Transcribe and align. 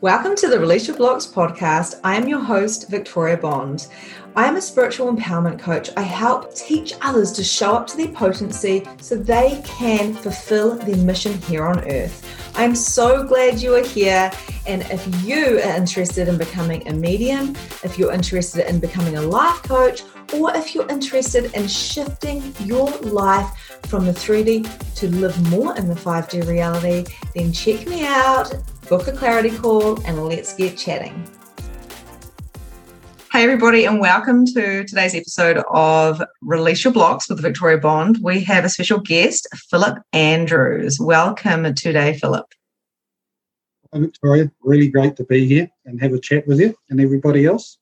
Welcome 0.00 0.36
to 0.36 0.46
the 0.46 0.60
Release 0.60 0.86
Your 0.86 0.96
Blocks 0.96 1.26
podcast. 1.26 1.98
I 2.04 2.14
am 2.14 2.28
your 2.28 2.38
host, 2.38 2.88
Victoria 2.88 3.36
Bond. 3.36 3.88
I 4.36 4.46
am 4.46 4.54
a 4.54 4.60
spiritual 4.60 5.12
empowerment 5.12 5.58
coach. 5.58 5.90
I 5.96 6.02
help 6.02 6.54
teach 6.54 6.92
others 7.02 7.32
to 7.32 7.42
show 7.42 7.74
up 7.74 7.88
to 7.88 7.96
their 7.96 8.12
potency 8.12 8.86
so 9.00 9.16
they 9.16 9.60
can 9.64 10.14
fulfill 10.14 10.76
their 10.76 10.98
mission 10.98 11.32
here 11.42 11.66
on 11.66 11.80
earth. 11.90 12.24
I'm 12.54 12.76
so 12.76 13.24
glad 13.24 13.60
you 13.60 13.74
are 13.74 13.84
here. 13.84 14.30
And 14.68 14.82
if 14.82 15.24
you 15.24 15.58
are 15.58 15.76
interested 15.76 16.28
in 16.28 16.38
becoming 16.38 16.86
a 16.86 16.92
medium, 16.92 17.56
if 17.82 17.98
you're 17.98 18.12
interested 18.12 18.70
in 18.70 18.78
becoming 18.78 19.16
a 19.16 19.22
life 19.22 19.64
coach, 19.64 20.04
or 20.32 20.54
if 20.54 20.76
you're 20.76 20.88
interested 20.88 21.52
in 21.54 21.66
shifting 21.66 22.54
your 22.60 22.88
life 22.98 23.80
from 23.86 24.06
the 24.06 24.12
3D 24.12 24.94
to 24.94 25.08
live 25.16 25.50
more 25.50 25.76
in 25.76 25.88
the 25.88 25.94
5D 25.94 26.46
reality, 26.46 27.04
then 27.34 27.52
check 27.52 27.84
me 27.88 28.06
out 28.06 28.54
book 28.88 29.06
a 29.06 29.12
clarity 29.12 29.50
call, 29.50 30.02
and 30.06 30.24
let's 30.24 30.54
get 30.54 30.76
chatting. 30.78 31.28
Hey, 33.30 33.44
everybody, 33.44 33.84
and 33.84 34.00
welcome 34.00 34.46
to 34.46 34.84
today's 34.84 35.14
episode 35.14 35.62
of 35.70 36.22
Release 36.40 36.84
Your 36.84 36.94
Blocks 36.94 37.28
with 37.28 37.42
Victoria 37.42 37.76
Bond. 37.76 38.18
We 38.22 38.40
have 38.44 38.64
a 38.64 38.70
special 38.70 38.98
guest, 38.98 39.46
Philip 39.70 39.98
Andrews. 40.14 40.98
Welcome 40.98 41.74
today, 41.74 42.14
Philip. 42.14 42.46
Hi, 43.92 44.00
Victoria. 44.00 44.50
Really 44.62 44.88
great 44.88 45.16
to 45.16 45.24
be 45.24 45.46
here 45.46 45.68
and 45.84 46.00
have 46.00 46.14
a 46.14 46.18
chat 46.18 46.46
with 46.46 46.58
you 46.58 46.74
and 46.88 46.98
everybody 46.98 47.44
else. 47.44 47.76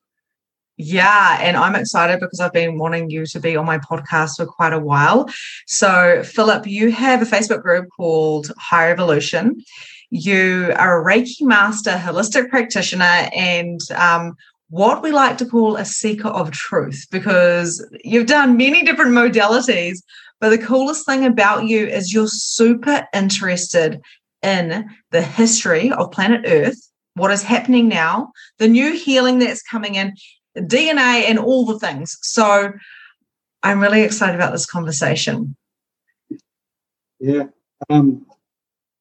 Yeah, 0.77 1.39
and 1.41 1.57
I'm 1.57 1.77
excited 1.77 2.19
because 2.19 2.41
I've 2.41 2.53
been 2.53 2.79
wanting 2.79 3.11
you 3.11 3.25
to 3.27 3.41
be 3.41 3.57
on 3.57 3.65
my 3.65 3.79
podcast 3.79 4.37
for 4.37 4.45
quite 4.45 4.73
a 4.73 4.79
while. 4.79 5.31
So, 5.67 6.23
Philip, 6.25 6.67
you 6.67 6.91
have 6.91 7.23
a 7.23 7.25
Facebook 7.25 7.63
group 7.63 7.89
called 7.97 8.53
High 8.59 8.91
Evolution 8.91 9.63
you 10.11 10.73
are 10.77 11.01
a 11.01 11.05
Reiki 11.05 11.43
master, 11.43 11.91
holistic 11.91 12.49
practitioner, 12.49 13.29
and 13.35 13.81
um, 13.93 14.37
what 14.71 15.03
we 15.03 15.13
like 15.13 15.39
to 15.39 15.47
call 15.47 15.77
a 15.77 15.85
seeker 15.85 16.29
of 16.29 16.51
truth 16.51 17.07
because 17.11 17.85
you've 18.05 18.27
done 18.27 18.57
many 18.57 18.83
different 18.83 19.13
modalities. 19.13 19.99
But 20.41 20.51
the 20.51 20.59
coolest 20.59 21.07
thing 21.07 21.25
about 21.25 21.65
you 21.65 21.87
is 21.87 22.13
you're 22.13 22.29
super 22.29 23.07
interested 23.15 24.01
in 24.43 24.89
the 25.11 25.23
history 25.23 25.91
of 25.91 26.13
planet 26.13 26.43
Earth, 26.47 26.91
what 27.15 27.31
is 27.31 27.43
happening 27.43 27.89
now, 27.89 28.33
the 28.59 28.69
new 28.69 28.93
healing 28.93 29.39
that's 29.39 29.63
coming 29.63 29.95
in, 29.95 30.15
DNA, 30.57 31.29
and 31.29 31.39
all 31.39 31.65
the 31.65 31.79
things. 31.79 32.19
So 32.23 32.73
I'm 33.63 33.81
really 33.81 34.03
excited 34.03 34.35
about 34.35 34.53
this 34.53 34.67
conversation. 34.67 35.57
Yeah. 37.19 37.45
Um, 37.89 38.27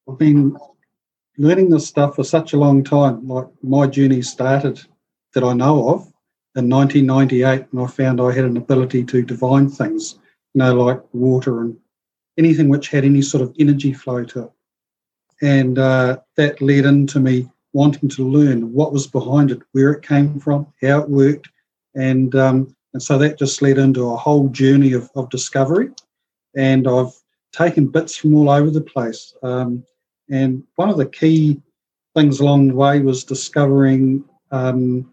I've 0.08 0.18
been 0.18 0.58
learning 1.38 1.70
this 1.70 1.88
stuff 1.88 2.16
for 2.16 2.24
such 2.24 2.54
a 2.54 2.58
long 2.58 2.84
time. 2.84 3.28
Like 3.28 3.48
my 3.62 3.88
journey 3.88 4.22
started 4.22 4.82
that 5.34 5.44
I 5.44 5.54
know 5.54 5.90
of 5.90 6.02
in 6.56 6.70
1998 6.70 7.68
when 7.72 7.86
I 7.86 7.88
found 7.88 8.22
I 8.22 8.32
had 8.32 8.46
an 8.46 8.58
ability 8.58 9.04
to 9.06 9.22
divine 9.22 9.70
things, 9.70 10.20
you 10.54 10.60
know, 10.60 10.74
like 10.74 11.02
water 11.14 11.62
and 11.62 11.78
anything 12.38 12.70
which 12.70 12.90
had 12.90 13.06
any 13.06 13.22
sort 13.22 13.44
of 13.44 13.56
energy 13.60 13.94
flow 13.94 14.24
to 14.24 14.44
it. 14.44 14.52
And 15.42 15.78
uh, 15.78 16.18
that 16.38 16.62
led 16.62 16.86
into 16.86 17.20
me 17.20 17.50
wanting 17.74 18.08
to 18.08 18.28
learn 18.28 18.72
what 18.72 18.94
was 18.94 19.06
behind 19.06 19.52
it, 19.52 19.60
where 19.74 19.92
it 19.92 20.02
came 20.02 20.40
from, 20.40 20.66
how 20.82 21.02
it 21.02 21.10
worked. 21.10 21.50
And, 21.94 22.34
um, 22.36 22.74
and 22.94 23.04
so 23.04 23.18
that 23.18 23.38
just 23.38 23.62
led 23.62 23.78
into 23.78 24.10
a 24.10 24.16
whole 24.16 24.48
journey 24.48 24.94
of, 24.94 25.10
of 25.16 25.30
discovery. 25.30 25.90
And 26.56 26.88
I've 26.88 27.14
taken 27.52 27.88
bits 27.88 28.16
from 28.16 28.34
all 28.36 28.50
over 28.50 28.70
the 28.70 28.82
place. 28.82 29.34
Um, 29.44 29.84
and 30.30 30.64
one 30.76 30.90
of 30.90 30.98
the 30.98 31.06
key 31.06 31.62
things 32.16 32.40
along 32.40 32.68
the 32.68 32.76
way 32.76 33.02
was 33.02 33.24
discovering 33.24 34.24
um, 34.52 35.12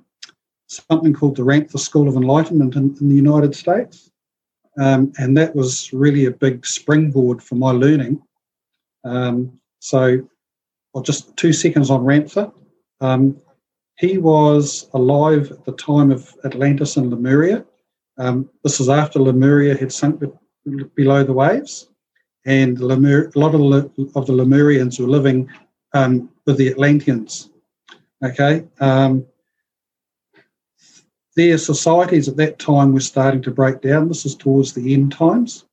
something 0.68 1.12
called 1.12 1.36
the 1.36 1.42
Ramtha 1.42 1.78
School 1.78 2.08
of 2.08 2.16
Enlightenment 2.16 2.76
in, 2.76 2.96
in 3.00 3.08
the 3.08 3.14
United 3.14 3.54
States. 3.54 4.10
Um, 4.80 5.12
and 5.18 5.36
that 5.36 5.54
was 5.54 5.92
really 5.92 6.24
a 6.24 6.30
big 6.30 6.64
springboard 6.64 7.42
for 7.42 7.56
my 7.56 7.72
learning. 7.72 8.22
Um, 9.04 9.60
so, 9.80 10.26
well, 10.94 11.02
just 11.02 11.36
two 11.36 11.52
seconds 11.52 11.90
on 11.90 12.00
Ramtha. 12.02 12.52
Um, 13.00 13.36
he 13.98 14.16
was 14.16 14.88
alive 14.94 15.50
at 15.50 15.64
the 15.64 15.72
time 15.72 16.10
of 16.10 16.34
Atlantis 16.44 16.96
and 16.96 17.10
Lemuria. 17.10 17.66
Um, 18.16 18.48
this 18.64 18.80
is 18.80 18.88
after 18.88 19.18
Lemuria 19.18 19.76
had 19.76 19.92
sunk 19.92 20.22
below 20.94 21.24
the 21.24 21.32
waves 21.32 21.88
and 22.44 22.80
Lemur, 22.80 23.30
a 23.34 23.38
lot 23.38 23.54
of, 23.54 23.60
the, 23.60 24.12
of 24.14 24.26
the 24.26 24.32
Lemurians 24.32 24.98
were 24.98 25.06
living 25.06 25.48
um, 25.94 26.30
with 26.46 26.56
the 26.56 26.68
Atlanteans. 26.68 27.50
Okay, 28.24 28.64
um, 28.80 29.26
their 31.36 31.58
societies 31.58 32.28
at 32.28 32.36
that 32.36 32.58
time 32.58 32.92
were 32.92 33.00
starting 33.00 33.42
to 33.42 33.50
break 33.50 33.80
down. 33.80 34.08
This 34.08 34.24
is 34.26 34.36
towards 34.36 34.72
the 34.72 34.94
end 34.94 35.12
times, 35.12 35.64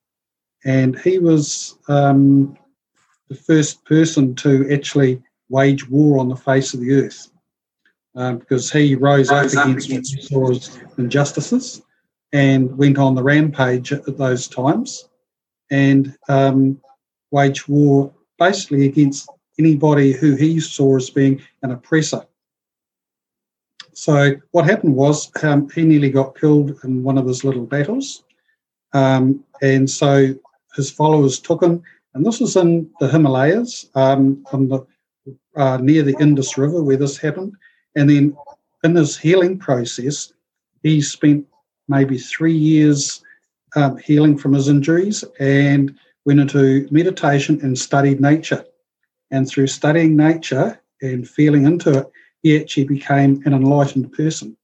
and 0.66 0.98
he 1.00 1.20
was 1.20 1.78
um, 1.88 2.58
the 3.30 3.36
first 3.36 3.84
person 3.86 4.36
to 4.36 4.68
actually 4.72 5.22
wage 5.50 5.88
war 5.90 6.20
on 6.20 6.30
the 6.30 6.36
face 6.36 6.74
of 6.74 6.80
the 6.80 6.94
earth 6.94 7.32
um, 8.16 8.38
because 8.38 8.72
he 8.72 8.96
rose, 8.96 9.32
rose 9.32 9.56
up 9.56 9.68
against, 9.68 9.90
against 10.14 10.82
injustices 10.98 11.82
and 12.34 12.76
went 12.78 12.98
on 12.98 13.16
the 13.16 13.24
rampage 13.24 13.92
at 13.92 14.18
those 14.18 14.48
times 14.48 15.09
and 15.72 16.18
um, 16.28 16.80
wage 17.32 17.68
war 17.68 18.12
basically 18.38 18.86
against 18.86 19.30
anybody 19.58 20.14
who 20.14 20.36
he 20.36 20.60
saw 20.60 20.96
as 20.96 21.10
being 21.10 21.42
an 21.62 21.72
oppressor. 21.72 22.26
So 23.94 24.34
what 24.52 24.66
happened 24.66 24.96
was 24.96 25.30
um, 25.44 25.70
he 25.70 25.84
nearly 25.84 26.10
got 26.10 26.40
killed 26.40 26.80
in 26.84 27.04
one 27.04 27.18
of 27.18 27.28
his 27.28 27.44
little 27.44 27.66
battles, 27.66 28.24
um, 28.94 29.44
and 29.62 29.90
so 29.90 30.34
his 30.76 30.90
followers 30.90 31.40
took 31.40 31.62
him. 31.62 31.82
And 32.14 32.26
this 32.26 32.40
was 32.40 32.56
in 32.56 32.90
the 33.00 33.10
Himalayas, 33.10 33.90
um, 33.96 34.44
the, 34.52 34.86
uh, 35.56 35.78
near 35.78 36.04
the 36.04 36.16
Indus 36.20 36.58
River, 36.58 36.82
where 36.82 36.98
this 36.98 37.18
happened. 37.18 37.54
And 37.96 38.10
then 38.10 38.38
in 38.84 38.96
his 38.96 39.18
healing 39.18 39.60
process, 39.60 40.34
he 40.82 41.02
spent 41.02 41.46
maybe 41.88 42.18
three 42.18 42.56
years 42.56 43.22
um, 43.76 43.98
healing 43.98 44.38
from 44.38 44.54
his 44.54 44.68
injuries 44.68 45.24
and 45.40 45.98
went 46.26 46.40
into 46.40 46.88
meditation 46.92 47.60
and 47.62 47.78
studied 47.78 48.20
nature. 48.20 48.66
And 49.32 49.48
through 49.48 49.68
studying 49.68 50.16
nature 50.16 50.80
and 51.02 51.28
feeling 51.28 51.66
into 51.66 52.00
it, 52.00 52.12
he 52.42 52.60
actually 52.60 52.86
became 52.86 53.42
an 53.46 53.54
enlightened 53.54 54.12
person. 54.14 54.58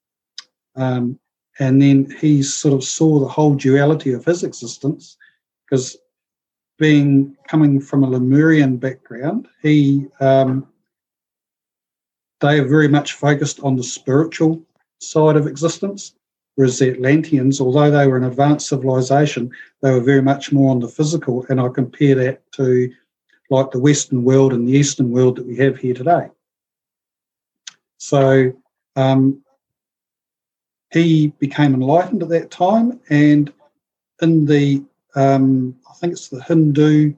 Um, 0.76 1.20
and 1.60 1.82
then 1.82 2.14
he 2.20 2.44
sort 2.44 2.74
of 2.74 2.84
saw 2.84 3.20
the 3.20 3.28
whole 3.28 3.56
duality 3.56 4.12
of 4.12 4.26
his 4.26 4.44
existence 4.44 5.18
because 5.66 5.98
being 6.78 7.36
coming 7.48 7.80
from 7.80 8.04
a 8.04 8.10
Lemurian 8.10 8.78
background, 8.78 9.48
he 9.62 10.08
um, 10.20 10.68
they 12.42 12.60
are 12.60 12.68
very 12.68 12.90
much 12.90 13.14
focused 13.14 13.62
on 13.62 13.76
the 13.76 13.84
spiritual 13.84 14.62
side 15.00 15.38
of 15.38 15.48
existence, 15.48 16.16
Whereas 16.56 16.80
the 16.80 16.92
Atlanteans, 16.92 17.60
although 17.60 17.92
they 17.92 18.08
were 18.08 18.18
an 18.18 18.24
advanced 18.24 18.70
civilization, 18.70 19.52
they 19.82 19.92
were 19.92 20.00
very 20.00 20.22
much 20.22 20.52
more 20.52 20.72
on 20.72 20.80
the 20.80 20.88
physical. 20.88 21.46
And 21.50 21.60
I 21.60 21.68
compare 21.68 22.16
that 22.16 22.50
to 22.54 22.92
like 23.50 23.72
the 23.72 23.80
Western 23.80 24.24
world 24.24 24.54
and 24.54 24.68
the 24.68 24.74
Eastern 24.74 25.12
world 25.12 25.36
that 25.36 25.46
we 25.46 25.58
have 25.58 25.78
here 25.78 25.94
today. 25.94 26.30
So 27.98 28.54
um, 28.96 29.44
he 30.92 31.28
became 31.40 31.74
enlightened 31.74 32.24
at 32.24 32.30
that 32.30 32.52
time, 32.52 33.00
and 33.10 33.52
in 34.22 34.46
the 34.46 34.84
um, 35.16 35.76
I 35.90 35.94
think 35.94 36.14
it's 36.14 36.30
the 36.30 36.44
Hindu 36.44 37.14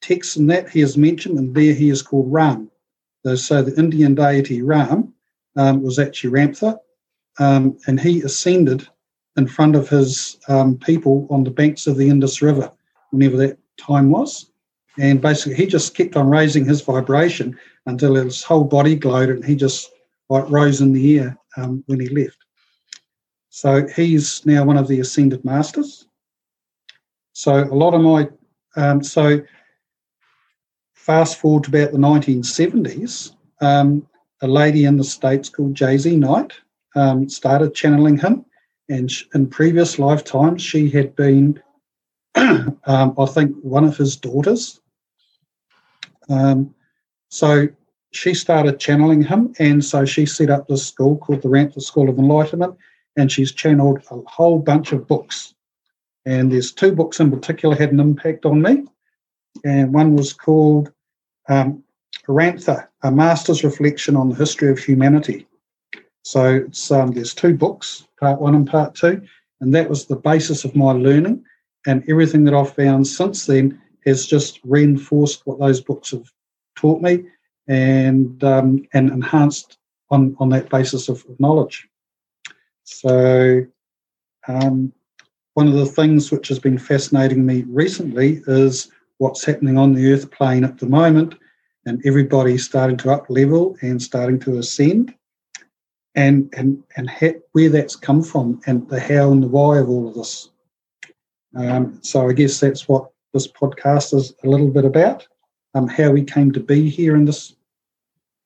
text 0.00 0.36
and 0.36 0.50
that 0.50 0.70
he 0.70 0.80
is 0.80 0.96
mentioned, 0.96 1.38
and 1.38 1.54
there 1.54 1.74
he 1.74 1.90
is 1.90 2.02
called 2.02 2.32
Ram. 2.32 2.70
So 3.34 3.62
the 3.62 3.78
Indian 3.78 4.14
deity 4.14 4.62
Ram 4.62 5.12
um, 5.56 5.82
was 5.82 5.98
actually 5.98 6.30
Ramtha, 6.30 6.78
um, 7.40 7.76
and 7.86 7.98
he 7.98 8.20
ascended 8.22 8.86
in 9.36 9.48
front 9.48 9.74
of 9.74 9.88
his 9.88 10.38
um, 10.48 10.76
people 10.76 11.26
on 11.30 11.42
the 11.42 11.50
banks 11.50 11.86
of 11.86 11.96
the 11.96 12.08
Indus 12.08 12.42
River, 12.42 12.70
whenever 13.10 13.36
that 13.38 13.58
time 13.78 14.10
was. 14.10 14.50
And 14.98 15.20
basically, 15.20 15.54
he 15.54 15.66
just 15.66 15.94
kept 15.94 16.16
on 16.16 16.28
raising 16.28 16.66
his 16.66 16.82
vibration 16.82 17.58
until 17.86 18.14
his 18.14 18.44
whole 18.44 18.64
body 18.64 18.94
glowed, 18.94 19.30
and 19.30 19.44
he 19.44 19.56
just 19.56 19.90
like 20.28 20.48
rose 20.50 20.80
in 20.80 20.92
the 20.92 21.18
air 21.18 21.38
um, 21.56 21.82
when 21.86 21.98
he 21.98 22.08
left. 22.08 22.36
So 23.48 23.86
he's 23.88 24.44
now 24.44 24.64
one 24.64 24.76
of 24.76 24.86
the 24.86 25.00
ascended 25.00 25.44
masters. 25.44 26.06
So 27.32 27.64
a 27.64 27.74
lot 27.74 27.94
of 27.94 28.02
my 28.02 28.28
um, 28.76 29.02
so 29.02 29.40
fast 30.94 31.38
forward 31.38 31.64
to 31.64 31.70
about 31.70 31.92
the 31.92 31.98
1970s, 31.98 33.34
um, 33.60 34.06
a 34.42 34.46
lady 34.46 34.84
in 34.84 34.96
the 34.96 35.04
states 35.04 35.48
called 35.48 35.74
JZ 35.74 36.18
Knight 36.18 36.52
um, 36.96 37.28
started 37.28 37.74
channeling 37.74 38.18
him. 38.18 38.44
And 38.88 39.10
in 39.34 39.46
previous 39.46 39.98
lifetimes, 39.98 40.62
she 40.62 40.90
had 40.90 41.14
been, 41.14 41.62
um, 42.34 42.76
I 42.86 43.26
think, 43.26 43.56
one 43.62 43.84
of 43.84 43.96
his 43.96 44.16
daughters. 44.16 44.80
Um, 46.28 46.74
so 47.28 47.68
she 48.12 48.34
started 48.34 48.80
channeling 48.80 49.22
him, 49.22 49.54
and 49.58 49.84
so 49.84 50.04
she 50.04 50.26
set 50.26 50.50
up 50.50 50.66
this 50.66 50.86
school 50.86 51.16
called 51.18 51.42
the 51.42 51.48
Ramtha 51.48 51.80
School 51.80 52.08
of 52.08 52.18
Enlightenment, 52.18 52.76
and 53.16 53.30
she's 53.30 53.52
channeled 53.52 54.02
a 54.10 54.20
whole 54.26 54.58
bunch 54.58 54.92
of 54.92 55.06
books. 55.06 55.54
And 56.26 56.50
there's 56.52 56.72
two 56.72 56.92
books 56.92 57.20
in 57.20 57.30
particular 57.30 57.76
had 57.76 57.92
an 57.92 58.00
impact 58.00 58.44
on 58.44 58.62
me, 58.62 58.84
and 59.64 59.94
one 59.94 60.16
was 60.16 60.32
called 60.32 60.92
um, 61.48 61.84
a 62.28 63.10
master's 63.10 63.64
reflection 63.64 64.16
on 64.16 64.30
the 64.30 64.36
history 64.36 64.70
of 64.70 64.78
humanity. 64.78 65.46
So 66.22 66.66
um, 66.90 67.12
there's 67.12 67.34
two 67.34 67.54
books, 67.54 68.06
part 68.18 68.40
one 68.40 68.54
and 68.54 68.66
part 68.66 68.94
two, 68.94 69.22
and 69.60 69.74
that 69.74 69.88
was 69.88 70.06
the 70.06 70.16
basis 70.16 70.64
of 70.64 70.76
my 70.76 70.92
learning. 70.92 71.44
And 71.86 72.04
everything 72.08 72.44
that 72.44 72.54
I've 72.54 72.74
found 72.74 73.06
since 73.06 73.46
then 73.46 73.80
has 74.06 74.26
just 74.26 74.60
reinforced 74.64 75.46
what 75.46 75.58
those 75.58 75.80
books 75.80 76.10
have 76.10 76.30
taught 76.76 77.00
me 77.00 77.24
and 77.68 78.42
um, 78.44 78.86
and 78.92 79.10
enhanced 79.10 79.78
on, 80.10 80.36
on 80.38 80.48
that 80.50 80.68
basis 80.68 81.08
of, 81.08 81.24
of 81.28 81.38
knowledge. 81.40 81.88
So 82.84 83.64
um, 84.48 84.92
one 85.54 85.68
of 85.68 85.74
the 85.74 85.86
things 85.86 86.30
which 86.30 86.48
has 86.48 86.58
been 86.58 86.78
fascinating 86.78 87.46
me 87.46 87.64
recently 87.68 88.42
is 88.46 88.90
what's 89.18 89.44
happening 89.44 89.78
on 89.78 89.94
the 89.94 90.12
earth 90.12 90.30
plane 90.30 90.64
at 90.64 90.78
the 90.78 90.86
moment 90.86 91.34
and 91.86 92.04
everybody 92.04 92.58
starting 92.58 92.96
to 92.98 93.10
up 93.10 93.26
level 93.28 93.76
and 93.82 94.02
starting 94.02 94.38
to 94.40 94.58
ascend 94.58 95.14
and 96.14 96.52
and 96.56 96.82
and 96.96 97.08
ha- 97.08 97.40
where 97.52 97.68
that's 97.68 97.96
come 97.96 98.22
from 98.22 98.60
and 98.66 98.88
the 98.88 99.00
how 99.00 99.30
and 99.30 99.42
the 99.42 99.48
why 99.48 99.78
of 99.78 99.88
all 99.88 100.08
of 100.08 100.14
this 100.14 100.50
um, 101.56 101.98
so 102.02 102.28
i 102.28 102.32
guess 102.32 102.60
that's 102.60 102.88
what 102.88 103.10
this 103.32 103.46
podcast 103.46 104.14
is 104.14 104.34
a 104.44 104.48
little 104.48 104.70
bit 104.70 104.84
about 104.84 105.26
um, 105.74 105.86
how 105.86 106.10
we 106.10 106.24
came 106.24 106.50
to 106.50 106.60
be 106.60 106.88
here 106.88 107.14
in 107.14 107.24
this 107.24 107.54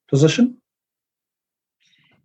position 0.09 0.57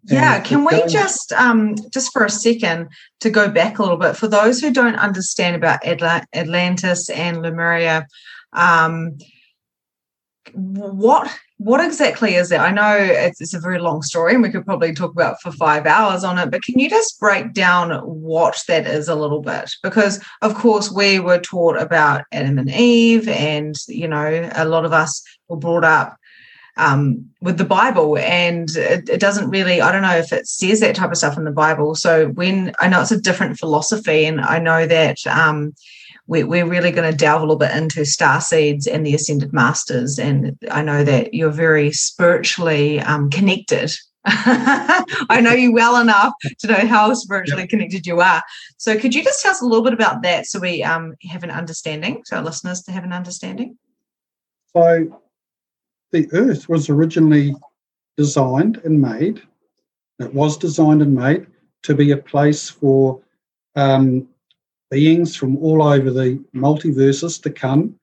yeah, 0.06 0.39
can 0.39 0.65
we 0.65 0.86
just 0.88 1.33
um, 1.33 1.75
just 1.91 2.12
for 2.13 2.25
a 2.25 2.30
second 2.30 2.89
to 3.19 3.30
go 3.30 3.50
back 3.50 3.80
a 3.80 3.83
little 3.83 3.97
bit 3.97 4.15
for 4.15 4.27
those 4.27 4.59
who 4.59 4.71
don't 4.71 4.95
understand 4.95 5.56
about 5.56 5.86
Atlantis 5.86 7.09
and 7.09 7.41
Lemuria? 7.41 8.07
Um, 8.53 9.18
what 10.54 11.30
what 11.57 11.84
exactly 11.84 12.36
is 12.36 12.54
it? 12.54 12.60
I 12.60 12.72
know 12.72 12.96
it's, 12.96 13.42
it's, 13.42 13.54
a 13.54 13.60
very 13.60 13.80
long 13.80 14.01
story 14.01 14.34
and 14.34 14.42
we 14.42 14.50
could 14.50 14.66
probably 14.66 14.94
talk 14.94 15.12
about 15.12 15.42
for 15.42 15.51
five 15.51 15.86
hours 15.86 16.24
on 16.24 16.38
it, 16.38 16.50
but 16.50 16.63
can 16.63 16.80
you 16.80 16.90
just 16.90 17.19
break 17.19 17.51
down 17.51 17.92
what 18.06 18.63
that 18.69 18.88
is 18.88 19.10
a 19.10 19.16
little 19.16 19.42
bit? 19.42 19.69
Because 19.84 20.24
of 20.42 20.56
course 20.56 20.90
we 20.90 21.19
were 21.19 21.40
taught 21.40 21.78
about 21.78 22.24
Adam 22.31 22.57
and 22.57 22.69
Eve, 22.69 23.28
and 23.28 23.75
you 23.88 24.07
know 24.07 24.50
a 24.56 24.66
lot 24.66 24.86
of 24.86 24.94
us 24.94 25.22
were 25.50 25.57
brought 25.57 25.84
up 25.84 26.18
um, 26.78 27.25
with 27.42 27.57
the 27.57 27.66
Bible, 27.66 28.18
and 28.18 28.69
it, 28.75 29.10
it, 29.10 29.19
doesn't 29.19 29.50
really. 29.50 29.81
I 29.81 29.92
don't 29.92 30.01
know 30.01 30.16
if 30.16 30.31
it 30.31 30.48
says 30.48 30.80
that 30.80 30.96
type 30.96 31.12
of 31.12 31.18
stuff 31.18 31.38
in 31.38 31.44
the 31.44 31.51
Bible. 31.51 31.94
So 31.94 32.28
when 32.30 32.74
I 32.80 32.88
know 32.88 33.01
it's 33.01 33.12
a 33.12 33.19
different 33.19 33.60
philosophy, 33.60 34.25
and 34.25 34.42
I 34.42 34.60
know 34.60 34.88
that. 34.88 35.25
Um, 35.28 35.74
we're, 36.29 36.45
we're 36.45 36.67
really 36.67 36.91
going 36.91 37.11
to 37.11 37.17
delve 37.17 37.41
a 37.41 37.43
little 37.43 37.57
bit 37.57 37.75
into 37.75 38.05
star 38.05 38.39
seeds 38.39 38.85
and 38.85 39.03
the 39.03 39.15
ascended 39.15 39.51
masters. 39.51 40.19
And 40.19 40.55
I 40.69 40.83
know 40.83 41.03
that 41.03 41.33
you're 41.33 41.49
very 41.49 41.91
spiritually 41.91 42.99
um, 43.01 43.31
connected. 43.31 43.91
I 44.25 45.41
know 45.41 45.53
you 45.53 45.73
well 45.73 45.99
enough 45.99 46.33
to 46.59 46.67
know 46.67 46.85
how 46.85 47.11
spiritually 47.15 47.63
yep. 47.63 47.69
connected 47.69 48.05
you 48.05 48.21
are. 48.21 48.43
So, 48.77 48.97
could 48.99 49.15
you 49.15 49.23
just 49.23 49.41
tell 49.41 49.51
us 49.51 49.61
a 49.61 49.65
little 49.65 49.83
bit 49.83 49.93
about 49.93 50.21
that 50.21 50.45
so 50.45 50.59
we 50.59 50.83
um, 50.83 51.15
have 51.23 51.43
an 51.43 51.49
understanding, 51.49 52.21
so 52.25 52.37
our 52.37 52.43
listeners 52.43 52.83
to 52.83 52.91
have 52.91 53.03
an 53.03 53.13
understanding? 53.13 53.77
So, 54.75 55.19
the 56.11 56.29
earth 56.33 56.69
was 56.69 56.89
originally 56.89 57.55
designed 58.17 58.77
and 58.83 59.01
made, 59.01 59.41
it 60.19 60.31
was 60.31 60.57
designed 60.57 61.01
and 61.01 61.15
made 61.15 61.47
to 61.83 61.95
be 61.95 62.11
a 62.11 62.17
place 62.17 62.69
for 62.69 63.21
um, 63.75 64.27
beings 64.89 65.36
from 65.36 65.57
all 65.57 65.83
over 65.83 66.12
the 66.12 66.44
multiverses 66.53 67.41
to 67.44 67.50
come 67.50 67.95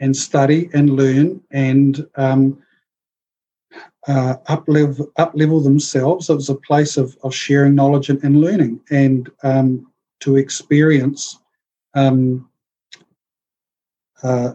and 0.00 0.16
study 0.16 0.70
and 0.72 0.90
learn 0.90 1.40
and 1.50 2.06
um, 2.16 2.62
uh, 4.06 4.36
up, 4.46 4.64
level, 4.68 5.60
themselves. 5.60 6.30
It 6.30 6.34
was 6.34 6.48
a 6.48 6.54
place 6.54 6.96
of, 6.96 7.16
of 7.22 7.34
sharing 7.34 7.74
knowledge 7.74 8.08
and, 8.08 8.22
and 8.22 8.40
learning 8.40 8.80
and 8.90 9.30
um, 9.42 9.90
to 10.20 10.36
experience 10.36 11.38
um, 11.94 12.48
uh, 14.22 14.54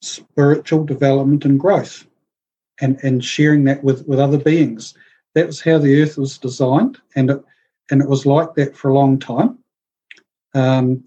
spiritual 0.00 0.84
development 0.84 1.44
and 1.44 1.58
growth 1.58 2.06
and, 2.80 2.98
and 3.02 3.24
sharing 3.24 3.64
that 3.64 3.82
with, 3.82 4.06
with 4.06 4.18
other 4.18 4.38
beings. 4.38 4.94
That 5.34 5.46
was 5.46 5.60
how 5.60 5.78
the 5.78 6.00
earth 6.00 6.16
was 6.16 6.38
designed, 6.38 6.98
and 7.16 7.30
it, 7.30 7.44
and 7.90 8.00
it 8.00 8.08
was 8.08 8.24
like 8.24 8.54
that 8.54 8.76
for 8.76 8.88
a 8.88 8.94
long 8.94 9.18
time. 9.18 9.58
Um, 10.54 11.04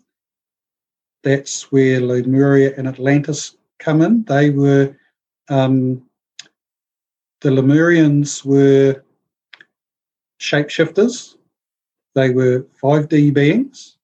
that's 1.24 1.72
where 1.72 2.00
Lemuria 2.00 2.74
and 2.78 2.88
Atlantis 2.88 3.58
come 3.80 4.02
in. 4.02 4.24
They 4.24 4.50
were 4.50 4.96
um, 5.50 6.04
the 7.42 7.50
Lemurians 7.50 8.44
were 8.44 9.04
shapeshifters. 10.42 11.36
They 12.16 12.32
were 12.32 12.66
5D 12.82 13.34
beings, 13.34 13.98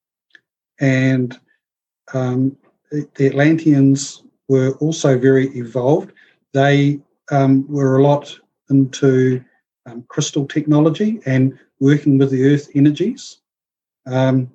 and 0.80 1.38
um, 2.14 2.56
the 2.92 3.28
Atlanteans 3.28 4.24
were 4.48 4.74
also 4.80 5.18
very 5.18 5.48
evolved. 5.58 6.12
They 6.54 7.00
um, 7.32 7.68
were 7.68 7.98
a 7.98 8.04
lot 8.04 8.38
into 8.70 9.44
um, 9.86 10.04
crystal 10.08 10.46
technology 10.46 11.20
and 11.26 11.58
working 11.80 12.18
with 12.18 12.32
the 12.32 12.54
earth 12.54 12.70
energies. 12.76 13.40
Um, 14.06 14.52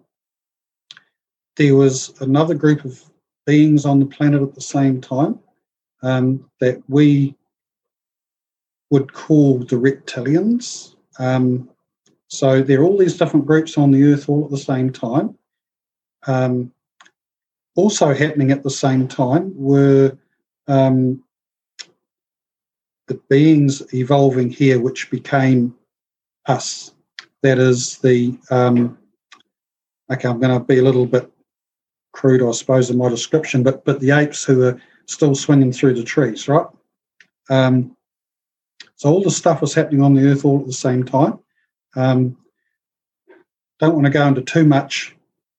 there 1.59 1.75
was 1.75 2.15
another 2.21 2.55
group 2.55 2.85
of 2.85 3.03
beings 3.45 3.85
on 3.85 3.99
the 3.99 4.07
planet 4.07 4.41
at 4.41 4.55
the 4.55 4.61
same 4.61 5.01
time 5.01 5.39
um, 6.03 6.49
that 6.61 6.81
we 6.89 7.35
would 8.91 9.13
call 9.13 9.59
the 9.59 9.77
reptilians. 9.77 10.95
Um, 11.19 11.69
so 12.29 12.63
there 12.63 12.81
are 12.81 12.85
all 12.85 12.97
these 12.97 13.19
different 13.19 13.45
groups 13.45 13.77
on 13.77 13.91
the 13.91 14.05
earth 14.05 14.29
all 14.29 14.45
at 14.45 14.51
the 14.51 14.57
same 14.57 14.91
time. 14.91 15.37
Um, 16.27 16.73
also 17.75 18.15
happening 18.15 18.53
at 18.53 18.63
the 18.63 18.71
same 18.71 19.09
time 19.09 19.53
were 19.57 20.17
um, 20.69 21.23
the 23.09 23.15
beings 23.29 23.83
evolving 23.95 24.51
here, 24.51 24.79
which 24.81 25.11
became 25.11 25.75
us. 26.47 26.93
That 27.43 27.59
is 27.59 27.99
the 27.99 28.39
um, 28.51 28.99
okay. 30.11 30.29
I'm 30.29 30.41
going 30.41 30.57
to 30.57 30.65
be 30.65 30.79
a 30.79 30.83
little 30.83 31.07
bit 31.07 31.31
crude, 32.13 32.43
I 32.43 32.51
suppose, 32.53 32.91
in 32.91 32.99
my 32.99 33.09
description, 33.09 33.63
but 33.63 33.85
but 33.85 34.01
the 34.01 34.11
apes 34.11 34.45
who 34.45 34.65
are 34.65 34.81
still 35.07 35.35
swinging 35.35 35.73
through 35.73 35.95
the 35.95 36.05
trees, 36.05 36.49
right? 36.49 36.67
Um, 37.51 37.97
so 38.97 39.11
all 39.11 39.23
the 39.23 39.31
stuff 39.31 39.61
was 39.61 39.75
happening 39.75 40.03
on 40.03 40.15
the 40.15 40.27
earth 40.29 40.45
all 40.45 40.61
at 40.61 40.67
the 40.67 40.73
same 40.73 41.05
time. 41.05 41.39
Um, 41.97 42.37
don't 43.79 43.95
want 43.95 44.07
to 44.07 44.11
go 44.11 44.27
into 44.27 44.43
too 44.43 44.65
much 44.65 45.15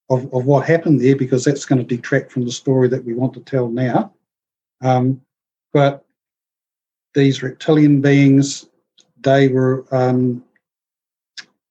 of, 0.10 0.26
of 0.34 0.46
what 0.46 0.68
happened 0.68 1.02
there 1.02 1.16
because 1.16 1.46
that's 1.46 1.66
going 1.66 1.80
to 1.80 1.96
detract 1.96 2.32
from 2.32 2.46
the 2.46 2.52
story 2.52 2.88
that 2.90 3.04
we 3.04 3.14
want 3.14 3.34
to 3.34 3.40
tell 3.40 3.70
now. 3.70 4.14
Um, 4.82 5.22
but 5.72 6.06
these 7.14 7.42
reptilian 7.42 8.02
beings, 8.02 8.68
they 9.22 9.48
were 9.48 9.86
um, 9.92 10.44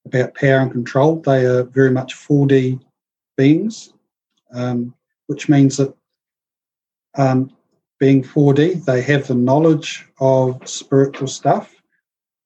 about 0.06 0.34
power 0.34 0.60
and 0.60 0.72
control. 0.72 1.20
They 1.20 1.44
are 1.44 1.64
very 1.64 1.90
much 1.90 2.14
4D 2.14 2.80
beings 3.36 3.92
um, 4.52 4.94
which 5.26 5.48
means 5.48 5.76
that 5.76 5.94
um, 7.16 7.50
being 7.98 8.22
4D, 8.22 8.84
they 8.84 9.02
have 9.02 9.26
the 9.26 9.34
knowledge 9.34 10.06
of 10.20 10.66
spiritual 10.68 11.28
stuff, 11.28 11.74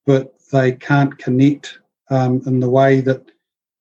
but 0.07 0.35
they 0.51 0.73
can't 0.73 1.17
connect 1.19 1.79
um, 2.11 2.43
in 2.47 2.61
the 2.61 2.71
way 2.71 3.01
that 3.01 3.31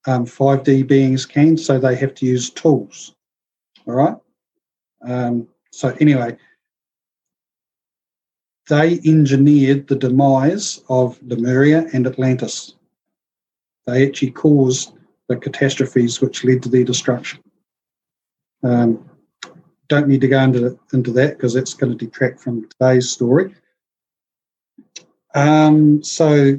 5D 0.06 0.82
um, 0.82 0.88
beings 0.88 1.25
can, 1.25 1.58
so 1.58 1.80
they 1.80 1.96
have 1.96 2.13
to 2.16 2.25
use 2.25 2.50
tools. 2.50 3.16
All 3.88 3.94
right. 3.96 4.16
Um, 5.08 5.48
so, 5.72 5.96
anyway, 6.00 6.38
they 8.70 9.00
engineered 9.06 9.88
the 9.88 9.96
demise 9.96 10.82
of 10.90 11.22
Lemuria 11.24 11.88
and 11.94 12.08
Atlantis. 12.08 12.75
They 13.86 14.08
actually 14.08 14.32
caused 14.32 14.94
the 15.28 15.38
catastrophes 15.38 16.22
which 16.22 16.44
led 16.44 16.63
to 16.63 16.70
their 16.70 16.84
destruction. 16.84 17.41
Um, 18.63 19.10
don't 19.88 20.08
need 20.08 20.22
to 20.22 20.27
go 20.27 20.39
into, 20.41 20.80
into 20.94 21.12
that 21.12 21.38
because 21.38 21.53
that's 21.53 21.74
going 21.74 21.98
to 21.98 22.06
detract 22.06 22.39
from 22.39 22.68
today's 22.70 23.10
story. 23.10 23.53
Um, 25.34 26.03
so, 26.03 26.58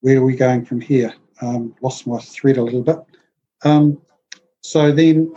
where 0.00 0.18
are 0.18 0.24
we 0.24 0.36
going 0.36 0.64
from 0.64 0.80
here? 0.80 1.12
Um, 1.40 1.74
lost 1.80 2.06
my 2.06 2.18
thread 2.18 2.56
a 2.56 2.62
little 2.62 2.82
bit. 2.82 2.98
Um, 3.64 4.00
so 4.60 4.92
then, 4.92 5.34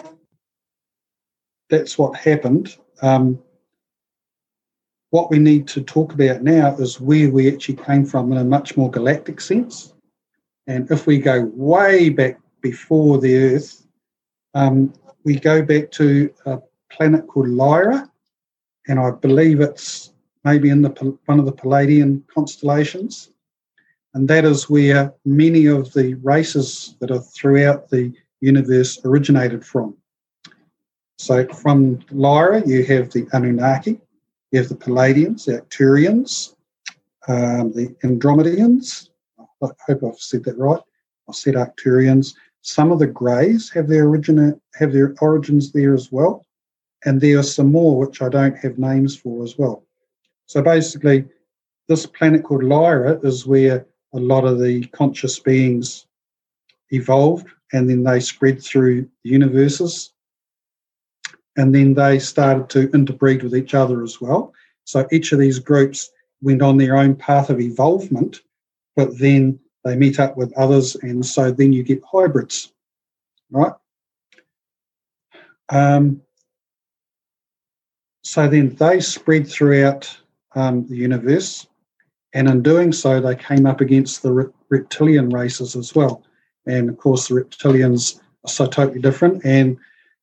that's 1.69 1.97
what 1.97 2.15
happened. 2.15 2.75
Um, 3.01 3.39
what 5.09 5.31
we 5.31 5.39
need 5.39 5.67
to 5.69 5.81
talk 5.81 6.13
about 6.13 6.43
now 6.43 6.75
is 6.77 6.99
where 6.99 7.29
we 7.29 7.51
actually 7.51 7.77
came 7.77 8.05
from 8.05 8.31
in 8.31 8.37
a 8.37 8.43
much 8.43 8.75
more 8.75 8.91
galactic 8.91 9.39
sense. 9.41 9.93
And 10.67 10.89
if 10.91 11.07
we 11.07 11.19
go 11.19 11.49
way 11.53 12.09
back 12.09 12.39
before 12.61 13.19
the 13.19 13.35
Earth, 13.35 13.85
um, 14.53 14.93
we 15.25 15.39
go 15.39 15.61
back 15.63 15.91
to 15.91 16.31
a 16.45 16.59
planet 16.91 17.27
called 17.27 17.49
Lyra, 17.49 18.09
and 18.87 18.99
I 18.99 19.11
believe 19.11 19.59
it's 19.59 20.13
maybe 20.43 20.69
in 20.69 20.83
the 20.83 21.17
one 21.25 21.39
of 21.39 21.45
the 21.45 21.51
Pleiadian 21.51 22.21
constellations, 22.27 23.31
and 24.13 24.27
that 24.29 24.45
is 24.45 24.69
where 24.69 25.13
many 25.25 25.65
of 25.65 25.91
the 25.93 26.13
races 26.15 26.95
that 26.99 27.11
are 27.11 27.19
throughout 27.19 27.89
the 27.89 28.13
universe 28.39 28.99
originated 29.03 29.65
from. 29.65 29.97
So 31.17 31.47
from 31.47 31.99
Lyra, 32.11 32.65
you 32.65 32.85
have 32.85 33.09
the 33.11 33.27
Anunnaki, 33.33 33.99
you 34.51 34.59
have 34.59 34.69
the 34.69 34.75
Pleiadians, 34.75 35.45
the 35.45 35.61
Arcturians, 35.61 36.55
um, 37.27 37.73
the 37.73 37.87
Andromedians. 38.03 39.09
I 39.39 39.67
hope 39.87 40.03
I've 40.03 40.19
said 40.19 40.43
that 40.43 40.57
right. 40.57 40.81
I've 41.27 41.35
said 41.35 41.55
Arcturians. 41.55 42.35
Some 42.65 42.91
of 42.91 42.97
the 42.97 43.05
Greys 43.05 43.69
have 43.69 43.87
their 43.87 44.07
origin 44.07 44.59
have 44.73 44.91
their 44.91 45.13
origins 45.21 45.71
there 45.71 45.93
as 45.93 46.11
well, 46.11 46.43
and 47.05 47.21
there 47.21 47.37
are 47.37 47.43
some 47.43 47.71
more 47.71 47.95
which 47.99 48.23
I 48.23 48.29
don't 48.29 48.57
have 48.57 48.79
names 48.79 49.15
for 49.15 49.43
as 49.43 49.55
well. 49.55 49.85
So 50.47 50.63
basically, 50.63 51.25
this 51.87 52.07
planet 52.07 52.43
called 52.43 52.63
Lyra 52.63 53.19
is 53.21 53.45
where 53.45 53.85
a 54.15 54.19
lot 54.19 54.45
of 54.45 54.59
the 54.59 54.83
conscious 54.87 55.37
beings 55.37 56.07
evolved 56.89 57.47
and 57.71 57.87
then 57.87 58.01
they 58.01 58.19
spread 58.19 58.63
through 58.63 59.09
universes. 59.21 60.13
And 61.57 61.73
then 61.73 61.93
they 61.93 62.17
started 62.17 62.67
to 62.71 62.89
interbreed 62.95 63.43
with 63.43 63.55
each 63.55 63.75
other 63.75 64.01
as 64.01 64.19
well. 64.19 64.53
So 64.85 65.07
each 65.11 65.31
of 65.31 65.37
these 65.39 65.59
groups 65.59 66.09
went 66.41 66.63
on 66.63 66.77
their 66.77 66.97
own 66.97 67.15
path 67.15 67.51
of 67.51 67.61
evolvement, 67.61 68.41
but 68.95 69.19
then 69.19 69.59
they 69.85 69.95
meet 69.95 70.19
up 70.19 70.35
with 70.35 70.51
others, 70.57 70.95
and 70.95 71.25
so 71.25 71.51
then 71.51 71.71
you 71.71 71.83
get 71.83 72.03
hybrids, 72.11 72.73
right? 73.51 73.73
Um, 75.69 76.21
so 78.23 78.47
then 78.47 78.75
they 78.75 78.99
spread 78.99 79.47
throughout 79.47 80.17
um, 80.55 80.87
the 80.87 80.97
universe, 80.97 81.67
and 82.33 82.49
in 82.49 82.63
doing 82.63 82.91
so, 82.91 83.21
they 83.21 83.35
came 83.35 83.65
up 83.65 83.79
against 83.79 84.23
the 84.23 84.33
re- 84.33 84.53
reptilian 84.69 85.29
races 85.29 85.75
as 85.75 85.95
well. 85.95 86.23
And 86.65 86.89
of 86.89 86.97
course, 86.97 87.27
the 87.27 87.35
reptilians 87.35 88.19
are 88.43 88.49
so 88.49 88.65
totally 88.65 88.99
different. 88.99 89.45
And 89.45 89.77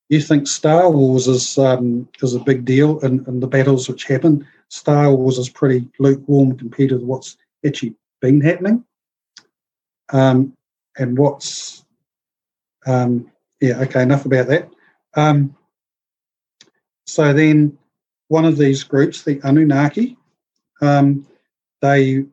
you 0.08 0.20
think 0.20 0.46
Star 0.46 0.90
Wars 0.90 1.26
is 1.28 1.56
um, 1.56 2.08
is 2.20 2.34
a 2.34 2.40
big 2.40 2.64
deal 2.64 2.98
in, 3.00 3.24
in 3.26 3.40
the 3.40 3.46
battles 3.46 3.88
which 3.88 4.04
happen. 4.04 4.46
Star 4.68 5.14
Wars 5.14 5.38
is 5.38 5.48
pretty 5.48 5.88
lukewarm 5.98 6.58
compared 6.58 6.90
to 6.90 6.98
what's 6.98 7.36
actually 7.64 7.94
been 8.20 8.40
happening. 8.40 8.84
Um, 10.12 10.56
and 10.98 11.16
what's 11.16 11.84
um, 12.86 13.30
yeah 13.60 13.80
okay 13.80 14.02
enough 14.02 14.26
about 14.26 14.48
that. 14.48 14.68
Um, 15.14 15.56
so 17.06 17.32
then 17.32 17.78
one 18.28 18.44
of 18.44 18.56
these 18.56 18.84
groups, 18.84 19.22
the 19.22 19.40
Anunnaki, 19.44 20.16
um, 20.80 21.26
they 21.80 22.24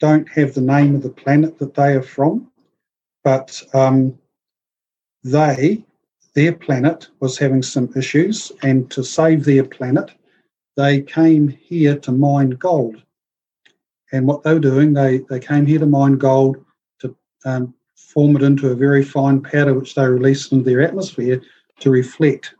don't 0.00 0.28
have 0.28 0.52
the 0.52 0.60
name 0.60 0.94
of 0.94 1.02
the 1.02 1.08
planet 1.08 1.58
that 1.58 1.74
they 1.74 1.94
are 1.94 2.02
from, 2.02 2.50
but 3.24 3.62
um, 3.72 4.18
they, 5.22 5.84
their 6.34 6.52
planet 6.52 7.08
was 7.20 7.38
having 7.38 7.62
some 7.62 7.90
issues, 7.96 8.50
and 8.62 8.90
to 8.90 9.04
save 9.04 9.44
their 9.44 9.64
planet, 9.64 10.10
they 10.76 11.00
came 11.00 11.48
here 11.48 11.96
to 12.00 12.12
mine 12.12 12.50
gold. 12.50 13.02
And 14.12 14.26
what 14.26 14.42
they 14.42 14.52
were 14.52 14.60
doing, 14.60 14.92
they, 14.92 15.18
they 15.30 15.40
came 15.40 15.66
here 15.66 15.78
to 15.78 15.86
mine 15.86 16.18
gold 16.18 16.62
to 17.00 17.16
um, 17.44 17.74
form 17.96 18.36
it 18.36 18.42
into 18.42 18.70
a 18.70 18.74
very 18.74 19.02
fine 19.02 19.40
powder, 19.40 19.74
which 19.74 19.94
they 19.94 20.06
released 20.06 20.52
into 20.52 20.64
their 20.64 20.82
atmosphere 20.82 21.42
to 21.80 21.90
reflect 21.90 22.54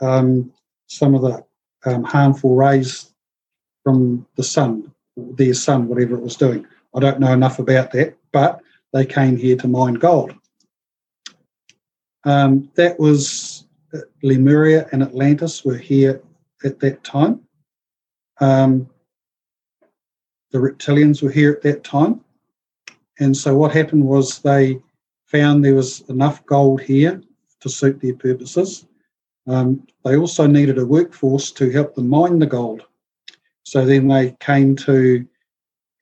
um, 0.00 0.52
some 0.88 1.14
of 1.14 1.22
the 1.22 1.44
um, 1.86 2.02
harmful 2.02 2.56
rays 2.56 3.12
from 3.84 4.26
the 4.36 4.42
sun, 4.42 4.92
their 5.16 5.54
sun, 5.54 5.88
whatever 5.88 6.16
it 6.16 6.22
was 6.22 6.36
doing. 6.36 6.66
I 6.94 7.00
don't 7.00 7.20
know 7.20 7.32
enough 7.32 7.58
about 7.58 7.92
that, 7.92 8.16
but 8.32 8.60
they 8.92 9.06
came 9.06 9.36
here 9.36 9.56
to 9.56 9.68
mine 9.68 9.94
gold. 9.94 10.34
Um, 12.24 12.70
that 12.74 12.98
was 12.98 13.66
uh, 13.94 14.00
Lemuria 14.22 14.88
and 14.92 15.02
Atlantis 15.02 15.64
were 15.64 15.76
here 15.76 16.20
at 16.64 16.80
that 16.80 17.04
time. 17.04 17.40
Um, 18.40 18.90
the 20.50 20.58
reptilians 20.58 21.22
were 21.22 21.30
here 21.30 21.52
at 21.52 21.62
that 21.62 21.84
time. 21.84 22.20
And 23.20 23.36
so 23.36 23.56
what 23.56 23.72
happened 23.72 24.04
was 24.04 24.38
they 24.38 24.80
found 25.26 25.64
there 25.64 25.74
was 25.74 26.00
enough 26.08 26.44
gold 26.46 26.80
here 26.80 27.22
to 27.60 27.68
suit 27.68 28.00
their 28.00 28.14
purposes. 28.14 28.86
Um, 29.46 29.86
they 30.04 30.16
also 30.16 30.46
needed 30.46 30.78
a 30.78 30.86
workforce 30.86 31.50
to 31.52 31.70
help 31.70 31.94
them 31.94 32.08
mine 32.08 32.38
the 32.38 32.46
gold. 32.46 32.84
So 33.64 33.84
then 33.84 34.08
they 34.08 34.36
came 34.40 34.76
to 34.76 35.26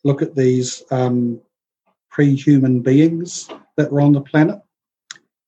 look 0.05 0.23
at 0.23 0.35
these 0.35 0.83
um, 0.91 1.41
pre 2.11 2.35
human 2.35 2.81
beings 2.81 3.49
that 3.77 3.91
were 3.91 4.01
on 4.01 4.13
the 4.13 4.21
planet. 4.21 4.61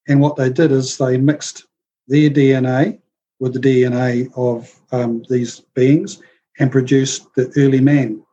And 0.09 0.21
what 0.21 0.37
they 0.37 0.51
did 0.51 0.73
is 0.73 0.97
they 0.97 1.17
mixed 1.17 1.67
their 2.09 2.31
DNA 2.31 3.01
with 3.41 3.53
the 3.53 3.61
DNA 3.61 4.31
of 4.37 4.75
um, 4.91 5.23
these 5.29 5.61
beings 5.75 6.21
and 6.59 6.73
produced 6.73 7.33
the 7.37 7.53
early 7.57 7.81
man, 7.81 8.25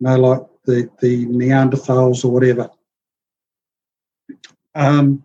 you 0.00 0.06
know, 0.06 0.16
like 0.16 0.42
the, 0.64 0.90
the 1.00 1.26
Neanderthals 1.26 2.24
or 2.24 2.28
whatever. 2.28 2.70
Um, 4.74 5.24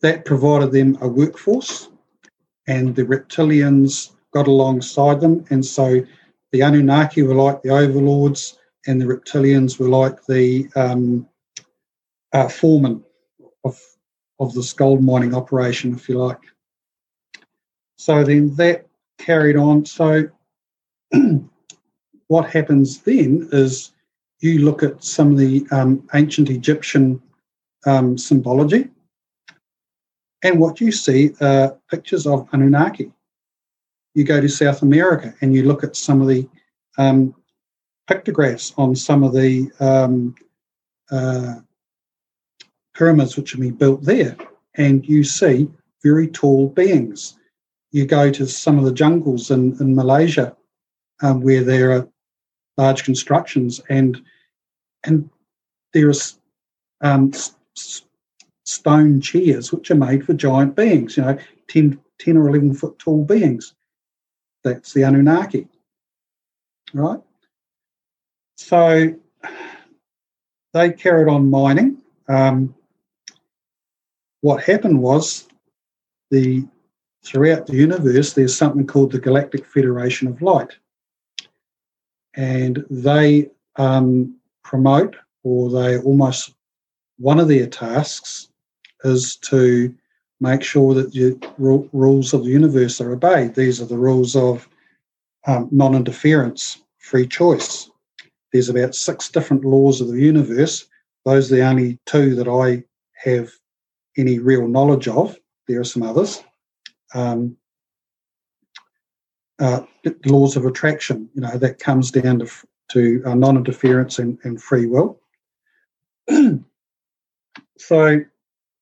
that 0.00 0.24
provided 0.24 0.72
them 0.72 0.96
a 1.00 1.08
workforce, 1.08 1.88
and 2.68 2.94
the 2.94 3.04
reptilians 3.04 4.12
got 4.32 4.46
alongside 4.46 5.20
them. 5.20 5.44
And 5.50 5.64
so 5.64 6.00
the 6.52 6.60
Anunnaki 6.60 7.22
were 7.22 7.34
like 7.34 7.62
the 7.62 7.70
overlords, 7.70 8.58
and 8.86 9.00
the 9.00 9.06
reptilians 9.06 9.78
were 9.78 9.88
like 9.88 10.24
the 10.26 10.68
um, 10.76 11.28
uh, 12.32 12.48
foreman 12.48 13.02
of 13.64 13.80
of 14.40 14.54
this 14.54 14.72
gold 14.72 15.02
mining 15.02 15.34
operation, 15.34 15.94
if 15.94 16.08
you 16.08 16.16
like. 16.18 16.38
So 17.96 18.22
then 18.22 18.54
that 18.54 18.86
carried 19.18 19.56
on. 19.56 19.84
So 19.84 20.28
what 22.28 22.48
happens 22.50 22.98
then 23.02 23.48
is 23.52 23.92
you 24.40 24.60
look 24.60 24.82
at 24.82 25.02
some 25.02 25.32
of 25.32 25.38
the 25.38 25.66
um, 25.70 26.06
ancient 26.14 26.48
Egyptian 26.48 27.20
um, 27.86 28.16
symbology, 28.16 28.88
and 30.42 30.60
what 30.60 30.80
you 30.80 30.92
see 30.92 31.34
are 31.40 31.76
pictures 31.90 32.26
of 32.26 32.48
Anunnaki 32.52 33.12
you 34.18 34.24
go 34.24 34.40
to 34.40 34.48
South 34.48 34.82
America 34.82 35.32
and 35.40 35.54
you 35.54 35.62
look 35.62 35.84
at 35.84 35.94
some 35.94 36.20
of 36.20 36.26
the 36.26 36.48
um, 36.98 37.32
pictographs 38.08 38.74
on 38.76 38.96
some 38.96 39.22
of 39.22 39.32
the 39.32 39.70
um, 39.78 40.34
uh, 41.12 41.54
pyramids 42.94 43.36
which 43.36 43.52
have 43.52 43.60
been 43.60 43.76
built 43.76 44.02
there, 44.02 44.36
and 44.74 45.06
you 45.06 45.22
see 45.22 45.68
very 46.02 46.26
tall 46.26 46.68
beings. 46.68 47.38
You 47.92 48.06
go 48.06 48.28
to 48.32 48.44
some 48.44 48.76
of 48.76 48.84
the 48.84 48.92
jungles 48.92 49.52
in, 49.52 49.80
in 49.80 49.94
Malaysia 49.94 50.56
um, 51.22 51.40
where 51.40 51.62
there 51.62 51.92
are 51.92 52.08
large 52.78 53.04
constructions, 53.04 53.80
and 53.90 54.22
and 55.04 55.28
there 55.92 56.08
are 56.08 56.14
um, 57.02 57.32
stone 58.64 59.20
chairs 59.20 59.72
which 59.72 59.90
are 59.90 59.96
made 59.96 60.24
for 60.24 60.34
giant 60.34 60.76
beings, 60.76 61.16
you 61.16 61.22
know, 61.22 61.38
10, 61.68 61.98
10 62.18 62.36
or 62.36 62.48
11 62.48 62.74
foot 62.74 62.98
tall 62.98 63.24
beings. 63.24 63.74
That's 64.64 64.92
the 64.92 65.04
Anunnaki. 65.04 65.68
Right? 66.92 67.20
So 68.56 69.14
they 70.74 70.92
carried 70.92 71.28
on 71.28 71.50
mining. 71.50 72.02
Um, 72.28 72.74
what 74.40 74.62
happened 74.62 75.00
was 75.00 75.48
the 76.30 76.66
throughout 77.24 77.66
the 77.66 77.76
universe 77.76 78.32
there's 78.32 78.56
something 78.56 78.86
called 78.86 79.12
the 79.12 79.18
Galactic 79.18 79.66
Federation 79.66 80.28
of 80.28 80.42
Light, 80.42 80.76
and 82.38 82.84
they 82.88 83.50
um, 83.76 84.34
promote 84.62 85.16
or 85.42 85.70
they 85.70 85.98
almost 85.98 86.54
one 87.18 87.40
of 87.40 87.48
their 87.48 87.66
tasks 87.66 88.48
is 89.04 89.36
to 89.36 89.92
make 90.40 90.62
sure 90.62 90.94
that 90.94 91.12
the 91.12 91.36
rules 91.92 92.32
of 92.32 92.44
the 92.44 92.50
universe 92.50 93.00
are 93.00 93.12
obeyed. 93.12 93.54
These 93.54 93.82
are 93.82 93.86
the 93.86 93.98
rules 93.98 94.36
of 94.36 94.68
um, 95.48 95.68
non 95.72 95.96
interference, 95.96 96.80
free 96.98 97.26
choice. 97.26 97.90
There's 98.52 98.68
about 98.68 98.94
six 98.94 99.28
different 99.28 99.64
laws 99.64 100.00
of 100.00 100.08
the 100.08 100.20
universe. 100.20 100.86
Those 101.24 101.50
are 101.50 101.56
the 101.56 101.66
only 101.66 101.98
two 102.06 102.36
that 102.36 102.48
I 102.48 102.84
have 103.28 103.50
any 104.16 104.38
real 104.38 104.68
knowledge 104.68 105.08
of. 105.08 105.36
There 105.66 105.80
are 105.80 105.84
some 105.84 106.04
others. 106.04 106.42
Um, 107.14 107.56
uh, 109.58 109.82
laws 110.26 110.56
of 110.56 110.64
attraction. 110.64 111.28
You 111.34 111.42
know 111.42 111.56
that 111.58 111.78
comes 111.78 112.10
down 112.10 112.40
to 112.40 112.50
to 112.90 113.22
uh, 113.26 113.34
non-interference 113.34 114.18
and, 114.18 114.38
and 114.44 114.62
free 114.62 114.86
will. 114.86 115.20
so 117.78 118.20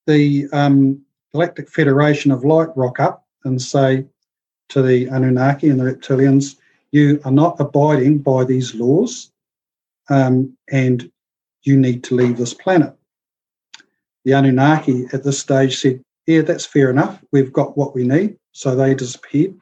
the 0.06 0.46
um, 0.52 1.02
Galactic 1.32 1.68
Federation 1.68 2.30
of 2.30 2.44
Light 2.44 2.68
rock 2.76 3.00
up 3.00 3.26
and 3.44 3.60
say 3.60 4.06
to 4.68 4.82
the 4.82 5.06
Anunnaki 5.06 5.68
and 5.68 5.80
the 5.80 5.84
reptilians, 5.84 6.56
you 6.92 7.20
are 7.24 7.32
not 7.32 7.60
abiding 7.60 8.18
by 8.18 8.44
these 8.44 8.74
laws 8.74 9.32
um, 10.08 10.56
and 10.70 11.10
you 11.62 11.76
need 11.76 12.04
to 12.04 12.14
leave 12.14 12.36
this 12.36 12.54
planet. 12.54 12.94
The 14.24 14.32
Anunnaki 14.32 15.06
at 15.12 15.24
this 15.24 15.38
stage 15.38 15.78
said, 15.78 16.02
yeah, 16.26 16.42
that's 16.42 16.66
fair 16.66 16.90
enough. 16.90 17.22
We've 17.32 17.52
got 17.52 17.76
what 17.76 17.94
we 17.94 18.04
need. 18.04 18.36
So 18.52 18.74
they 18.74 18.94
disappeared. 18.94 19.54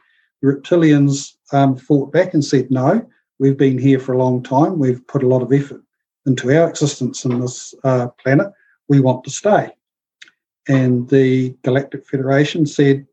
Reptilians 0.45 1.37
um, 1.53 1.77
fought 1.77 2.13
back 2.13 2.35
and 2.35 2.45
said, 2.45 2.71
no, 2.71 3.07
we've 3.39 3.57
been 3.57 3.79
here 3.79 3.99
for 3.99 4.13
a 4.13 4.19
long 4.19 4.43
time. 4.43 4.79
We've 4.79 5.05
put 5.07 5.23
a 5.23 5.29
lot 5.29 5.43
of 5.43 5.53
effort 5.53 5.83
into 6.27 6.55
our 6.57 6.69
existence 6.69 7.25
in 7.25 7.41
this 7.41 7.75
uh, 7.83 8.09
planet. 8.23 8.53
We 8.89 9.01
want 9.01 9.25
to 9.25 9.31
stay. 9.31 9.71
And 10.69 11.09
the 11.09 11.57
Galactic 11.63 12.07
Federation 12.07 12.67
said, 12.67 13.07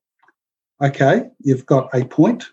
okay, 0.82 1.30
you've 1.40 1.66
got 1.66 1.90
a 1.94 2.06
point, 2.06 2.46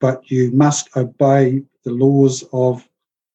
but 0.00 0.30
you 0.30 0.50
must 0.52 0.96
obey 0.96 1.62
the 1.84 1.92
laws 1.92 2.44
of 2.52 2.88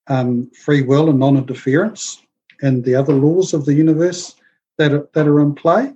um, 0.07 0.49
free 0.51 0.81
will 0.81 1.09
and 1.09 1.19
non 1.19 1.37
interference 1.37 2.21
and 2.61 2.83
the 2.83 2.95
other 2.95 3.13
laws 3.13 3.53
of 3.53 3.65
the 3.65 3.73
universe 3.73 4.35
that 4.77 4.93
are, 4.93 5.07
that 5.13 5.27
are 5.27 5.39
in 5.39 5.55
play. 5.55 5.93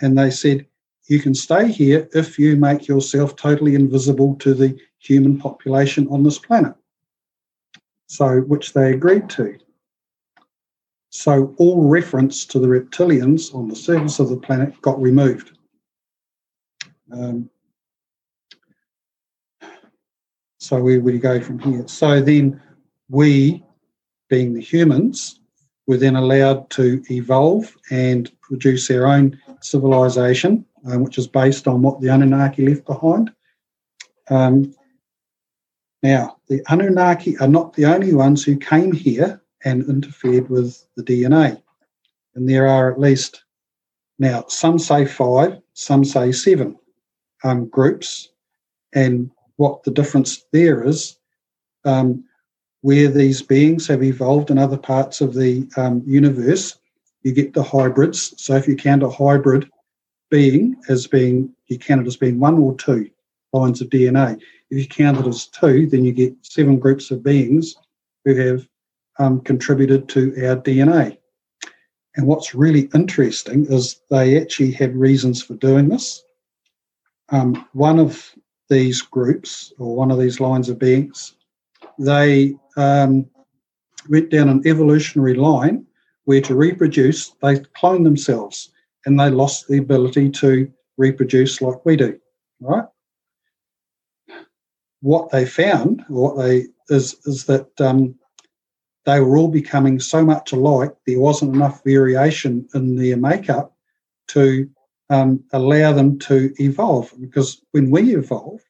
And 0.00 0.18
they 0.18 0.30
said, 0.30 0.66
you 1.08 1.20
can 1.20 1.34
stay 1.34 1.70
here 1.70 2.08
if 2.14 2.38
you 2.38 2.56
make 2.56 2.88
yourself 2.88 3.36
totally 3.36 3.74
invisible 3.74 4.34
to 4.36 4.54
the 4.54 4.78
human 4.98 5.38
population 5.38 6.08
on 6.08 6.22
this 6.22 6.38
planet. 6.38 6.74
So, 8.08 8.40
which 8.40 8.72
they 8.72 8.92
agreed 8.92 9.28
to. 9.30 9.58
So, 11.10 11.54
all 11.58 11.88
reference 11.88 12.44
to 12.46 12.58
the 12.58 12.66
reptilians 12.66 13.54
on 13.54 13.68
the 13.68 13.76
surface 13.76 14.18
of 14.18 14.28
the 14.28 14.36
planet 14.36 14.80
got 14.82 15.00
removed. 15.00 15.56
Um, 17.10 17.50
so, 20.58 20.80
where 20.82 21.00
would 21.00 21.14
you 21.14 21.20
go 21.20 21.40
from 21.40 21.58
here? 21.58 21.86
So, 21.88 22.20
then 22.20 22.60
we, 23.08 23.64
being 24.28 24.54
the 24.54 24.60
humans, 24.60 25.40
were 25.86 25.96
then 25.96 26.16
allowed 26.16 26.68
to 26.70 27.02
evolve 27.10 27.76
and 27.90 28.30
produce 28.40 28.90
our 28.90 29.06
own 29.06 29.38
civilization, 29.60 30.64
um, 30.86 31.02
which 31.02 31.18
is 31.18 31.26
based 31.26 31.66
on 31.66 31.82
what 31.82 32.00
the 32.00 32.08
Anunnaki 32.08 32.66
left 32.66 32.86
behind. 32.86 33.32
Um, 34.30 34.74
now, 36.02 36.36
the 36.48 36.62
Anunnaki 36.68 37.36
are 37.38 37.48
not 37.48 37.72
the 37.74 37.86
only 37.86 38.14
ones 38.14 38.44
who 38.44 38.56
came 38.56 38.92
here 38.92 39.42
and 39.64 39.88
interfered 39.88 40.48
with 40.48 40.86
the 40.96 41.02
DNA. 41.02 41.60
And 42.34 42.48
there 42.48 42.66
are 42.66 42.92
at 42.92 43.00
least, 43.00 43.44
now, 44.18 44.44
some 44.48 44.78
say 44.78 45.04
five, 45.04 45.60
some 45.74 46.04
say 46.04 46.32
seven 46.32 46.76
um, 47.42 47.66
groups. 47.66 48.28
And 48.94 49.30
what 49.56 49.82
the 49.82 49.90
difference 49.90 50.44
there 50.52 50.84
is, 50.84 51.18
um, 51.84 52.24
where 52.82 53.08
these 53.08 53.42
beings 53.42 53.86
have 53.88 54.02
evolved 54.02 54.50
in 54.50 54.58
other 54.58 54.76
parts 54.76 55.20
of 55.20 55.34
the 55.34 55.68
um, 55.76 56.02
universe, 56.06 56.78
you 57.22 57.32
get 57.32 57.54
the 57.54 57.62
hybrids. 57.62 58.34
So 58.40 58.54
if 58.54 58.68
you 58.68 58.76
count 58.76 59.02
a 59.02 59.10
hybrid 59.10 59.68
being 60.30 60.76
as 60.88 61.06
being, 61.06 61.52
you 61.66 61.78
count 61.78 62.02
it 62.02 62.06
as 62.06 62.16
being 62.16 62.38
one 62.38 62.58
or 62.58 62.74
two 62.76 63.10
lines 63.52 63.80
of 63.80 63.88
DNA. 63.88 64.40
If 64.70 64.78
you 64.78 64.86
count 64.86 65.18
it 65.18 65.26
as 65.26 65.46
two, 65.46 65.86
then 65.86 66.04
you 66.04 66.12
get 66.12 66.34
seven 66.42 66.78
groups 66.78 67.10
of 67.10 67.22
beings 67.22 67.76
who 68.24 68.34
have 68.34 68.68
um, 69.18 69.40
contributed 69.40 70.08
to 70.10 70.34
our 70.46 70.56
DNA. 70.56 71.18
And 72.16 72.26
what's 72.26 72.54
really 72.54 72.88
interesting 72.94 73.66
is 73.66 74.00
they 74.10 74.40
actually 74.40 74.72
had 74.72 74.96
reasons 74.96 75.42
for 75.42 75.54
doing 75.54 75.88
this. 75.88 76.22
Um, 77.28 77.66
one 77.72 77.98
of 77.98 78.34
these 78.68 79.02
groups, 79.02 79.72
or 79.78 79.94
one 79.94 80.10
of 80.10 80.18
these 80.18 80.40
lines 80.40 80.68
of 80.68 80.78
beings, 80.78 81.34
they 81.98 82.56
um, 82.76 83.26
went 84.08 84.30
down 84.30 84.48
an 84.48 84.62
evolutionary 84.66 85.34
line 85.34 85.86
where 86.24 86.40
to 86.40 86.54
reproduce, 86.54 87.30
they 87.42 87.56
cloned 87.80 88.04
themselves 88.04 88.70
and 89.06 89.18
they 89.18 89.30
lost 89.30 89.68
the 89.68 89.78
ability 89.78 90.30
to 90.30 90.70
reproduce 90.98 91.62
like 91.62 91.84
we 91.86 91.96
do. 91.96 92.18
Right? 92.60 92.84
What 95.00 95.30
they 95.30 95.46
found, 95.46 96.04
what 96.08 96.36
they 96.36 96.66
is 96.88 97.16
is 97.24 97.44
that 97.46 97.68
um, 97.80 98.16
they 99.04 99.20
were 99.20 99.38
all 99.38 99.48
becoming 99.48 100.00
so 100.00 100.24
much 100.24 100.52
alike. 100.52 100.92
There 101.06 101.20
wasn't 101.20 101.54
enough 101.54 101.82
variation 101.84 102.68
in 102.74 102.96
their 102.96 103.16
makeup 103.16 103.72
to 104.28 104.68
um, 105.10 105.44
allow 105.52 105.92
them 105.92 106.18
to 106.20 106.52
evolve. 106.58 107.12
Because 107.20 107.62
when 107.70 107.90
we 107.90 108.16
evolve, 108.16 108.60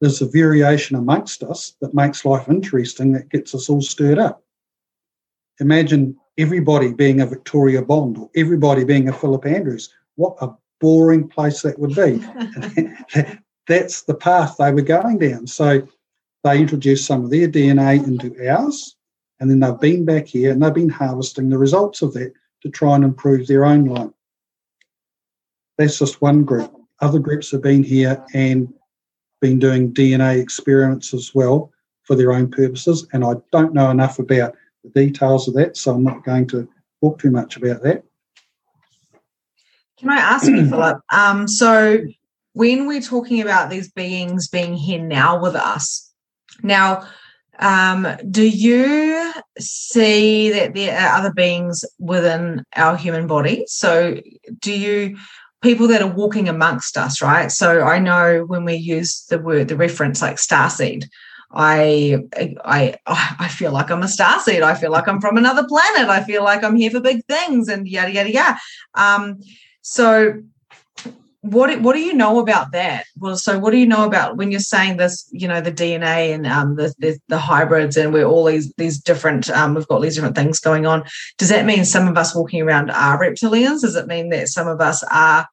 there's 0.00 0.20
a 0.20 0.28
variation 0.28 0.96
amongst 0.96 1.42
us 1.42 1.74
that 1.80 1.94
makes 1.94 2.24
life 2.24 2.48
interesting 2.48 3.12
that 3.12 3.30
gets 3.30 3.54
us 3.54 3.70
all 3.70 3.80
stirred 3.80 4.18
up. 4.18 4.42
Imagine 5.60 6.16
everybody 6.38 6.92
being 6.92 7.20
a 7.20 7.26
Victoria 7.26 7.82
Bond 7.82 8.18
or 8.18 8.30
everybody 8.36 8.84
being 8.84 9.08
a 9.08 9.12
Philip 9.12 9.46
Andrews. 9.46 9.92
What 10.16 10.36
a 10.40 10.50
boring 10.80 11.28
place 11.28 11.62
that 11.62 11.78
would 11.78 11.94
be. 11.94 12.22
That's 13.68 14.02
the 14.02 14.14
path 14.14 14.56
they 14.58 14.72
were 14.72 14.82
going 14.82 15.18
down. 15.18 15.46
So 15.46 15.86
they 16.44 16.60
introduced 16.60 17.06
some 17.06 17.24
of 17.24 17.30
their 17.30 17.48
DNA 17.48 18.06
into 18.06 18.48
ours, 18.48 18.96
and 19.40 19.50
then 19.50 19.60
they've 19.60 19.80
been 19.80 20.04
back 20.04 20.26
here 20.26 20.52
and 20.52 20.62
they've 20.62 20.72
been 20.72 20.88
harvesting 20.88 21.48
the 21.48 21.58
results 21.58 22.02
of 22.02 22.12
that 22.14 22.32
to 22.62 22.70
try 22.70 22.94
and 22.94 23.04
improve 23.04 23.46
their 23.46 23.64
own 23.64 23.84
line. 23.84 24.12
That's 25.78 25.98
just 25.98 26.22
one 26.22 26.44
group. 26.44 26.72
Other 27.00 27.18
groups 27.18 27.50
have 27.50 27.62
been 27.62 27.82
here 27.82 28.24
and 28.32 28.72
been 29.40 29.58
doing 29.58 29.92
DNA 29.92 30.40
experiments 30.40 31.12
as 31.12 31.34
well 31.34 31.72
for 32.04 32.14
their 32.14 32.32
own 32.32 32.50
purposes. 32.50 33.06
And 33.12 33.24
I 33.24 33.34
don't 33.52 33.74
know 33.74 33.90
enough 33.90 34.18
about 34.18 34.54
the 34.94 35.06
details 35.06 35.48
of 35.48 35.54
that, 35.54 35.76
so 35.76 35.94
I'm 35.94 36.04
not 36.04 36.24
going 36.24 36.46
to 36.48 36.68
talk 37.02 37.18
too 37.18 37.30
much 37.30 37.56
about 37.56 37.82
that. 37.82 38.04
Can 39.98 40.10
I 40.10 40.16
ask 40.16 40.46
you, 40.46 40.68
Philip? 40.68 41.00
Um, 41.12 41.48
so, 41.48 41.98
when 42.52 42.86
we're 42.86 43.00
talking 43.00 43.40
about 43.40 43.70
these 43.70 43.90
beings 43.90 44.48
being 44.48 44.74
here 44.74 45.02
now 45.02 45.40
with 45.40 45.54
us, 45.54 46.12
now, 46.62 47.06
um, 47.58 48.06
do 48.30 48.46
you 48.46 49.32
see 49.58 50.50
that 50.50 50.74
there 50.74 50.98
are 50.98 51.18
other 51.18 51.32
beings 51.32 51.84
within 51.98 52.64
our 52.74 52.96
human 52.96 53.26
body? 53.26 53.64
So, 53.66 54.20
do 54.60 54.72
you 54.72 55.16
people 55.62 55.88
that 55.88 56.02
are 56.02 56.06
walking 56.06 56.48
amongst 56.48 56.96
us, 56.96 57.20
right? 57.20 57.50
So 57.50 57.82
I 57.82 57.98
know 57.98 58.44
when 58.46 58.64
we 58.64 58.74
use 58.74 59.24
the 59.28 59.38
word, 59.38 59.68
the 59.68 59.76
reference 59.76 60.22
like 60.22 60.36
starseed, 60.36 61.08
I 61.52 62.18
I 62.64 62.96
I 63.06 63.48
feel 63.48 63.72
like 63.72 63.90
I'm 63.90 64.02
a 64.02 64.06
starseed. 64.06 64.62
I 64.62 64.74
feel 64.74 64.90
like 64.90 65.08
I'm 65.08 65.20
from 65.20 65.36
another 65.36 65.66
planet. 65.66 66.08
I 66.08 66.22
feel 66.24 66.42
like 66.42 66.64
I'm 66.64 66.76
here 66.76 66.90
for 66.90 67.00
big 67.00 67.24
things 67.26 67.68
and 67.68 67.88
yada 67.88 68.12
yada 68.12 68.32
yada. 68.32 68.58
Um, 68.94 69.40
so 69.82 70.42
what 71.50 71.80
what 71.80 71.94
do 71.94 72.00
you 72.00 72.12
know 72.12 72.40
about 72.40 72.72
that? 72.72 73.04
Well, 73.16 73.36
so 73.36 73.58
what 73.58 73.70
do 73.70 73.78
you 73.78 73.86
know 73.86 74.04
about 74.04 74.36
when 74.36 74.50
you're 74.50 74.60
saying 74.60 74.96
this? 74.96 75.28
You 75.30 75.48
know, 75.48 75.60
the 75.60 75.72
DNA 75.72 76.34
and 76.34 76.46
um, 76.46 76.76
the, 76.76 76.94
the, 76.98 77.18
the 77.28 77.38
hybrids, 77.38 77.96
and 77.96 78.12
we're 78.12 78.24
all 78.24 78.44
these 78.44 78.72
these 78.74 78.98
different. 78.98 79.48
Um, 79.50 79.74
we've 79.74 79.86
got 79.88 80.00
these 80.00 80.16
different 80.16 80.36
things 80.36 80.60
going 80.60 80.86
on. 80.86 81.04
Does 81.38 81.48
that 81.50 81.64
mean 81.64 81.84
some 81.84 82.08
of 82.08 82.16
us 82.16 82.34
walking 82.34 82.62
around 82.62 82.90
are 82.90 83.20
reptilians? 83.20 83.82
Does 83.82 83.96
it 83.96 84.06
mean 84.06 84.30
that 84.30 84.48
some 84.48 84.66
of 84.66 84.80
us 84.80 85.04
are 85.04 85.46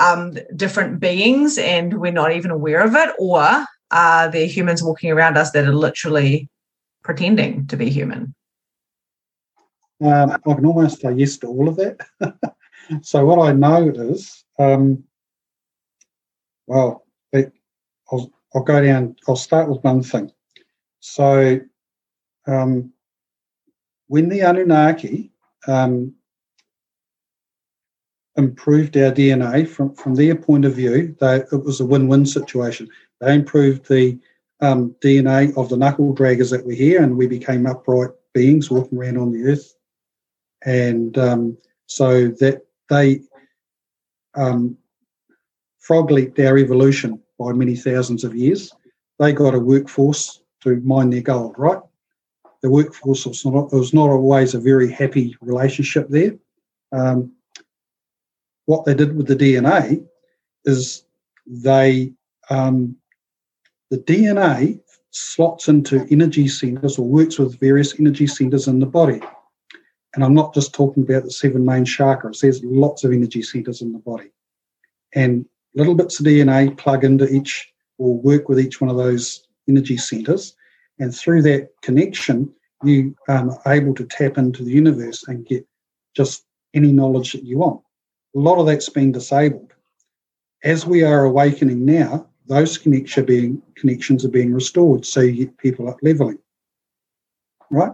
um, 0.00 0.38
different 0.56 1.00
beings 1.00 1.58
and 1.58 2.00
we're 2.00 2.12
not 2.12 2.32
even 2.32 2.50
aware 2.50 2.80
of 2.80 2.94
it, 2.94 3.10
or 3.18 3.66
are 3.90 4.30
there 4.30 4.46
humans 4.46 4.82
walking 4.82 5.10
around 5.10 5.36
us 5.36 5.50
that 5.52 5.64
are 5.64 5.74
literally 5.74 6.48
pretending 7.02 7.66
to 7.68 7.76
be 7.76 7.90
human? 7.90 8.34
Um, 10.00 10.30
I 10.30 10.54
can 10.54 10.66
almost 10.66 11.00
say 11.00 11.12
yes 11.14 11.36
to 11.38 11.48
all 11.48 11.68
of 11.68 11.76
that. 11.76 11.98
so 13.02 13.24
what 13.24 13.40
I 13.40 13.52
know 13.52 13.88
is 13.88 14.44
um, 14.58 15.04
well, 16.68 17.06
it, 17.32 17.52
I'll, 18.12 18.30
I'll 18.54 18.62
go 18.62 18.80
down, 18.82 19.16
I'll 19.26 19.36
start 19.36 19.68
with 19.68 19.82
one 19.82 20.02
thing. 20.02 20.30
So, 21.00 21.60
um, 22.46 22.92
when 24.06 24.28
the 24.28 24.40
Anunnaki 24.40 25.32
um, 25.66 26.14
improved 28.36 28.96
our 28.96 29.12
DNA 29.12 29.66
from, 29.66 29.94
from 29.94 30.14
their 30.14 30.34
point 30.34 30.64
of 30.64 30.74
view, 30.74 31.16
they, 31.20 31.36
it 31.36 31.64
was 31.64 31.80
a 31.80 31.86
win 31.86 32.06
win 32.06 32.24
situation. 32.26 32.88
They 33.20 33.34
improved 33.34 33.88
the 33.88 34.18
um, 34.60 34.94
DNA 35.02 35.56
of 35.56 35.68
the 35.68 35.76
knuckle 35.76 36.14
draggers 36.14 36.50
that 36.50 36.64
were 36.64 36.72
here, 36.72 37.02
and 37.02 37.16
we 37.16 37.26
became 37.26 37.66
upright 37.66 38.10
beings 38.34 38.70
walking 38.70 38.98
around 38.98 39.18
on 39.18 39.32
the 39.32 39.50
earth. 39.50 39.74
And 40.64 41.16
um, 41.18 41.58
so 41.86 42.28
that 42.28 42.66
they 42.88 43.22
um, 44.34 44.76
frog 45.78 46.10
leaped 46.10 46.38
our 46.40 46.58
evolution 46.58 47.20
by 47.38 47.52
many 47.52 47.76
thousands 47.76 48.24
of 48.24 48.34
years. 48.34 48.72
they 49.18 49.32
got 49.32 49.54
a 49.54 49.58
workforce 49.58 50.42
to 50.62 50.76
mine 50.80 51.10
their 51.10 51.22
gold, 51.22 51.54
right? 51.56 51.80
The 52.62 52.70
workforce 52.70 53.24
was 53.26 53.44
not, 53.44 53.72
was 53.72 53.94
not 53.94 54.10
always 54.10 54.54
a 54.54 54.60
very 54.60 54.90
happy 54.90 55.36
relationship 55.40 56.08
there. 56.08 56.36
Um, 56.92 57.32
what 58.66 58.84
they 58.84 58.94
did 58.94 59.16
with 59.16 59.28
the 59.28 59.36
DNA 59.36 60.04
is 60.64 61.04
they 61.46 62.12
um, 62.50 62.96
the 63.90 63.98
DNA 63.98 64.80
slots 65.10 65.68
into 65.68 66.06
energy 66.10 66.48
centers 66.48 66.98
or 66.98 67.08
works 67.08 67.38
with 67.38 67.58
various 67.58 67.98
energy 67.98 68.26
centers 68.26 68.68
in 68.68 68.78
the 68.78 68.86
body. 68.86 69.20
And 70.14 70.24
I'm 70.24 70.34
not 70.34 70.54
just 70.54 70.74
talking 70.74 71.02
about 71.02 71.24
the 71.24 71.30
seven 71.30 71.64
main 71.64 71.84
chakras, 71.84 72.40
there's 72.40 72.62
lots 72.64 73.04
of 73.04 73.12
energy 73.12 73.42
centers 73.42 73.82
in 73.82 73.92
the 73.92 73.98
body. 73.98 74.30
And 75.14 75.46
little 75.74 75.94
bits 75.94 76.20
of 76.20 76.26
DNA 76.26 76.76
plug 76.76 77.04
into 77.04 77.32
each 77.32 77.72
or 77.98 78.18
work 78.18 78.48
with 78.48 78.60
each 78.60 78.80
one 78.80 78.90
of 78.90 78.96
those 78.96 79.46
energy 79.68 79.96
centers. 79.96 80.54
And 80.98 81.14
through 81.14 81.42
that 81.42 81.70
connection, 81.82 82.52
you 82.82 83.16
um, 83.28 83.50
are 83.64 83.72
able 83.72 83.94
to 83.94 84.04
tap 84.04 84.38
into 84.38 84.64
the 84.64 84.70
universe 84.70 85.24
and 85.26 85.46
get 85.46 85.66
just 86.14 86.44
any 86.74 86.92
knowledge 86.92 87.32
that 87.32 87.44
you 87.44 87.58
want. 87.58 87.80
A 88.36 88.38
lot 88.38 88.58
of 88.58 88.66
that's 88.66 88.88
been 88.88 89.12
disabled. 89.12 89.72
As 90.64 90.86
we 90.86 91.02
are 91.02 91.24
awakening 91.24 91.84
now, 91.84 92.28
those 92.48 92.78
connection 92.78 93.24
being, 93.24 93.62
connections 93.76 94.24
are 94.24 94.30
being 94.30 94.52
restored. 94.52 95.04
So 95.06 95.20
you 95.20 95.46
get 95.46 95.58
people 95.58 95.88
up 95.88 95.98
leveling. 96.02 96.38
Right? 97.70 97.92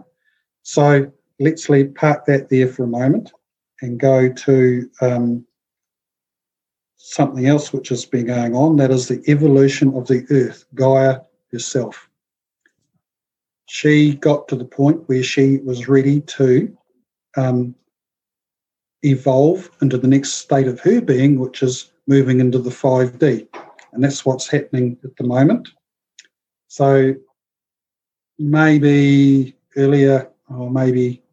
So 0.63 1.11
let's 1.39 1.69
leave, 1.69 1.93
park 1.95 2.25
that 2.25 2.49
there 2.49 2.67
for 2.67 2.83
a 2.83 2.87
moment 2.87 3.31
and 3.81 3.99
go 3.99 4.31
to 4.31 4.89
um, 5.01 5.45
something 6.95 7.45
else 7.45 7.71
which 7.73 7.89
has 7.89 8.05
been 8.05 8.27
going 8.27 8.55
on. 8.55 8.77
That 8.77 8.91
is 8.91 9.07
the 9.07 9.23
evolution 9.27 9.93
of 9.93 10.07
the 10.07 10.25
earth, 10.31 10.65
Gaia 10.73 11.19
herself. 11.51 12.09
She 13.67 14.15
got 14.15 14.47
to 14.47 14.55
the 14.55 14.65
point 14.65 15.07
where 15.07 15.23
she 15.23 15.57
was 15.57 15.87
ready 15.87 16.21
to 16.21 16.75
um, 17.35 17.75
evolve 19.03 19.69
into 19.81 19.97
the 19.97 20.07
next 20.07 20.33
state 20.33 20.67
of 20.67 20.79
her 20.81 21.01
being, 21.01 21.39
which 21.39 21.61
is 21.63 21.91
moving 22.07 22.39
into 22.39 22.59
the 22.59 22.69
5D. 22.69 23.47
And 23.95 24.03
that's 24.03 24.25
what's 24.25 24.47
happening 24.47 24.97
at 25.05 25.15
the 25.15 25.23
moment. 25.23 25.69
So 26.67 27.15
maybe 28.37 29.55
earlier, 29.77 30.29
or 30.49 30.69
maybe 30.69 31.23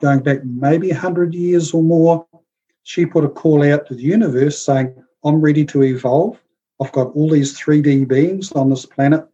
going 0.00 0.20
back 0.20 0.44
maybe 0.44 0.90
100 0.90 1.34
years 1.34 1.74
or 1.74 1.82
more, 1.82 2.26
she 2.84 3.04
put 3.04 3.24
a 3.24 3.28
call 3.28 3.62
out 3.70 3.86
to 3.86 3.94
the 3.94 4.02
universe 4.02 4.64
saying, 4.64 4.94
I'm 5.24 5.42
ready 5.42 5.66
to 5.66 5.82
evolve. 5.82 6.40
I've 6.80 6.92
got 6.92 7.12
all 7.14 7.28
these 7.28 7.56
3D 7.60 8.08
beings 8.08 8.50
on 8.52 8.70
this 8.70 8.86
planet 8.86 9.28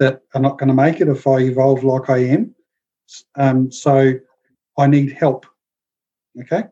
that 0.00 0.20
are 0.34 0.40
not 0.40 0.58
going 0.58 0.68
to 0.68 0.74
make 0.74 1.00
it 1.00 1.08
if 1.08 1.26
I 1.26 1.38
evolve 1.38 1.82
like 1.82 2.10
I 2.10 2.18
am. 2.18 2.54
Um, 3.36 3.72
so 3.72 4.12
I 4.76 4.86
need 4.86 5.12
help. 5.12 5.46
Okay 6.42 6.64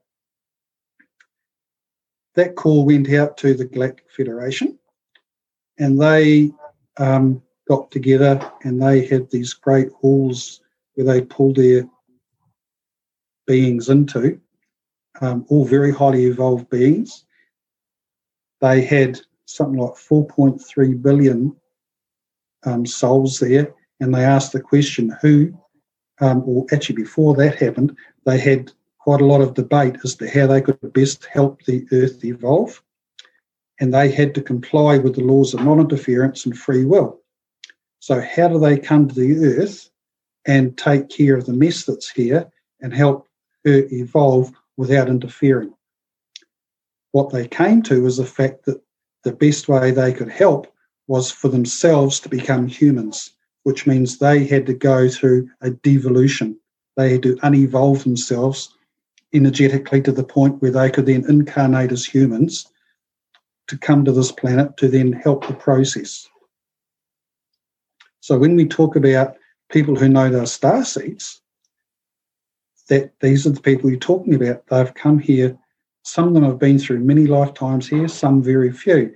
that 2.35 2.57
call 2.57 2.85
went 2.85 3.13
out 3.13 3.37
to 3.39 3.55
the 3.55 3.65
Galactic 3.65 4.11
Federation, 4.11 4.79
and 5.79 6.01
they 6.01 6.51
um, 6.99 7.43
got 7.69 7.91
together 7.91 8.53
and 8.65 8.83
they 8.83 9.07
had 9.07 9.31
these 9.31 9.55
great 9.55 9.91
halls 9.93 10.61
where 10.95 11.07
they 11.07 11.23
pulled 11.23 11.57
their 11.57 11.89
beings 13.47 13.89
into, 13.89 14.41
um, 15.21 15.45
all 15.49 15.65
very 15.65 15.93
highly 15.93 16.27
evolved 16.27 16.69
beings. 16.71 17.25
They 18.61 18.83
had 18.83 19.21
something 19.47 19.79
like 19.79 19.95
4.3 19.95 21.03
billion 21.03 21.57
um, 22.65 22.87
souls 22.87 23.39
there, 23.39 23.75
and 24.01 24.15
they 24.15 24.25
asked 24.25 24.53
the 24.53 24.61
question 24.61 25.17
who, 25.21 25.53
um, 26.21 26.43
or 26.47 26.67
actually 26.73 26.97
before 26.97 27.35
that 27.37 27.57
happened, 27.57 27.97
they 28.25 28.39
had 28.39 28.73
quite 29.03 29.21
a 29.21 29.27
lot 29.27 29.41
of 29.41 29.55
debate 29.55 29.97
as 30.05 30.15
to 30.15 30.31
how 30.31 30.47
they 30.47 30.61
could 30.61 30.93
best 30.93 31.25
help 31.25 31.65
the 31.65 31.85
Earth 31.91 32.25
evolve, 32.25 32.81
and 33.81 33.93
they 33.93 34.09
had 34.09 34.33
to 34.33 34.41
comply 34.41 34.97
with 34.97 35.17
the 35.17 35.25
laws 35.25 35.55
of 35.55 35.65
non 35.65 35.81
interference 35.81 36.47
and 36.47 36.57
free 36.57 36.85
will. 36.85 37.21
So, 37.99 38.21
how 38.21 38.47
do 38.47 38.61
they 38.61 38.79
come 38.79 39.09
to 39.09 39.15
the 39.15 39.59
Earth 39.59 39.91
and 40.47 40.79
take 40.79 41.09
care 41.09 41.37
of 41.37 41.47
the 41.47 41.53
mess 41.53 41.85
that's 41.85 42.11
here 42.11 42.49
and 42.81 42.95
help 42.95 43.27
her 43.65 43.83
evolve 43.91 44.53
without 44.77 45.09
interfering? 45.09 45.75
What 47.11 47.33
they 47.33 47.49
came 47.49 47.83
to 47.83 48.05
was 48.05 48.19
the 48.19 48.25
fact 48.25 48.67
that 48.67 48.81
the 49.25 49.33
best 49.33 49.69
way 49.69 49.91
they 49.91 50.13
could 50.13 50.31
help 50.31 50.73
was 51.09 51.33
for 51.33 51.49
themselves 51.49 52.21
to 52.21 52.29
become 52.29 52.69
humans, 52.69 53.33
which 53.65 53.85
means 53.85 54.19
they 54.19 54.47
had 54.47 54.67
to 54.67 54.75
go 54.75 55.09
through 55.09 55.51
a 55.61 55.71
devolution. 55.71 56.57
They 56.97 57.11
had 57.11 57.25
to 57.25 57.37
unevolve 57.37 58.05
themselves 58.05 58.73
energetically 59.33 60.03
to 60.03 60.13
the 60.13 60.25
point 60.25 60.61
where 60.61 60.71
they 60.71 60.91
could 60.91 61.07
then 61.07 61.25
incarnate 61.29 61.93
as 61.93 62.05
humans 62.05 62.67
to 63.69 63.79
come 63.79 64.05
to 64.05 64.13
this 64.13 64.33
planet 64.33 64.77
to 64.77 64.89
then 64.89 65.13
help 65.13 65.47
the 65.47 65.55
process. 65.55 66.29
So 68.21 68.39
when 68.39 68.57
we 68.57 68.67
talk 68.67 68.97
about 68.97 69.37
people 69.71 69.97
who 69.97 70.09
know 70.09 70.31
their 70.31 70.47
star 70.47 70.85
seeds, 70.85 71.41
that 72.89 73.19
these 73.21 73.47
are 73.47 73.51
the 73.51 73.61
people 73.61 73.91
you're 73.91 73.99
talking 73.99 74.35
about. 74.35 74.67
They've 74.67 74.95
come 74.95 75.19
here. 75.19 75.57
Some 76.05 76.29
of 76.29 76.35
them 76.35 76.45
have 76.45 76.59
been 76.59 76.79
through 76.79 77.01
many 77.01 77.27
lifetimes 77.27 77.89
here, 77.89 78.09
some 78.09 78.43
very 78.43 78.73
few. 78.73 79.15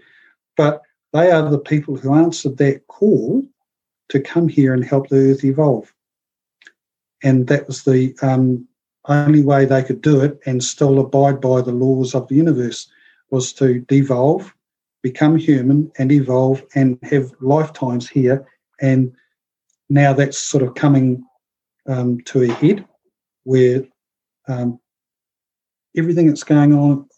But 0.57 0.83
they 1.13 1.31
are 1.31 1.49
the 1.49 1.59
people 1.59 1.97
who 1.97 2.15
answered 2.15 2.57
that 2.59 2.87
call 2.87 3.43
to 4.09 4.21
come 4.21 4.49
here 4.49 4.73
and 4.73 4.85
help 4.85 5.09
the 5.09 5.33
earth 5.33 5.45
evolve. 5.45 5.93
And 7.23 7.47
that 7.49 7.67
was 7.67 7.85
the 7.85 8.15
um, 8.23 8.67
only 9.09 9.42
way 9.42 9.64
they 9.64 9.83
could 9.83 10.03
do 10.03 10.21
it 10.21 10.38
and 10.47 10.62
still 10.62 10.99
abide 10.99 11.40
by 11.40 11.61
the 11.61 11.73
laws 11.73 12.14
of 12.14 12.29
the 12.29 12.35
universe 12.35 12.88
was 13.31 13.53
to 13.55 13.81
devolve, 13.81 14.53
become 15.03 15.37
human, 15.37 15.90
and 15.99 16.12
evolve 16.12 16.62
and 16.75 16.99
have 17.03 17.31
lifetimes 17.40 18.09
here. 18.09 18.47
And 18.81 19.12
now 19.88 20.12
that's 20.12 20.38
sort 20.38 20.62
of 20.62 20.75
coming 20.75 21.25
um, 21.88 22.21
to 22.23 22.42
a 22.42 22.53
head 22.53 22.85
where 23.45 23.85
um, 24.49 24.79
everything 25.97 26.27
that's 26.27 26.45
going 26.45 26.73
on 26.73 27.09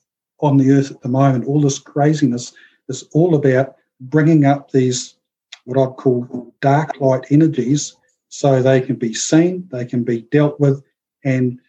on 0.41 0.57
the 0.57 0.71
earth 0.73 0.91
at 0.91 1.01
the 1.01 1.09
moment, 1.09 1.47
all 1.47 1.61
this 1.61 1.79
craziness, 1.79 2.53
is 2.89 3.05
all 3.13 3.35
about 3.35 3.77
bringing 4.01 4.45
up 4.45 4.71
these 4.71 5.17
what 5.65 5.79
I 5.79 5.91
call 5.93 6.55
dark 6.61 6.99
light 7.01 7.27
energies 7.31 7.95
so 8.29 8.63
they 8.63 8.81
can 8.81 8.97
be 8.97 9.13
seen, 9.13 9.69
they 9.71 9.85
can 9.85 10.05
be 10.05 10.23
dealt 10.31 10.59
with, 10.61 10.83
and 11.25 11.61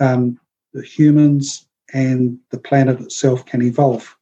um, 0.00 0.38
the 0.72 0.82
humans 0.82 1.66
and 1.92 2.38
the 2.50 2.58
planet 2.58 3.00
itself 3.00 3.46
can 3.46 3.62
evolve. 3.62 4.16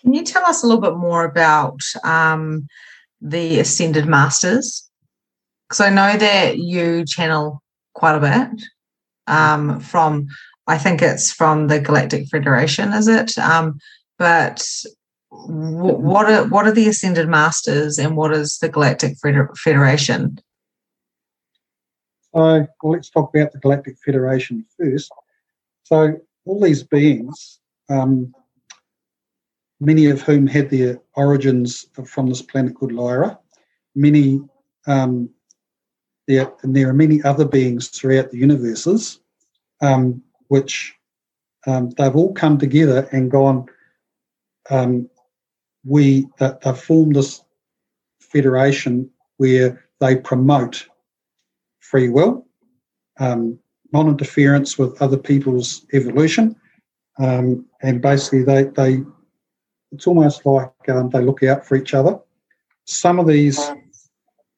Can 0.00 0.14
you 0.14 0.24
tell 0.24 0.44
us 0.44 0.62
a 0.62 0.66
little 0.66 0.80
bit 0.80 0.96
more 0.96 1.24
about 1.24 1.80
um, 2.02 2.66
the 3.20 3.60
Ascended 3.60 4.06
Masters? 4.06 4.88
Because 5.68 5.80
I 5.80 5.90
know 5.90 6.16
that 6.18 6.58
you 6.58 7.04
channel 7.04 7.62
quite 7.94 8.16
a 8.16 8.20
bit 8.20 8.62
um, 9.28 9.78
from, 9.80 10.26
I 10.66 10.76
think 10.76 11.02
it's 11.02 11.32
from 11.32 11.68
the 11.68 11.78
Galactic 11.78 12.26
Federation, 12.28 12.92
is 12.92 13.06
it? 13.06 13.38
Um, 13.38 13.78
but 14.18 14.66
what 15.30 16.30
are 16.30 16.46
what 16.48 16.66
are 16.66 16.72
the 16.72 16.88
Ascended 16.88 17.28
Masters 17.28 17.98
and 17.98 18.16
what 18.16 18.32
is 18.32 18.58
the 18.58 18.68
Galactic 18.68 19.16
Federation? 19.56 20.38
So, 22.34 22.66
well, 22.82 22.92
let's 22.92 23.10
talk 23.10 23.34
about 23.34 23.52
the 23.52 23.58
Galactic 23.58 23.98
Federation 24.04 24.64
first. 24.78 25.12
So, 25.82 26.16
all 26.46 26.60
these 26.60 26.82
beings, 26.82 27.60
um, 27.90 28.34
many 29.80 30.06
of 30.06 30.22
whom 30.22 30.46
had 30.46 30.70
their 30.70 30.98
origins 31.14 31.86
from 32.06 32.28
this 32.28 32.40
planet 32.40 32.74
called 32.74 32.92
Lyra, 32.92 33.38
many, 33.94 34.40
um, 34.86 35.28
there, 36.26 36.50
and 36.62 36.74
there 36.74 36.88
are 36.88 36.94
many 36.94 37.22
other 37.22 37.44
beings 37.44 37.88
throughout 37.88 38.30
the 38.30 38.38
universes, 38.38 39.20
um, 39.82 40.22
which 40.48 40.94
um, 41.66 41.90
they've 41.90 42.16
all 42.16 42.32
come 42.32 42.58
together 42.58 43.08
and 43.12 43.30
gone. 43.30 43.66
Um, 44.70 45.10
we 45.84 46.28
that 46.38 46.60
they've 46.60 46.78
formed 46.78 47.16
this 47.16 47.42
federation 48.20 49.10
where 49.36 49.84
they 50.00 50.16
promote 50.16 50.86
free 51.82 52.08
will, 52.08 52.46
um, 53.20 53.58
non 53.92 54.08
interference 54.08 54.78
with 54.78 55.00
other 55.02 55.18
people's 55.18 55.86
evolution, 55.92 56.56
um, 57.18 57.66
and 57.82 58.00
basically 58.00 58.42
they, 58.42 58.64
they 58.64 59.02
it's 59.92 60.06
almost 60.06 60.46
like 60.46 60.72
um, 60.88 61.10
they 61.10 61.20
look 61.20 61.42
out 61.42 61.66
for 61.66 61.76
each 61.76 61.92
other. 61.92 62.18
Some 62.86 63.18
of 63.18 63.26
these 63.26 63.60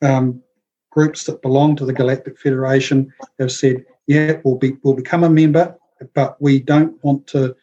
um, 0.01 0.41
groups 0.93 1.25
that 1.25 1.43
belong 1.43 1.75
to 1.77 1.85
the 1.85 1.93
Galactic 1.93 2.39
Federation 2.39 3.13
have 3.41 3.51
said, 3.51 3.85
"Yeah, 4.07 4.39
we'll 4.45 4.57
be 4.59 4.77
we'll 4.83 4.95
become 4.95 5.25
a 5.25 5.31
member, 5.31 5.77
but 6.15 6.41
we 6.41 6.61
don't 6.61 7.03
want 7.05 7.27
to 7.29 7.57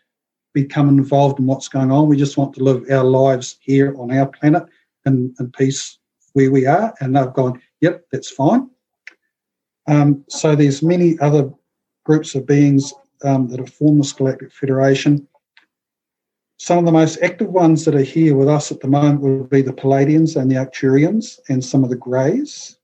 become 0.53 0.89
involved 0.89 1.39
in 1.39 1.45
what's 1.45 1.67
going 1.67 1.91
on. 1.91 2.07
We 2.07 2.17
just 2.17 2.37
want 2.37 2.53
to 2.55 2.63
live 2.63 2.85
our 2.91 3.03
lives 3.03 3.57
here 3.61 3.95
on 3.97 4.11
our 4.11 4.27
planet 4.27 4.63
in, 5.05 5.33
in 5.39 5.51
peace 5.51 5.97
where 6.33 6.51
we 6.51 6.65
are. 6.65 6.93
And 6.99 7.15
they've 7.15 7.33
gone, 7.33 7.61
yep, 7.79 8.05
that's 8.11 8.29
fine. 8.29 8.69
Um, 9.91 10.23
so 10.29 10.55
there's 10.55 10.81
many 10.81 11.19
other 11.19 11.51
groups 12.05 12.33
of 12.33 12.47
beings 12.47 12.93
um, 13.25 13.49
that 13.49 13.59
have 13.59 13.73
formed 13.73 13.99
this 13.99 14.13
Galactic 14.13 14.53
Federation. 14.53 15.27
Some 16.57 16.77
of 16.77 16.85
the 16.85 16.93
most 16.93 17.21
active 17.21 17.49
ones 17.49 17.83
that 17.83 17.95
are 17.95 17.99
here 17.99 18.37
with 18.37 18.47
us 18.47 18.71
at 18.71 18.79
the 18.79 18.87
moment 18.87 19.19
would 19.19 19.49
be 19.49 19.61
the 19.61 19.73
Pleiadians 19.73 20.39
and 20.39 20.49
the 20.49 20.55
Arcturians 20.55 21.39
and 21.49 21.63
some 21.63 21.83
of 21.83 21.89
the 21.89 21.97
Greys. 21.97 22.77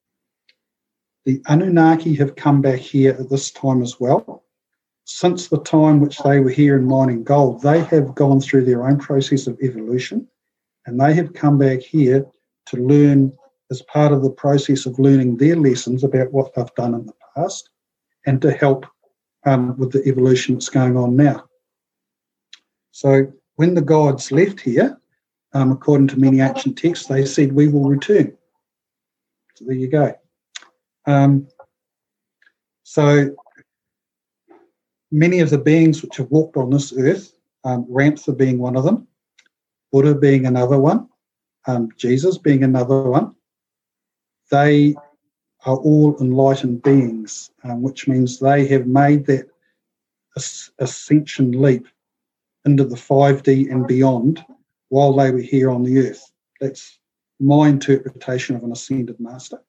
The 1.25 1.41
Anunnaki 1.47 2.13
have 2.15 2.35
come 2.35 2.61
back 2.61 2.79
here 2.79 3.15
at 3.17 3.29
this 3.29 3.51
time 3.51 3.81
as 3.81 4.01
well. 4.01 4.43
Since 5.05 5.47
the 5.47 5.61
time 5.61 6.01
which 6.01 6.17
they 6.19 6.41
were 6.41 6.49
here 6.49 6.75
in 6.75 6.83
mining 6.83 7.23
gold, 7.23 7.61
they 7.61 7.85
have 7.85 8.15
gone 8.15 8.41
through 8.41 8.65
their 8.65 8.85
own 8.85 8.99
process 8.99 9.47
of 9.47 9.57
evolution 9.61 10.27
and 10.85 10.99
they 10.99 11.13
have 11.13 11.31
come 11.31 11.57
back 11.57 11.79
here 11.79 12.25
to 12.65 12.77
learn 12.77 13.31
as 13.71 13.81
part 13.83 14.11
of 14.11 14.23
the 14.23 14.29
process 14.29 14.85
of 14.85 14.99
learning 14.99 15.37
their 15.37 15.55
lessons 15.55 16.03
about 16.03 16.31
what 16.31 16.53
they've 16.53 16.75
done 16.75 16.93
in 16.93 17.05
the 17.05 17.13
past 17.35 17.69
and 18.25 18.41
to 18.41 18.51
help 18.51 18.85
um, 19.45 19.77
with 19.77 19.91
the 19.91 20.03
evolution 20.07 20.55
that's 20.55 20.69
going 20.69 20.97
on 20.97 21.15
now. 21.15 21.45
So 22.91 23.31
when 23.55 23.73
the 23.73 23.81
gods 23.81 24.31
left 24.31 24.59
here, 24.59 24.99
um, 25.53 25.71
according 25.71 26.07
to 26.09 26.19
many 26.19 26.39
ancient 26.39 26.77
texts, 26.77 27.07
they 27.07 27.25
said, 27.25 27.53
We 27.53 27.67
will 27.67 27.89
return. 27.89 28.37
So 29.55 29.65
there 29.65 29.75
you 29.75 29.87
go. 29.87 30.13
Um, 31.05 31.47
so 32.83 33.35
many 35.11 35.39
of 35.39 35.49
the 35.49 35.57
beings 35.57 36.01
which 36.01 36.17
have 36.17 36.29
walked 36.29 36.57
on 36.57 36.69
this 36.69 36.93
earth, 36.97 37.33
um, 37.63 37.85
Ramtha 37.85 38.37
being 38.37 38.59
one 38.59 38.75
of 38.75 38.83
them, 38.83 39.07
Buddha 39.91 40.15
being 40.15 40.45
another 40.45 40.77
one, 40.77 41.07
um, 41.65 41.89
Jesus 41.97 42.37
being 42.37 42.63
another 42.63 43.03
one, 43.03 43.35
they 44.49 44.95
are 45.65 45.77
all 45.77 46.17
enlightened 46.19 46.81
beings, 46.83 47.51
um, 47.63 47.81
which 47.81 48.07
means 48.07 48.39
they 48.39 48.65
have 48.67 48.87
made 48.87 49.25
that 49.25 49.47
ascension 50.79 51.51
leap 51.61 51.87
into 52.65 52.83
the 52.83 52.95
5D 52.95 53.71
and 53.71 53.87
beyond 53.87 54.45
while 54.89 55.13
they 55.13 55.31
were 55.31 55.39
here 55.39 55.69
on 55.69 55.83
the 55.83 55.99
earth. 55.99 56.31
That's 56.61 56.99
my 57.39 57.69
interpretation 57.69 58.55
of 58.55 58.63
an 58.63 58.71
ascended 58.71 59.19
master. 59.19 59.61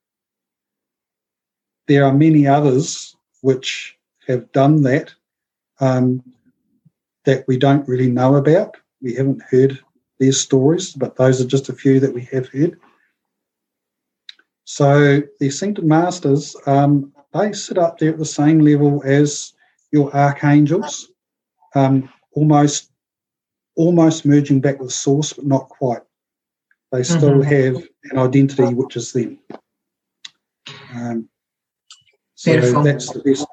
There 1.87 2.05
are 2.05 2.13
many 2.13 2.47
others 2.47 3.17
which 3.41 3.97
have 4.27 4.51
done 4.53 4.83
that 4.83 5.15
um, 5.81 6.23
that 7.25 7.47
we 7.47 7.57
don't 7.57 7.89
really 7.89 8.11
know 8.11 8.37
about. 8.37 8.77
We 9.01 9.15
haven't 9.15 9.43
heard 9.43 9.79
their 10.19 10.33
stories, 10.33 10.93
but 10.93 11.17
those 11.17 11.41
are 11.41 11.47
just 11.47 11.69
a 11.69 11.75
few 11.75 12.01
that 12.01 12.13
we 12.13 12.23
have 12.33 12.49
heard. 12.49 12.79
So 14.71 15.23
the 15.41 15.47
ascended 15.47 15.87
masters, 15.87 16.55
um, 16.67 17.11
they 17.33 17.55
sit 17.55 17.79
up 17.79 17.97
there 17.97 18.11
at 18.11 18.19
the 18.19 18.27
same 18.27 18.59
level 18.59 19.03
as 19.03 19.55
your 19.93 20.15
archangels. 20.15 21.09
Um, 21.75 22.11
almost 22.35 22.93
almost 23.77 24.27
merging 24.27 24.61
back 24.61 24.79
with 24.79 24.93
source, 24.93 25.33
but 25.33 25.47
not 25.47 25.71
quite. 25.71 26.03
They 26.93 27.03
still 27.03 27.41
mm-hmm. 27.41 27.77
have 27.77 27.83
an 28.11 28.19
identity 28.19 28.75
which 28.75 28.97
is 28.97 29.13
them. 29.13 29.39
Um, 30.93 31.31
so 32.35 32.53
Beautiful. 32.53 32.83
that's 32.83 33.11
the 33.11 33.21
best. 33.21 33.47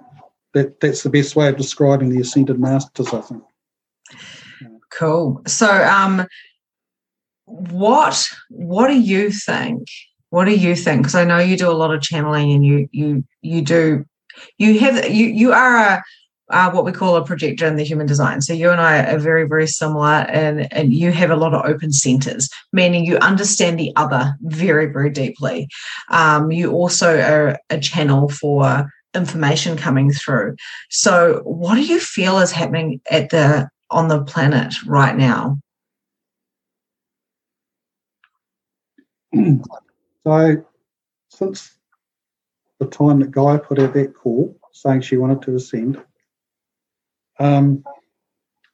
That, 0.54 0.82
that's 0.82 1.04
the 1.04 1.10
best 1.10 1.38
way 1.38 1.47
of 1.47 1.56
describing 1.56 2.10
the 2.10 2.19
ascended 2.19 2.60
masters, 2.60 3.13
I 3.13 3.21
think. 3.21 3.43
Cool. 4.91 5.43
So, 5.47 5.71
um, 5.71 6.28
what 7.45 8.28
what 8.49 8.89
do 8.89 8.99
you 8.99 9.32
think? 9.32 9.88
What 10.36 10.45
do 10.48 10.54
you 10.54 10.76
think? 10.76 11.04
Because 11.04 11.15
I 11.15 11.24
know 11.24 11.38
you 11.38 11.56
do 11.56 11.71
a 11.71 11.82
lot 11.82 11.93
of 11.95 12.02
channeling, 12.02 12.52
and 12.52 12.65
you 12.65 12.89
you 12.91 13.24
you 13.41 13.62
do 13.62 14.04
you 14.58 14.78
have 14.80 15.10
you 15.10 15.28
you 15.28 15.54
are 15.54 15.78
a 15.78 16.04
uh, 16.50 16.69
what 16.71 16.84
we 16.84 16.91
call 16.91 17.15
a 17.15 17.24
projector 17.24 17.65
in 17.65 17.78
the 17.78 17.86
human 17.86 18.06
design. 18.06 18.41
So 18.41 18.52
you 18.52 18.69
and 18.69 18.82
I 18.82 19.13
are 19.13 19.17
very, 19.17 19.48
very 19.48 19.65
similar, 19.65 20.26
and, 20.28 20.67
and 20.74 20.93
you 20.93 21.13
have 21.13 21.32
a 21.32 21.38
lot 21.38 21.54
of 21.54 21.63
open 21.63 21.93
centers, 21.93 22.50
meaning 22.74 23.06
you 23.06 23.15
understand 23.19 23.80
the 23.80 23.93
other 23.95 24.36
very, 24.41 24.88
very 24.88 25.10
deeply. 25.10 25.69
Um, 26.12 26.52
you 26.52 26.69
also 26.74 27.17
are 27.17 27.58
a 27.69 27.80
channel 27.80 28.28
for 28.28 28.91
information 29.13 29.78
coming 29.78 30.12
through. 30.12 30.58
So, 30.89 31.43
what 31.45 31.76
do 31.76 31.82
you 31.82 32.02
feel 32.02 32.39
is 32.39 32.52
happening 32.52 33.00
at 33.10 33.30
the 33.30 33.69
on 33.89 34.10
the 34.10 34.21
planet 34.21 34.76
right 34.86 35.15
now? 35.15 35.60
So, 40.25 40.65
since 41.29 41.77
the 42.79 42.88
time 42.88 43.19
that 43.19 43.29
Gaia 43.29 43.59
put 43.59 43.77
out 43.77 43.93
that 43.93 44.15
call 44.15 44.57
saying 44.73 45.01
she 45.01 45.17
wanted 45.17 45.43
to 45.43 45.55
ascend, 45.55 46.01
um, 47.39 47.83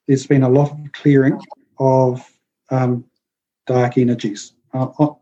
there's 0.08 0.26
been 0.26 0.44
a 0.44 0.50
lot 0.50 0.72
of 0.72 0.92
clearing 0.94 1.42
of 1.78 2.26
um, 2.70 3.04
dark 3.68 3.98
energies. 3.98 4.54
Uh, 4.74 4.88
uh, 4.98 5.14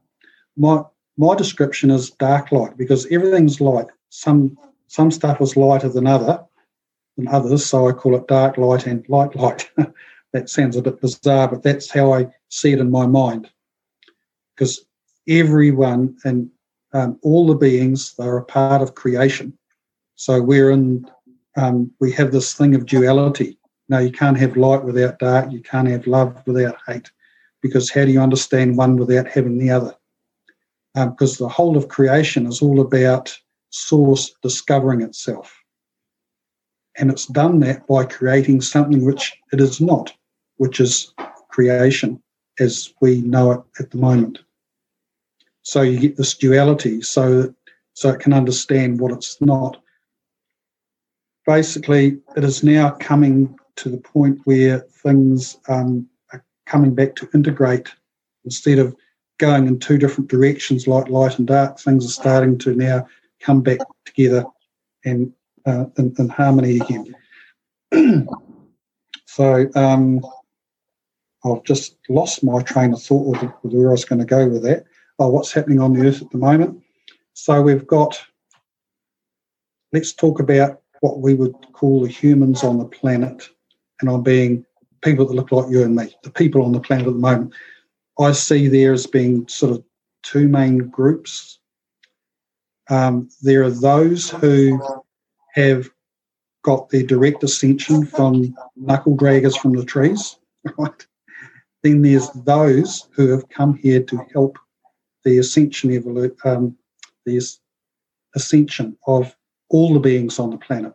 my 0.55 0.83
my 1.17 1.35
description 1.35 1.89
is 1.89 2.11
dark 2.11 2.51
light 2.51 2.77
because 2.77 3.07
everything's 3.07 3.59
light. 3.59 3.87
Some 4.09 4.55
some 4.85 5.09
stuff 5.09 5.41
is 5.41 5.57
lighter 5.57 5.89
than 5.89 6.05
other 6.05 6.45
than 7.17 7.27
others, 7.27 7.65
so 7.65 7.87
I 7.87 7.91
call 7.91 8.15
it 8.15 8.27
dark 8.27 8.57
light 8.57 8.85
and 8.85 9.03
light 9.09 9.35
light. 9.35 9.67
that 10.33 10.47
sounds 10.47 10.75
a 10.75 10.83
bit 10.83 11.01
bizarre, 11.01 11.47
but 11.47 11.63
that's 11.63 11.89
how 11.89 12.13
I 12.13 12.27
see 12.49 12.71
it 12.71 12.79
in 12.79 12.91
my 12.91 13.07
mind. 13.07 13.49
Because 14.55 14.85
everyone 15.29 16.17
and 16.25 16.49
um, 16.93 17.19
all 17.21 17.47
the 17.47 17.55
beings, 17.55 18.15
they're 18.17 18.37
a 18.37 18.43
part 18.43 18.81
of 18.81 18.95
creation. 18.95 19.57
So 20.15 20.41
we're 20.41 20.71
in 20.71 21.09
um, 21.55 21.91
we 21.99 22.11
have 22.13 22.31
this 22.31 22.53
thing 22.53 22.75
of 22.75 22.85
duality. 22.85 23.57
Now, 23.89 23.99
you 23.99 24.11
can't 24.11 24.37
have 24.37 24.55
light 24.55 24.83
without 24.83 25.19
dark, 25.19 25.51
you 25.51 25.61
can't 25.61 25.87
have 25.87 26.07
love 26.07 26.41
without 26.45 26.77
hate, 26.87 27.11
because 27.61 27.89
how 27.89 28.05
do 28.05 28.11
you 28.11 28.21
understand 28.21 28.77
one 28.77 28.97
without 28.97 29.27
having 29.27 29.57
the 29.57 29.71
other? 29.71 29.95
Um, 30.95 31.11
because 31.11 31.37
the 31.37 31.49
whole 31.49 31.75
of 31.75 31.87
creation 31.87 32.45
is 32.45 32.61
all 32.61 32.81
about 32.81 33.35
source 33.71 34.31
discovering 34.41 35.01
itself. 35.01 35.55
And 36.97 37.11
it's 37.11 37.25
done 37.25 37.59
that 37.59 37.87
by 37.87 38.05
creating 38.05 38.61
something 38.61 39.05
which 39.05 39.35
it 39.51 39.59
is 39.59 39.81
not, 39.81 40.13
which 40.57 40.79
is 40.79 41.13
creation 41.49 42.21
as 42.59 42.93
we 43.01 43.21
know 43.21 43.51
it 43.51 43.61
at 43.79 43.91
the 43.91 43.97
moment. 43.97 44.39
So 45.63 45.81
you 45.81 45.99
get 45.99 46.17
this 46.17 46.35
duality 46.35 47.01
so, 47.01 47.53
so 47.93 48.09
it 48.09 48.19
can 48.19 48.33
understand 48.33 48.99
what 48.99 49.11
it's 49.11 49.39
not 49.41 49.81
basically, 51.49 52.19
it 52.37 52.43
is 52.43 52.63
now 52.63 52.91
coming 52.99 53.57
to 53.75 53.89
the 53.89 53.97
point 53.97 54.39
where 54.43 54.81
things 55.03 55.57
um, 55.67 56.07
are 56.31 56.45
coming 56.67 56.93
back 56.93 57.15
to 57.15 57.27
integrate 57.33 57.89
instead 58.45 58.77
of 58.77 58.95
going 59.39 59.65
in 59.65 59.79
two 59.79 59.97
different 59.97 60.29
directions 60.29 60.85
like 60.85 61.09
light 61.09 61.39
and 61.39 61.47
dark. 61.47 61.79
Things 61.79 62.05
are 62.05 62.21
starting 62.21 62.59
to 62.59 62.75
now 62.75 63.07
come 63.39 63.61
back 63.61 63.79
together 64.05 64.45
and 65.03 65.33
uh, 65.65 65.85
in, 65.97 66.13
in, 66.19 66.29
harmony 66.29 66.79
again. 66.79 67.15
so 69.25 69.67
um, 69.73 70.23
I've 71.43 71.63
just 71.63 71.97
lost 72.09 72.43
my 72.43 72.61
train 72.61 72.93
of 72.93 73.01
thought 73.01 73.25
with, 73.25 73.51
with 73.63 73.73
where 73.73 73.87
I 73.87 73.91
was 73.91 74.05
going 74.05 74.19
to 74.19 74.25
go 74.25 74.47
with 74.47 74.61
that. 74.63 74.85
Oh, 75.21 75.27
what's 75.27 75.51
happening 75.51 75.81
on 75.81 75.91
the 75.93 76.07
earth 76.07 76.21
at 76.21 76.31
the 76.31 76.37
moment? 76.37 76.81
So 77.33 77.61
we've 77.61 77.85
got. 77.85 78.19
Let's 79.91 80.13
talk 80.13 80.39
about 80.39 80.81
what 81.01 81.19
we 81.19 81.33
would 81.33 81.55
call 81.73 82.01
the 82.01 82.07
humans 82.07 82.63
on 82.63 82.77
the 82.77 82.85
planet, 82.85 83.49
and 83.99 84.09
I'm 84.09 84.23
being 84.23 84.65
people 85.01 85.25
that 85.25 85.33
look 85.33 85.51
like 85.51 85.69
you 85.69 85.83
and 85.83 85.95
me, 85.95 86.15
the 86.23 86.31
people 86.31 86.63
on 86.63 86.71
the 86.71 86.79
planet 86.79 87.07
at 87.07 87.13
the 87.13 87.19
moment. 87.19 87.53
I 88.17 88.31
see 88.31 88.67
there 88.67 88.93
as 88.93 89.07
being 89.07 89.45
sort 89.49 89.73
of 89.73 89.83
two 90.23 90.47
main 90.47 90.77
groups. 90.77 91.59
Um, 92.89 93.29
there 93.41 93.63
are 93.63 93.69
those 93.69 94.29
who 94.29 94.81
have 95.53 95.89
got 96.63 96.89
their 96.89 97.03
direct 97.03 97.43
ascension 97.43 98.05
from 98.05 98.55
knuckle 98.75 99.17
draggers 99.17 99.57
from 99.57 99.73
the 99.73 99.85
trees, 99.85 100.37
right? 100.77 101.05
Then 101.83 102.01
there's 102.01 102.29
those 102.31 103.07
who 103.11 103.27
have 103.29 103.49
come 103.49 103.75
here 103.75 104.03
to 104.03 104.17
help 104.33 104.57
the 105.23 105.37
ascension 105.37 105.89
evolu- 105.89 106.35
um, 106.45 106.77
the 107.25 107.41
ascension 108.35 108.97
of 109.07 109.35
all 109.69 109.93
the 109.93 109.99
beings 109.99 110.39
on 110.39 110.49
the 110.49 110.57
planet. 110.57 110.93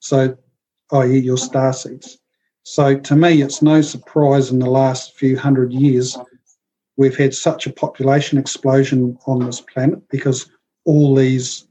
So, 0.00 0.36
i.e., 0.92 1.18
your 1.18 1.38
star 1.38 1.72
seeds. 1.72 2.18
So, 2.64 2.98
to 2.98 3.16
me, 3.16 3.42
it's 3.42 3.62
no 3.62 3.80
surprise 3.80 4.50
in 4.50 4.58
the 4.58 4.70
last 4.70 5.16
few 5.16 5.38
hundred 5.38 5.72
years 5.72 6.16
we've 6.96 7.16
had 7.16 7.34
such 7.34 7.66
a 7.66 7.72
population 7.72 8.38
explosion 8.38 9.18
on 9.26 9.44
this 9.44 9.60
planet 9.60 10.06
because 10.08 10.50
all 10.84 11.14
these 11.14 11.66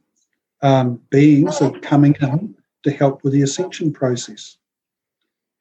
um, 0.61 0.99
beings 1.09 1.61
are 1.61 1.71
coming 1.79 2.15
in 2.21 2.55
to 2.83 2.91
help 2.91 3.23
with 3.23 3.33
the 3.33 3.41
ascension 3.43 3.93
process. 3.93 4.57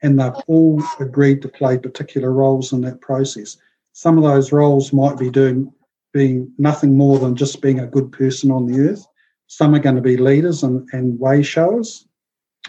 and 0.02 0.18
they've 0.18 0.32
all 0.46 0.82
agreed 0.98 1.42
to 1.42 1.48
play 1.48 1.76
particular 1.78 2.32
roles 2.32 2.72
in 2.72 2.80
that 2.80 3.00
process. 3.00 3.58
Some 3.92 4.16
of 4.16 4.24
those 4.24 4.52
roles 4.52 4.92
might 4.92 5.18
be 5.18 5.30
doing 5.30 5.72
being 6.12 6.52
nothing 6.58 6.96
more 6.96 7.18
than 7.18 7.36
just 7.36 7.62
being 7.62 7.80
a 7.80 7.86
good 7.86 8.10
person 8.12 8.50
on 8.50 8.66
the 8.66 8.90
earth. 8.90 9.06
Some 9.46 9.74
are 9.74 9.80
going 9.80 9.96
to 9.96 10.02
be 10.02 10.16
leaders 10.16 10.62
and, 10.62 10.88
and 10.92 11.18
way 11.18 11.42
showers. 11.42 12.06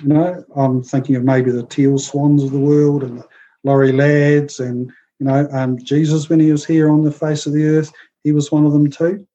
You 0.01 0.10
know, 0.10 0.43
I'm 0.56 0.84
thinking 0.84 1.15
of 1.15 1.23
maybe 1.23 1.51
the 1.51 1.65
Teal 1.65 1.97
Swans 1.97 2.43
of 2.43 2.51
the 2.51 2.60
world 2.60 3.04
and 3.04 3.19
the 3.19 3.27
Lori 3.63 3.91
Ladds 3.91 4.60
and 4.60 4.91
you 5.19 5.27
know, 5.27 5.47
um, 5.51 5.77
Jesus 5.77 6.30
when 6.30 6.39
he 6.39 6.51
was 6.51 6.65
here 6.65 6.89
on 6.89 7.04
the 7.04 7.12
face 7.12 7.45
of 7.45 7.54
the 7.54 7.63
earth, 7.63 7.91
he 8.23 8.32
was 8.32 8.51
one 8.51 8.65
of 8.65 8.73
them 8.73 8.89
too. 8.89 9.27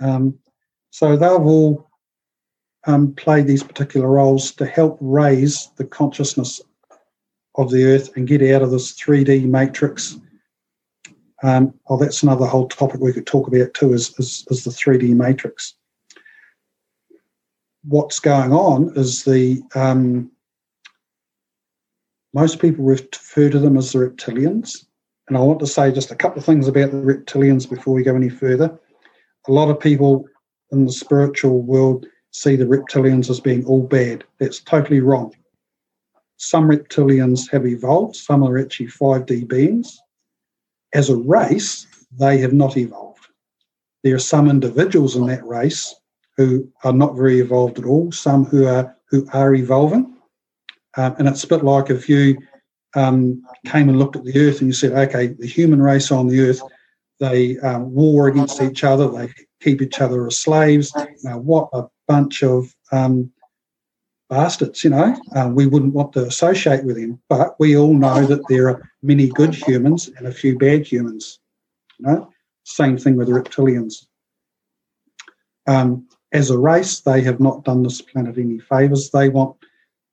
Um, 0.00 0.38
so 0.90 1.16
they've 1.16 1.30
all 1.30 1.90
um, 2.86 3.12
played 3.14 3.48
these 3.48 3.64
particular 3.64 4.08
roles 4.08 4.52
to 4.52 4.66
help 4.66 4.98
raise 5.00 5.68
the 5.76 5.84
consciousness 5.84 6.60
of 7.56 7.72
the 7.72 7.84
earth 7.86 8.16
and 8.16 8.28
get 8.28 8.40
out 8.42 8.62
of 8.62 8.70
this 8.70 8.92
3D 8.92 9.46
matrix. 9.46 10.16
Um, 11.42 11.74
oh, 11.88 11.96
that's 11.96 12.22
another 12.22 12.46
whole 12.46 12.68
topic 12.68 13.00
we 13.00 13.12
could 13.12 13.26
talk 13.26 13.46
about 13.46 13.74
too, 13.74 13.92
is, 13.92 14.14
is, 14.18 14.46
is 14.50 14.64
the 14.64 14.70
3D 14.70 15.14
matrix. 15.14 15.74
What's 17.84 18.18
going 18.18 18.52
on 18.52 18.92
is 18.96 19.24
the 19.24 19.62
um, 19.74 20.30
most 22.34 22.60
people 22.60 22.84
refer 22.84 23.50
to 23.50 23.58
them 23.58 23.76
as 23.76 23.92
the 23.92 23.98
reptilians. 23.98 24.86
And 25.28 25.36
I 25.36 25.40
want 25.40 25.60
to 25.60 25.66
say 25.66 25.92
just 25.92 26.10
a 26.10 26.16
couple 26.16 26.38
of 26.38 26.44
things 26.44 26.68
about 26.68 26.90
the 26.90 26.98
reptilians 26.98 27.68
before 27.68 27.94
we 27.94 28.02
go 28.02 28.14
any 28.14 28.28
further. 28.28 28.78
A 29.48 29.52
lot 29.52 29.70
of 29.70 29.80
people 29.80 30.26
in 30.72 30.84
the 30.84 30.92
spiritual 30.92 31.62
world 31.62 32.06
see 32.32 32.56
the 32.56 32.64
reptilians 32.64 33.30
as 33.30 33.40
being 33.40 33.64
all 33.64 33.82
bad. 33.82 34.24
That's 34.38 34.60
totally 34.60 35.00
wrong. 35.00 35.34
Some 36.36 36.68
reptilians 36.68 37.50
have 37.50 37.66
evolved, 37.66 38.16
some 38.16 38.42
are 38.42 38.58
actually 38.58 38.88
5D 38.88 39.48
beings. 39.48 39.98
As 40.94 41.10
a 41.10 41.16
race, 41.16 41.86
they 42.18 42.38
have 42.38 42.52
not 42.52 42.76
evolved. 42.76 43.26
There 44.02 44.14
are 44.14 44.20
some 44.20 44.48
individuals 44.48 45.16
in 45.16 45.26
that 45.26 45.44
race 45.44 45.94
who 46.36 46.70
are 46.84 46.92
not 46.92 47.16
very 47.16 47.40
evolved 47.40 47.78
at 47.78 47.84
all, 47.84 48.12
some 48.12 48.44
who 48.44 48.66
are 48.66 48.96
who 49.10 49.26
are 49.32 49.54
evolving. 49.54 50.16
Um, 50.96 51.14
and 51.18 51.28
it's 51.28 51.44
a 51.44 51.48
bit 51.48 51.64
like 51.64 51.90
if 51.90 52.08
you 52.08 52.38
um, 52.94 53.42
came 53.66 53.88
and 53.88 53.98
looked 53.98 54.16
at 54.16 54.24
the 54.24 54.38
Earth 54.38 54.60
and 54.60 54.68
you 54.68 54.72
said, 54.72 54.92
okay, 54.92 55.28
the 55.28 55.46
human 55.46 55.80
race 55.80 56.10
on 56.10 56.26
the 56.26 56.40
Earth, 56.40 56.60
they 57.20 57.58
um, 57.58 57.92
war 57.92 58.28
against 58.28 58.60
each 58.62 58.82
other, 58.84 59.08
they 59.08 59.32
keep 59.60 59.80
each 59.80 60.00
other 60.00 60.26
as 60.26 60.38
slaves. 60.38 60.92
Now, 61.22 61.38
what 61.38 61.68
a 61.72 61.84
bunch 62.08 62.42
of 62.42 62.74
um, 62.92 63.30
bastards, 64.28 64.82
you 64.84 64.90
know. 64.90 65.16
Uh, 65.34 65.50
we 65.52 65.66
wouldn't 65.66 65.94
want 65.94 66.12
to 66.14 66.26
associate 66.26 66.84
with 66.84 66.96
him, 66.96 67.20
but 67.28 67.58
we 67.58 67.76
all 67.76 67.94
know 67.94 68.24
that 68.24 68.46
there 68.48 68.68
are 68.68 68.90
many 69.02 69.28
good 69.28 69.54
humans 69.54 70.08
and 70.16 70.26
a 70.26 70.32
few 70.32 70.58
bad 70.58 70.86
humans. 70.86 71.38
You 71.98 72.06
know, 72.06 72.32
same 72.64 72.98
thing 72.98 73.16
with 73.16 73.28
reptilians. 73.28 74.06
Um, 75.66 76.06
as 76.32 76.50
a 76.50 76.58
race, 76.58 77.00
they 77.00 77.22
have 77.22 77.40
not 77.40 77.64
done 77.64 77.82
this 77.82 78.02
planet 78.02 78.38
any 78.38 78.58
favours. 78.58 79.10
They 79.10 79.28
want 79.28 79.56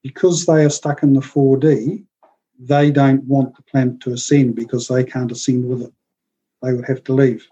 because 0.04 0.46
they 0.46 0.66
are 0.66 0.70
stuck 0.70 1.02
in 1.02 1.14
the 1.14 1.22
4D, 1.22 2.04
they 2.60 2.92
don't 2.92 3.24
want 3.24 3.56
the 3.56 3.64
planet 3.64 4.00
to 4.02 4.12
ascend 4.12 4.56
because 4.56 4.88
they 4.88 5.04
can't 5.04 5.32
ascend 5.32 5.66
with 5.66 5.82
it. 5.82 5.94
They 6.62 6.74
would 6.74 6.86
have 6.86 7.04
to 7.06 7.14
leave. 7.14 7.48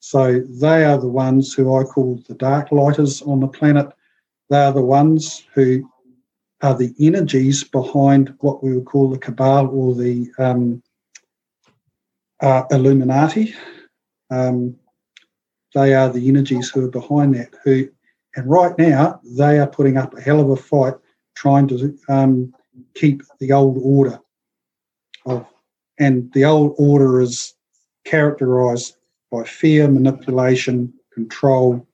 So 0.00 0.40
they 0.40 0.84
are 0.84 0.98
the 0.98 1.08
ones 1.08 1.54
who 1.54 1.74
I 1.76 1.84
call 1.84 2.22
the 2.28 2.34
dark 2.34 2.70
lighters 2.72 3.22
on 3.22 3.40
the 3.40 3.48
planet. 3.48 3.88
They 4.50 4.58
are 4.58 4.72
the 4.72 4.82
ones 4.82 5.44
who 5.54 5.90
are 6.62 6.76
the 6.76 6.94
energies 7.00 7.64
behind 7.64 8.34
what 8.40 8.62
we 8.62 8.74
would 8.74 8.86
call 8.86 9.10
the 9.10 9.18
cabal 9.18 9.68
or 9.68 9.94
the 9.94 10.30
um, 10.38 10.82
uh, 12.40 12.64
Illuminati. 12.70 13.54
Um, 14.30 14.76
they 15.74 15.94
are 15.94 16.08
the 16.08 16.28
energies 16.28 16.70
who 16.70 16.84
are 16.84 16.90
behind 16.90 17.34
that. 17.34 17.54
Who, 17.64 17.88
and 18.36 18.48
right 18.48 18.76
now, 18.78 19.20
they 19.24 19.58
are 19.58 19.66
putting 19.66 19.96
up 19.96 20.16
a 20.16 20.20
hell 20.20 20.40
of 20.40 20.50
a 20.50 20.56
fight 20.56 20.94
trying 21.34 21.68
to 21.68 21.98
um, 22.08 22.54
keep 22.94 23.22
the 23.40 23.52
old 23.52 23.78
order 23.82 24.20
of, 25.26 25.46
and 25.98 26.32
the 26.32 26.44
old 26.44 26.74
order 26.78 27.20
is 27.20 27.54
characterized 28.04 28.96
by 29.30 29.44
fear, 29.44 29.88
manipulation, 29.88 30.92
control, 31.12 31.86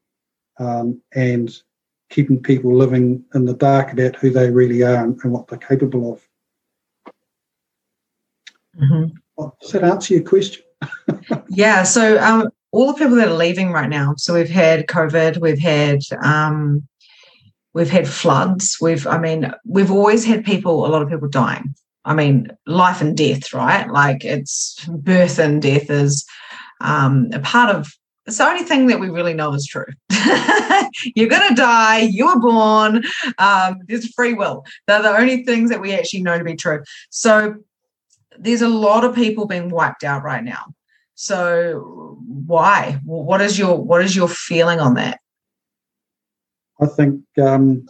um, 0.59 1.01
and 1.15 1.63
keeping 2.11 2.43
people 2.43 2.77
living 2.77 3.25
in 3.35 3.45
the 3.45 3.55
dark 3.55 3.93
about 3.93 4.17
who 4.17 4.31
they 4.31 4.51
really 4.51 4.83
are 4.83 5.05
and, 5.05 5.19
and 5.23 5.33
what 5.33 5.49
they're 5.49 5.59
capable 5.59 6.13
of. 6.13 7.13
Mm-hmm. 8.81 9.49
Does 9.61 9.73
that 9.73 9.85
answer 9.85 10.15
your 10.15 10.23
question? 10.23 10.63
yeah. 11.49 11.83
So, 11.83 12.21
um, 12.21 12.51
all 12.73 12.87
the 12.87 12.99
people 12.99 13.17
that 13.17 13.29
are 13.29 13.35
leaving 13.35 13.73
right 13.73 13.89
now. 13.89 14.15
So 14.17 14.35
we've 14.35 14.49
had 14.49 14.87
COVID, 14.87 15.41
we've 15.41 15.59
had 15.59 16.03
um, 16.23 16.89
we've 17.73 17.91
had 17.91 18.09
floods 18.09 18.79
we've 18.81 19.07
i 19.07 19.19
mean 19.19 19.53
we've 19.65 19.91
always 19.91 20.25
had 20.25 20.45
people 20.45 20.87
a 20.87 20.89
lot 20.89 21.03
of 21.03 21.09
people 21.09 21.29
dying 21.29 21.75
i 22.05 22.15
mean 22.15 22.51
life 22.67 23.01
and 23.01 23.17
death 23.17 23.53
right 23.53 23.89
like 23.91 24.25
it's 24.25 24.85
birth 24.87 25.39
and 25.39 25.63
death 25.63 25.91
is 25.91 26.27
um, 26.83 27.29
a 27.35 27.41
part 27.41 27.75
of 27.75 27.95
it's 28.31 28.39
the 28.39 28.47
only 28.47 28.63
thing 28.63 28.87
that 28.87 29.01
we 29.01 29.11
really 29.11 29.35
know 29.35 29.53
is 29.55 29.67
true. 29.67 29.87
You're 31.17 31.29
going 31.29 31.49
to 31.49 31.55
die. 31.57 31.99
You 31.99 32.27
were 32.27 32.39
born. 32.39 33.03
Um, 33.39 33.81
there's 33.89 34.15
free 34.15 34.35
will. 34.35 34.65
They're 34.87 35.03
the 35.03 35.17
only 35.17 35.45
things 35.45 35.69
that 35.71 35.81
we 35.81 35.93
actually 35.93 36.23
know 36.23 36.39
to 36.39 36.45
be 36.45 36.55
true. 36.55 36.85
So 37.11 37.57
there's 38.39 38.63
a 38.63 38.69
lot 38.69 39.05
of 39.05 39.17
people 39.17 39.49
being 39.49 39.69
wiped 39.69 40.05
out 40.05 40.23
right 40.23 40.45
now. 40.45 40.67
So 41.17 42.21
why? 42.25 43.01
What 43.05 43.41
is 43.41 43.59
your 43.59 43.77
what 43.77 44.05
is 44.05 44.15
your 44.15 44.29
feeling 44.29 44.79
on 44.79 44.95
that? 44.95 45.19
I 46.81 46.87
think 46.87 47.25
um, 47.43 47.85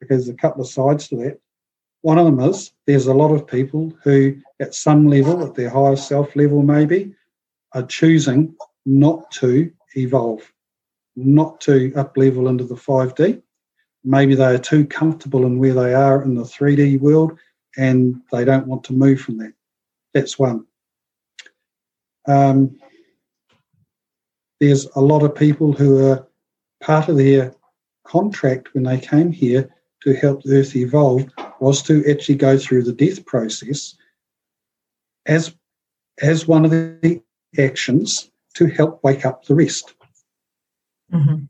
because 0.00 0.26
there's 0.26 0.34
a 0.34 0.34
couple 0.34 0.62
of 0.62 0.68
sides 0.68 1.06
to 1.08 1.16
that. 1.18 1.38
One 2.02 2.18
of 2.18 2.24
them 2.24 2.40
is 2.40 2.72
there's 2.86 3.06
a 3.06 3.14
lot 3.14 3.32
of 3.32 3.46
people 3.46 3.92
who, 4.02 4.38
at 4.58 4.74
some 4.74 5.06
level, 5.06 5.46
at 5.46 5.54
their 5.54 5.70
higher 5.70 5.94
self 5.94 6.34
level, 6.34 6.62
maybe, 6.62 7.14
are 7.74 7.84
choosing 7.84 8.56
not 8.86 9.30
to 9.32 9.70
evolve, 9.96 10.50
not 11.16 11.60
to 11.62 11.92
up 11.96 12.16
level 12.16 12.48
into 12.48 12.64
the 12.64 12.74
5D. 12.74 13.42
Maybe 14.04 14.36
they 14.36 14.54
are 14.54 14.58
too 14.58 14.86
comfortable 14.86 15.44
in 15.44 15.58
where 15.58 15.74
they 15.74 15.92
are 15.92 16.22
in 16.22 16.36
the 16.36 16.44
3D 16.44 17.00
world 17.00 17.36
and 17.76 18.22
they 18.32 18.44
don't 18.44 18.68
want 18.68 18.84
to 18.84 18.92
move 18.92 19.20
from 19.20 19.38
that. 19.38 19.52
That's 20.14 20.38
one. 20.38 20.64
Um, 22.28 22.78
there's 24.60 24.86
a 24.94 25.00
lot 25.00 25.22
of 25.22 25.34
people 25.34 25.72
who 25.72 26.10
are 26.10 26.26
part 26.80 27.08
of 27.08 27.16
their 27.16 27.54
contract 28.04 28.72
when 28.72 28.84
they 28.84 28.98
came 28.98 29.32
here 29.32 29.68
to 30.02 30.14
help 30.14 30.42
the 30.42 30.60
Earth 30.60 30.76
evolve 30.76 31.28
was 31.60 31.82
to 31.82 32.04
actually 32.08 32.36
go 32.36 32.56
through 32.56 32.84
the 32.84 32.92
death 32.92 33.24
process 33.26 33.96
as 35.26 35.54
as 36.22 36.46
one 36.46 36.64
of 36.64 36.70
the 36.70 37.20
actions 37.58 38.30
to 38.56 38.66
help 38.66 39.02
wake 39.04 39.24
up 39.26 39.44
the 39.44 39.54
rest. 39.54 39.94
Mm-hmm. 41.12 41.44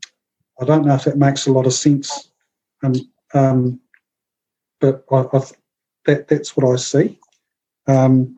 I 0.59 0.65
don't 0.65 0.85
know 0.85 0.95
if 0.95 1.05
that 1.05 1.17
makes 1.17 1.47
a 1.47 1.51
lot 1.51 1.65
of 1.65 1.73
sense, 1.73 2.31
um, 2.83 2.93
um, 3.33 3.79
but 4.79 5.05
I, 5.11 5.25
I, 5.33 5.41
that 6.05 6.27
that's 6.27 6.55
what 6.55 6.71
I 6.71 6.75
see. 6.77 7.19
Um, 7.87 8.35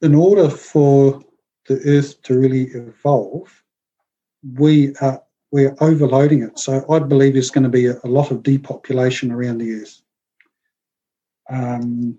in 0.00 0.14
order 0.14 0.48
for 0.48 1.22
the 1.68 1.80
Earth 1.84 2.22
to 2.22 2.38
really 2.38 2.64
evolve, 2.64 3.62
we 4.54 4.94
are 4.96 5.22
we're 5.52 5.76
overloading 5.80 6.42
it. 6.42 6.58
So 6.58 6.84
I 6.90 6.98
believe 6.98 7.34
there's 7.34 7.50
going 7.50 7.64
to 7.64 7.70
be 7.70 7.86
a, 7.86 7.98
a 8.04 8.08
lot 8.08 8.30
of 8.30 8.42
depopulation 8.42 9.30
around 9.30 9.58
the 9.58 9.74
earth, 9.74 10.02
um, 11.48 12.18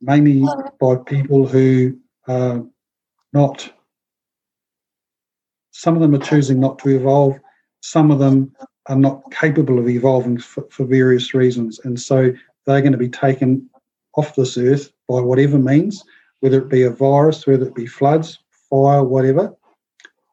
mainly 0.00 0.46
by 0.78 0.96
people 0.96 1.46
who 1.46 1.98
are 2.28 2.64
not. 3.32 3.72
Some 5.72 5.94
of 5.94 6.02
them 6.02 6.14
are 6.14 6.24
choosing 6.24 6.60
not 6.60 6.78
to 6.80 6.90
evolve. 6.90 7.38
Some 7.80 8.10
of 8.10 8.18
them 8.18 8.54
are 8.86 8.96
not 8.96 9.22
capable 9.30 9.78
of 9.78 9.88
evolving 9.88 10.38
for, 10.38 10.66
for 10.70 10.84
various 10.84 11.34
reasons, 11.34 11.80
and 11.84 12.00
so 12.00 12.32
they're 12.66 12.80
going 12.80 12.92
to 12.92 12.98
be 12.98 13.08
taken 13.08 13.68
off 14.16 14.34
this 14.34 14.56
earth 14.58 14.92
by 15.08 15.20
whatever 15.20 15.58
means, 15.58 16.04
whether 16.40 16.58
it 16.58 16.68
be 16.68 16.82
a 16.82 16.90
virus, 16.90 17.46
whether 17.46 17.66
it 17.66 17.74
be 17.74 17.86
floods, 17.86 18.38
fire, 18.70 19.04
whatever 19.04 19.54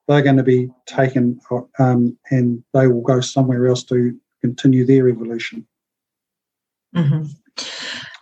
they're 0.07 0.21
going 0.21 0.37
to 0.37 0.43
be 0.43 0.69
taken 0.85 1.39
um, 1.79 2.17
and 2.29 2.63
they 2.73 2.87
will 2.87 3.01
go 3.01 3.19
somewhere 3.19 3.67
else 3.67 3.83
to 3.83 4.17
continue 4.41 4.85
their 4.85 5.09
evolution. 5.09 5.65
Mm-hmm. 6.95 7.23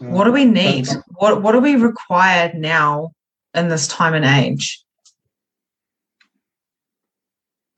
Uh, 0.06 0.12
what 0.12 0.24
do 0.24 0.32
we 0.32 0.46
need? 0.46 0.88
What 1.16 1.42
What 1.42 1.52
do 1.52 1.60
we 1.60 1.76
require 1.76 2.52
now 2.56 3.12
in 3.56 3.68
this 3.70 3.88
time 3.88 4.14
and 4.14 4.26
age? 4.26 4.84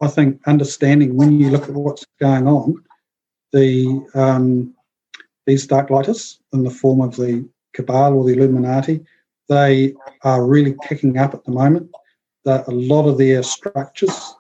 I 0.02 0.08
think 0.08 0.42
understanding 0.46 1.16
when 1.16 1.40
you 1.40 1.50
look 1.50 1.64
at 1.64 1.74
what's 1.74 2.06
going 2.20 2.48
on, 2.48 2.84
the 3.54 4.06
um, 4.14 4.74
these 5.46 5.68
dark 5.68 5.90
lighters 5.90 6.40
in 6.54 6.64
the 6.64 6.70
form 6.70 7.02
of 7.02 7.16
the 7.16 7.48
cabal 7.74 8.14
or 8.14 8.26
the 8.26 8.34
Illuminati, 8.34 9.06
they 9.48 9.94
are 10.24 10.46
really 10.46 10.76
kicking 10.88 11.18
up 11.18 11.34
at 11.34 11.44
the 11.46 11.52
moment. 11.52 11.90
That 12.44 12.68
a 12.68 12.72
lot 12.72 13.08
of 13.08 13.18
their 13.18 13.42
structures, 13.42 14.36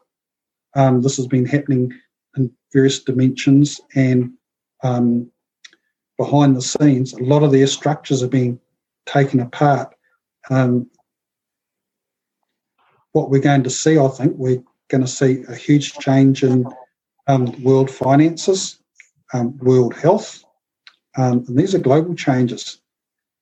um, 0.75 1.01
this 1.01 1.17
has 1.17 1.27
been 1.27 1.45
happening 1.45 1.91
in 2.37 2.51
various 2.71 3.03
dimensions 3.03 3.81
and 3.95 4.31
um, 4.83 5.31
behind 6.17 6.55
the 6.55 6.61
scenes, 6.61 7.13
a 7.13 7.23
lot 7.23 7.43
of 7.43 7.51
their 7.51 7.67
structures 7.67 8.21
are 8.21 8.27
being 8.27 8.59
taken 9.05 9.39
apart. 9.39 9.95
Um, 10.49 10.89
what 13.15 13.29
we're 13.29 13.39
going 13.39 13.63
to 13.63 13.69
see, 13.69 13.97
I 13.97 14.09
think, 14.09 14.33
we're 14.35 14.61
going 14.89 15.01
to 15.01 15.07
see 15.07 15.45
a 15.47 15.55
huge 15.55 15.93
change 15.93 16.43
in 16.43 16.65
um, 17.27 17.45
world 17.63 17.89
finances, 17.89 18.77
um, 19.33 19.57
world 19.59 19.95
health, 19.95 20.43
um, 21.17 21.45
and 21.47 21.57
these 21.57 21.73
are 21.73 21.79
global 21.79 22.13
changes, 22.13 22.81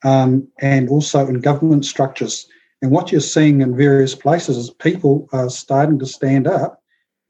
um, 0.04 0.48
and 0.62 0.90
also 0.90 1.26
in 1.26 1.40
government 1.40 1.86
structures. 1.86 2.46
And 2.84 2.92
what 2.92 3.12
you're 3.12 3.20
seeing 3.20 3.62
in 3.62 3.76
various 3.76 4.14
places 4.14 4.58
is 4.58 4.70
people 4.70 5.28
are 5.34 5.50
starting 5.50 5.98
to 6.00 6.06
stand 6.06 6.46
up 6.46 6.80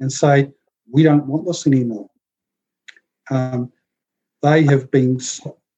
and 0.02 0.12
say, 0.12 0.52
"We 0.92 1.04
don't 1.04 1.28
want 1.28 1.48
this 1.48 1.66
anymore." 1.66 2.10
Um, 3.32 3.72
they 4.42 4.64
have 4.64 4.92
been 4.92 5.18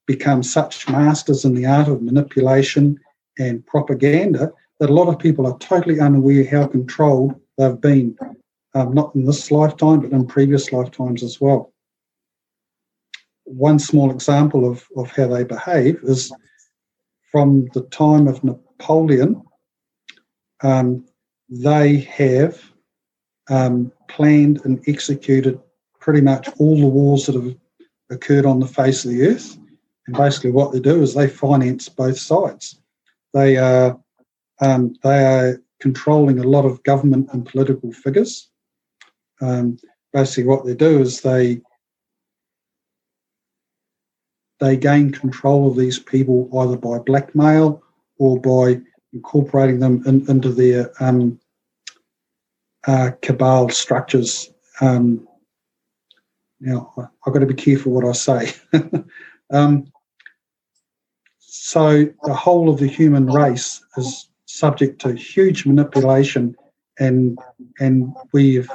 become 0.08 0.42
such 0.42 0.90
masters 0.90 1.46
in 1.46 1.54
the 1.54 1.68
art 1.68 1.90
of 1.90 2.02
manipulation 2.02 3.00
and 3.38 3.64
propaganda 3.68 4.52
that 4.80 4.90
a 4.90 4.94
lot 4.94 5.08
of 5.08 5.20
people 5.20 5.48
are 5.48 5.58
totally 5.60 6.00
unaware 6.00 6.46
how 6.46 6.68
controlled 6.68 7.40
they've 7.58 7.80
been, 7.80 8.18
um, 8.74 8.94
not 8.94 9.16
in 9.16 9.26
this 9.26 9.52
lifetime, 9.52 10.02
but 10.02 10.12
in 10.12 10.28
previous 10.28 10.72
lifetimes 10.72 11.24
as 11.24 11.40
well. 11.40 11.74
One 13.46 13.80
small 13.80 14.12
example 14.12 14.70
of, 14.70 14.86
of 14.98 15.12
how 15.12 15.28
they 15.28 15.44
behave 15.44 16.00
is 16.04 16.32
from 17.32 17.68
the 17.74 17.82
time 17.84 18.28
of 18.28 18.44
Napoleon, 18.44 19.42
um, 20.64 21.06
they 21.50 21.98
have 21.98 22.62
um, 23.50 23.92
planned 24.08 24.62
and 24.66 24.84
executed 24.88 25.60
pretty 26.00 26.22
much 26.22 26.50
all 26.60 26.80
the 26.80 26.88
wars 26.88 27.26
that 27.26 27.36
have 27.36 27.56
occurred 28.10 28.46
on 28.46 28.60
the 28.60 28.68
face 28.68 29.06
of 29.06 29.12
the 29.12 29.28
earth. 29.28 29.58
And 30.08 30.16
basically, 30.16 30.52
what 30.52 30.72
they 30.72 30.80
do 30.80 31.02
is 31.02 31.14
they 31.14 31.28
finance 31.28 31.90
both 31.90 32.18
sides. 32.18 32.80
They 33.34 33.58
are 33.58 34.00
um, 34.62 34.96
they 35.04 35.26
are 35.26 35.62
controlling 35.80 36.40
a 36.40 36.48
lot 36.48 36.66
of 36.66 36.84
government 36.84 37.30
and 37.32 37.46
political 37.46 37.92
figures. 37.92 38.50
Um, 39.42 39.78
basically, 40.14 40.46
what 40.46 40.66
they 40.66 40.74
do 40.74 41.02
is 41.02 41.22
they 41.22 41.62
they 44.60 44.78
gain 44.78 45.12
control 45.12 45.70
of 45.70 45.76
these 45.76 46.00
people 46.00 46.50
either 46.58 46.78
by 46.78 46.98
blackmail 47.00 47.84
or 48.18 48.40
by 48.40 48.82
incorporating 49.12 49.80
them 49.80 50.02
in, 50.06 50.30
into 50.30 50.50
their 50.50 50.92
um, 51.04 51.40
uh, 52.88 53.12
cabal 53.22 53.70
structures. 53.70 54.50
Um, 54.80 55.28
now, 56.62 56.94
I've 57.26 57.34
got 57.34 57.40
to 57.40 57.46
be 57.46 57.54
careful 57.54 57.92
what 57.92 58.06
I 58.06 58.14
say. 58.14 58.54
um, 59.52 59.92
so, 61.40 62.06
the 62.24 62.34
whole 62.34 62.70
of 62.70 62.80
the 62.80 62.88
human 62.88 63.28
race 63.28 63.84
is 63.98 64.30
subject 64.46 65.02
to 65.02 65.14
huge 65.14 65.66
manipulation, 65.66 66.56
and 67.00 67.38
and 67.80 68.14
we've 68.32 68.70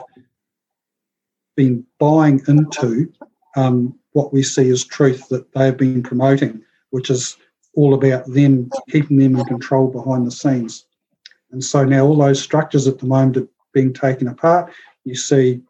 been 1.57 1.85
buying 1.99 2.41
into 2.49 3.13
um, 3.57 3.99
what 4.13 4.33
we 4.33 4.43
see 4.43 4.71
as 4.71 4.85
truth 4.85 5.29
that 5.29 5.53
they've 5.53 5.77
been 5.77 6.03
promoting, 6.03 6.63
which 6.91 7.11
is 7.11 7.37
all 7.75 7.95
about 7.95 8.27
them 8.27 8.71
keeping 8.89 9.19
them 9.19 9.37
in 9.37 9.45
control 9.45 9.89
behind 9.89 10.27
the 10.27 10.31
scenes. 10.31 10.87
And 11.53 11.63
so 11.63 11.85
now 11.85 12.05
all 12.07 12.17
those 12.17 12.43
structures 12.43 12.87
at 12.87 12.99
the 12.99 13.07
moment 13.07 13.37
are 13.37 13.49
being 13.73 13.93
taken 13.93 14.29
apart. 14.29 14.73
You 15.05 15.15
see 15.15 15.61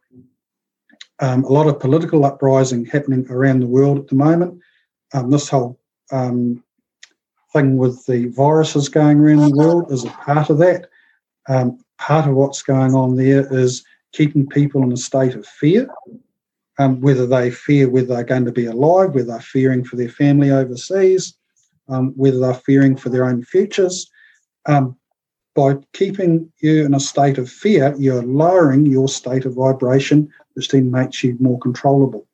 um, 1.20 1.44
a 1.44 1.48
lot 1.48 1.66
of 1.66 1.80
political 1.80 2.24
uprising 2.24 2.86
happening 2.86 3.26
around 3.30 3.60
the 3.60 3.66
world 3.66 3.98
at 3.98 4.08
the 4.08 4.14
moment. 4.14 4.60
Um, 5.12 5.30
this 5.30 5.48
whole 5.48 5.78
um, 6.12 6.62
thing 7.52 7.76
with 7.76 8.04
the 8.06 8.26
viruses 8.26 8.88
going 8.88 9.18
around 9.18 9.38
the 9.38 9.56
world 9.56 9.90
is 9.90 10.04
a 10.04 10.10
part 10.10 10.50
of 10.50 10.58
that. 10.58 10.88
Um, 11.48 11.78
part 11.98 12.28
of 12.28 12.34
what's 12.34 12.62
going 12.62 12.94
on 12.94 13.16
there 13.16 13.52
is 13.52 13.84
keeping 14.12 14.46
people 14.46 14.82
in 14.82 14.92
a 14.92 14.96
state 14.96 15.34
of 15.34 15.46
fear, 15.46 15.88
um, 16.78 17.00
whether 17.00 17.26
they 17.26 17.50
fear 17.50 17.88
whether 17.88 18.08
they're 18.08 18.24
going 18.24 18.44
to 18.44 18.52
be 18.52 18.66
alive, 18.66 19.14
whether 19.14 19.26
they're 19.26 19.40
fearing 19.40 19.84
for 19.84 19.96
their 19.96 20.08
family 20.08 20.50
overseas, 20.50 21.34
um, 21.88 22.12
whether 22.16 22.38
they're 22.38 22.54
fearing 22.54 22.96
for 22.96 23.08
their 23.08 23.24
own 23.24 23.42
futures. 23.42 24.10
Um, 24.66 24.96
by 25.56 25.74
keeping 25.92 26.50
you 26.60 26.84
in 26.84 26.94
a 26.94 27.00
state 27.00 27.36
of 27.36 27.50
fear, 27.50 27.94
you're 27.98 28.22
lowering 28.22 28.86
your 28.86 29.08
state 29.08 29.44
of 29.44 29.54
vibration, 29.54 30.30
which 30.54 30.68
then 30.68 30.90
makes 30.90 31.24
you 31.24 31.36
more 31.40 31.58
controllable 31.58 32.26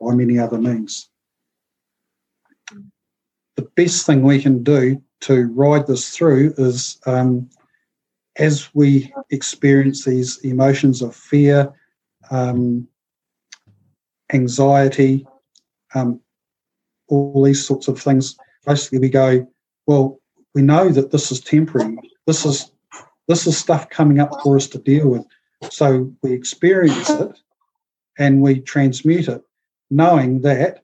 by 0.00 0.14
many 0.14 0.38
other 0.38 0.58
means 0.58 1.08
the 3.62 3.82
best 3.82 4.06
thing 4.06 4.22
we 4.22 4.42
can 4.42 4.62
do 4.62 5.00
to 5.20 5.46
ride 5.54 5.86
this 5.86 6.10
through 6.10 6.52
is 6.58 6.98
um, 7.06 7.48
as 8.36 8.74
we 8.74 9.12
experience 9.30 10.04
these 10.04 10.38
emotions 10.38 11.00
of 11.02 11.14
fear, 11.14 11.72
um, 12.30 12.88
anxiety, 14.32 15.26
um, 15.94 16.20
all 17.08 17.42
these 17.44 17.64
sorts 17.64 17.88
of 17.88 18.00
things, 18.00 18.36
basically 18.66 18.98
we 18.98 19.08
go, 19.08 19.46
well, 19.86 20.18
we 20.54 20.62
know 20.62 20.88
that 20.88 21.10
this 21.10 21.30
is 21.30 21.40
temporary. 21.40 21.98
This 22.26 22.44
is 22.44 22.70
this 23.28 23.46
is 23.46 23.56
stuff 23.56 23.88
coming 23.88 24.18
up 24.18 24.30
for 24.42 24.56
us 24.56 24.66
to 24.68 24.78
deal 24.78 25.08
with. 25.08 25.24
So 25.70 26.12
we 26.22 26.32
experience 26.32 27.08
it 27.08 27.40
and 28.18 28.42
we 28.42 28.60
transmute 28.60 29.28
it, 29.28 29.42
knowing 29.90 30.40
that 30.40 30.82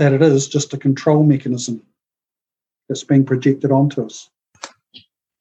that 0.00 0.14
it 0.14 0.22
is 0.22 0.48
just 0.48 0.72
a 0.72 0.78
control 0.78 1.22
mechanism 1.24 1.82
that's 2.88 3.04
being 3.04 3.22
projected 3.22 3.70
onto 3.70 4.02
us. 4.02 4.30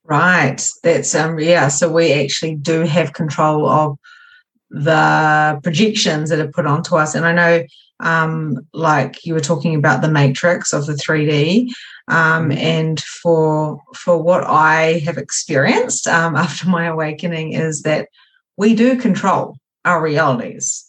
Right. 0.03 0.61
That's 0.83 1.15
um 1.15 1.39
yeah. 1.39 1.69
So 1.69 1.89
we 1.89 2.11
actually 2.11 2.55
do 2.55 2.81
have 2.81 3.13
control 3.13 3.69
of 3.69 3.97
the 4.69 5.59
projections 5.63 6.29
that 6.29 6.39
are 6.39 6.51
put 6.51 6.65
onto 6.65 6.97
us. 6.97 7.15
And 7.15 7.25
I 7.25 7.31
know 7.31 7.63
um 8.01 8.67
like 8.73 9.25
you 9.25 9.33
were 9.33 9.39
talking 9.39 9.75
about 9.75 10.01
the 10.01 10.11
matrix 10.11 10.73
of 10.73 10.85
the 10.87 10.93
3D. 10.93 11.69
Um, 12.09 12.49
mm-hmm. 12.49 12.51
and 12.57 12.99
for 12.99 13.79
for 13.95 14.21
what 14.21 14.43
I 14.43 14.99
have 15.05 15.17
experienced 15.17 16.05
um, 16.05 16.35
after 16.45 16.67
my 16.67 16.85
awakening 16.87 17.53
is 17.53 17.83
that 17.83 18.09
we 18.57 18.75
do 18.75 18.97
control 18.97 19.55
our 19.85 20.01
realities 20.01 20.88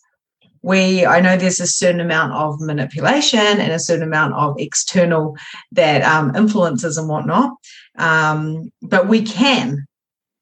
we 0.62 1.06
i 1.06 1.20
know 1.20 1.36
there's 1.36 1.60
a 1.60 1.66
certain 1.66 2.00
amount 2.00 2.32
of 2.32 2.60
manipulation 2.60 3.38
and 3.38 3.72
a 3.72 3.78
certain 3.78 4.06
amount 4.06 4.34
of 4.34 4.54
external 4.58 5.36
that 5.72 6.02
um, 6.02 6.34
influences 6.36 6.98
and 6.98 7.08
whatnot. 7.08 7.52
Um, 7.98 8.70
but 8.82 9.08
we 9.08 9.22
can 9.22 9.86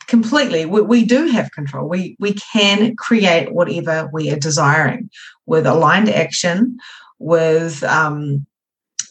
completely 0.08 0.64
we, 0.64 0.80
we 0.80 1.04
do 1.04 1.26
have 1.28 1.52
control. 1.52 1.88
We 1.88 2.16
we 2.18 2.34
can 2.34 2.96
create 2.96 3.52
whatever 3.52 4.10
we 4.12 4.30
are 4.32 4.38
desiring 4.38 5.10
with 5.46 5.66
aligned 5.66 6.08
action 6.08 6.78
with 7.18 7.84
um 7.84 8.46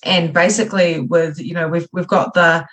and 0.03 0.33
basically 0.33 0.99
with 0.99 1.39
you 1.39 1.53
know 1.53 1.67
we've 1.67 1.87
we've 1.93 2.07
got 2.07 2.33
the 2.33 2.65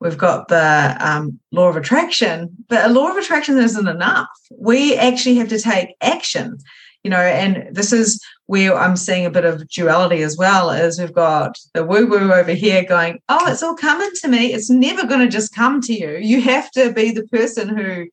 we've 0.00 0.18
got 0.18 0.48
the 0.48 0.96
um, 1.00 1.38
law 1.52 1.68
of 1.68 1.76
attraction 1.76 2.50
but 2.68 2.88
a 2.88 2.92
law 2.92 3.10
of 3.10 3.16
attraction 3.16 3.58
isn't 3.58 3.88
enough. 3.88 4.28
We 4.56 4.96
actually 4.96 5.36
have 5.36 5.48
to 5.48 5.58
take 5.58 5.94
action 6.00 6.58
you 7.02 7.10
know, 7.10 7.16
and 7.16 7.74
this 7.74 7.92
is 7.92 8.22
where 8.46 8.76
I'm 8.76 8.96
seeing 8.96 9.24
a 9.24 9.30
bit 9.30 9.44
of 9.44 9.68
duality 9.68 10.22
as 10.22 10.36
well, 10.36 10.70
is 10.70 10.98
we've 10.98 11.12
got 11.12 11.56
the 11.72 11.84
woo-woo 11.84 12.32
over 12.32 12.52
here 12.52 12.84
going, 12.84 13.20
oh, 13.28 13.50
it's 13.50 13.62
all 13.62 13.76
coming 13.76 14.10
to 14.20 14.28
me. 14.28 14.52
It's 14.52 14.68
never 14.68 15.06
going 15.06 15.20
to 15.20 15.28
just 15.28 15.54
come 15.54 15.80
to 15.82 15.94
you. 15.94 16.18
You 16.18 16.42
have 16.42 16.70
to 16.72 16.92
be 16.92 17.10
the 17.10 17.26
person 17.28 17.68
who, 17.74 18.06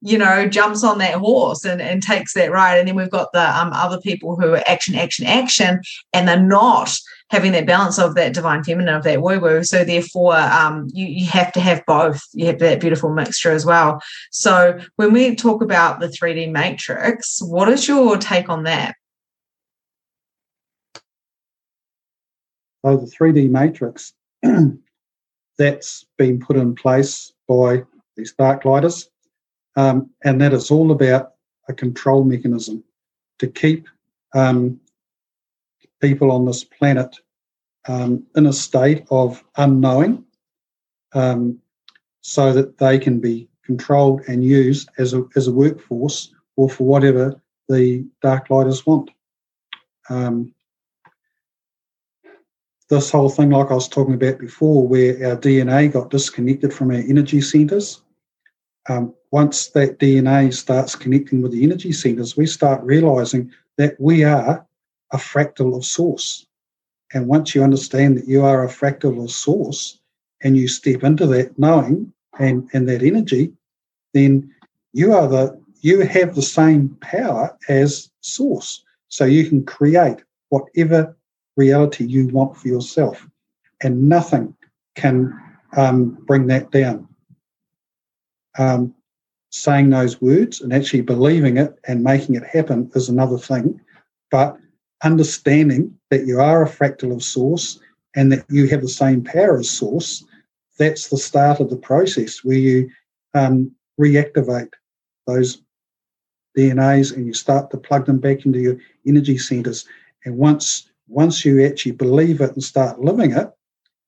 you 0.00 0.18
know, 0.18 0.48
jumps 0.48 0.82
on 0.82 0.98
that 0.98 1.14
horse 1.14 1.64
and, 1.64 1.80
and 1.80 2.02
takes 2.02 2.34
that 2.34 2.50
ride. 2.50 2.78
And 2.78 2.88
then 2.88 2.96
we've 2.96 3.10
got 3.10 3.32
the 3.32 3.58
um, 3.58 3.72
other 3.72 4.00
people 4.00 4.36
who 4.36 4.54
are 4.54 4.64
action, 4.66 4.94
action, 4.94 5.26
action, 5.26 5.80
and 6.12 6.26
they're 6.26 6.42
not 6.42 6.96
having 7.30 7.52
that 7.52 7.66
balance 7.66 7.98
of 7.98 8.14
that 8.14 8.34
divine 8.34 8.62
feminine 8.62 8.94
of 8.94 9.02
that 9.04 9.22
woo 9.22 9.40
woo. 9.40 9.64
So 9.64 9.84
therefore, 9.84 10.36
um, 10.36 10.88
you 10.92 11.06
you 11.06 11.26
have 11.26 11.52
to 11.52 11.60
have 11.60 11.84
both. 11.86 12.22
You 12.32 12.46
have 12.46 12.58
that 12.58 12.80
beautiful 12.80 13.12
mixture 13.12 13.50
as 13.50 13.64
well. 13.64 14.00
So 14.30 14.78
when 14.96 15.12
we 15.12 15.34
talk 15.34 15.62
about 15.62 16.00
the 16.00 16.08
three 16.08 16.34
D 16.34 16.46
matrix, 16.46 17.40
what 17.42 17.68
is 17.68 17.88
your 17.88 18.16
take 18.16 18.48
on 18.48 18.64
that? 18.64 18.94
So 22.84 22.96
the 22.98 23.06
three 23.06 23.32
D 23.32 23.48
matrix 23.48 24.12
that's 25.58 26.06
been 26.18 26.38
put 26.40 26.56
in 26.56 26.74
place 26.74 27.32
by 27.48 27.82
these 28.16 28.32
dark 28.32 28.64
lighters, 28.64 29.08
um, 29.76 30.10
and 30.24 30.40
that 30.40 30.52
is 30.52 30.70
all 30.70 30.92
about 30.92 31.32
a 31.68 31.72
control 31.72 32.24
mechanism 32.24 32.84
to 33.38 33.48
keep 33.48 33.88
um, 34.34 34.78
people 36.04 36.30
on 36.30 36.44
this 36.44 36.64
planet 36.64 37.16
um, 37.88 38.26
in 38.36 38.46
a 38.46 38.52
state 38.52 39.06
of 39.10 39.42
unknowing 39.56 40.22
um, 41.14 41.58
so 42.20 42.52
that 42.52 42.76
they 42.76 42.98
can 42.98 43.20
be 43.20 43.48
controlled 43.64 44.20
and 44.28 44.44
used 44.44 44.90
as 44.98 45.14
a, 45.14 45.24
as 45.34 45.46
a 45.46 45.52
workforce 45.52 46.34
or 46.56 46.68
for 46.68 46.84
whatever 46.84 47.40
the 47.70 48.04
dark 48.20 48.50
lighters 48.50 48.84
want. 48.84 49.10
Um, 50.10 50.52
this 52.90 53.10
whole 53.10 53.30
thing, 53.30 53.48
like 53.48 53.70
I 53.70 53.74
was 53.74 53.88
talking 53.88 54.14
about 54.14 54.38
before, 54.38 54.86
where 54.86 55.30
our 55.30 55.36
DNA 55.38 55.90
got 55.90 56.10
disconnected 56.10 56.72
from 56.72 56.90
our 56.90 57.02
energy 57.08 57.40
centers. 57.40 58.02
Um, 58.90 59.14
once 59.30 59.68
that 59.68 59.98
DNA 59.98 60.52
starts 60.52 60.94
connecting 60.94 61.40
with 61.40 61.52
the 61.52 61.64
energy 61.64 61.92
centers, 61.92 62.36
we 62.36 62.44
start 62.44 62.82
realizing 62.82 63.50
that 63.78 63.98
we 63.98 64.22
are 64.22 64.66
a 65.14 65.16
fractal 65.16 65.76
of 65.76 65.84
source. 65.84 66.46
And 67.14 67.28
once 67.28 67.54
you 67.54 67.62
understand 67.62 68.18
that 68.18 68.28
you 68.28 68.44
are 68.44 68.64
a 68.64 68.68
fractal 68.68 69.22
of 69.22 69.30
source 69.30 70.00
and 70.42 70.56
you 70.56 70.66
step 70.68 71.04
into 71.04 71.26
that 71.28 71.56
knowing 71.58 72.12
and, 72.38 72.68
and 72.72 72.88
that 72.88 73.02
energy, 73.02 73.52
then 74.12 74.52
you 74.92 75.14
are 75.14 75.28
the 75.28 75.58
you 75.80 76.00
have 76.00 76.34
the 76.34 76.42
same 76.42 76.88
power 77.00 77.56
as 77.68 78.10
source. 78.22 78.82
So 79.08 79.26
you 79.26 79.46
can 79.46 79.64
create 79.64 80.22
whatever 80.48 81.14
reality 81.56 82.04
you 82.04 82.26
want 82.28 82.56
for 82.56 82.68
yourself, 82.68 83.28
and 83.82 84.08
nothing 84.08 84.56
can 84.94 85.38
um, 85.76 86.16
bring 86.26 86.46
that 86.46 86.70
down. 86.70 87.06
Um, 88.58 88.94
saying 89.50 89.90
those 89.90 90.20
words 90.20 90.62
and 90.62 90.72
actually 90.72 91.02
believing 91.02 91.58
it 91.58 91.78
and 91.86 92.02
making 92.02 92.34
it 92.34 92.44
happen 92.44 92.90
is 92.94 93.08
another 93.08 93.38
thing, 93.38 93.80
but 94.30 94.56
understanding 95.04 95.96
that 96.10 96.26
you 96.26 96.40
are 96.40 96.62
a 96.62 96.68
fractal 96.68 97.12
of 97.12 97.22
source 97.22 97.78
and 98.16 98.32
that 98.32 98.44
you 98.48 98.66
have 98.68 98.80
the 98.80 98.88
same 98.88 99.22
power 99.22 99.58
as 99.58 99.70
source, 99.70 100.24
that's 100.78 101.08
the 101.08 101.18
start 101.18 101.60
of 101.60 101.70
the 101.70 101.76
process 101.76 102.42
where 102.42 102.56
you 102.56 102.90
um, 103.34 103.70
reactivate 104.00 104.70
those 105.26 105.62
DNAs 106.56 107.14
and 107.14 107.26
you 107.26 107.34
start 107.34 107.70
to 107.70 107.76
plug 107.76 108.06
them 108.06 108.18
back 108.18 108.46
into 108.46 108.58
your 108.58 108.76
energy 109.06 109.38
centers. 109.38 109.86
And 110.24 110.36
once 110.36 110.88
once 111.06 111.44
you 111.44 111.64
actually 111.64 111.92
believe 111.92 112.40
it 112.40 112.52
and 112.52 112.64
start 112.64 112.98
living 113.00 113.32
it, 113.32 113.52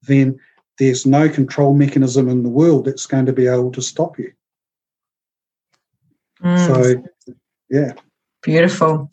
then 0.02 0.38
there's 0.78 1.04
no 1.04 1.28
control 1.28 1.74
mechanism 1.74 2.28
in 2.28 2.42
the 2.42 2.48
world 2.48 2.86
that's 2.86 3.06
going 3.06 3.26
to 3.26 3.32
be 3.34 3.46
able 3.46 3.70
to 3.72 3.82
stop 3.82 4.18
you. 4.18 4.32
Mm. 6.42 6.66
So, 6.66 7.34
yeah. 7.68 7.92
Beautiful. 8.42 9.10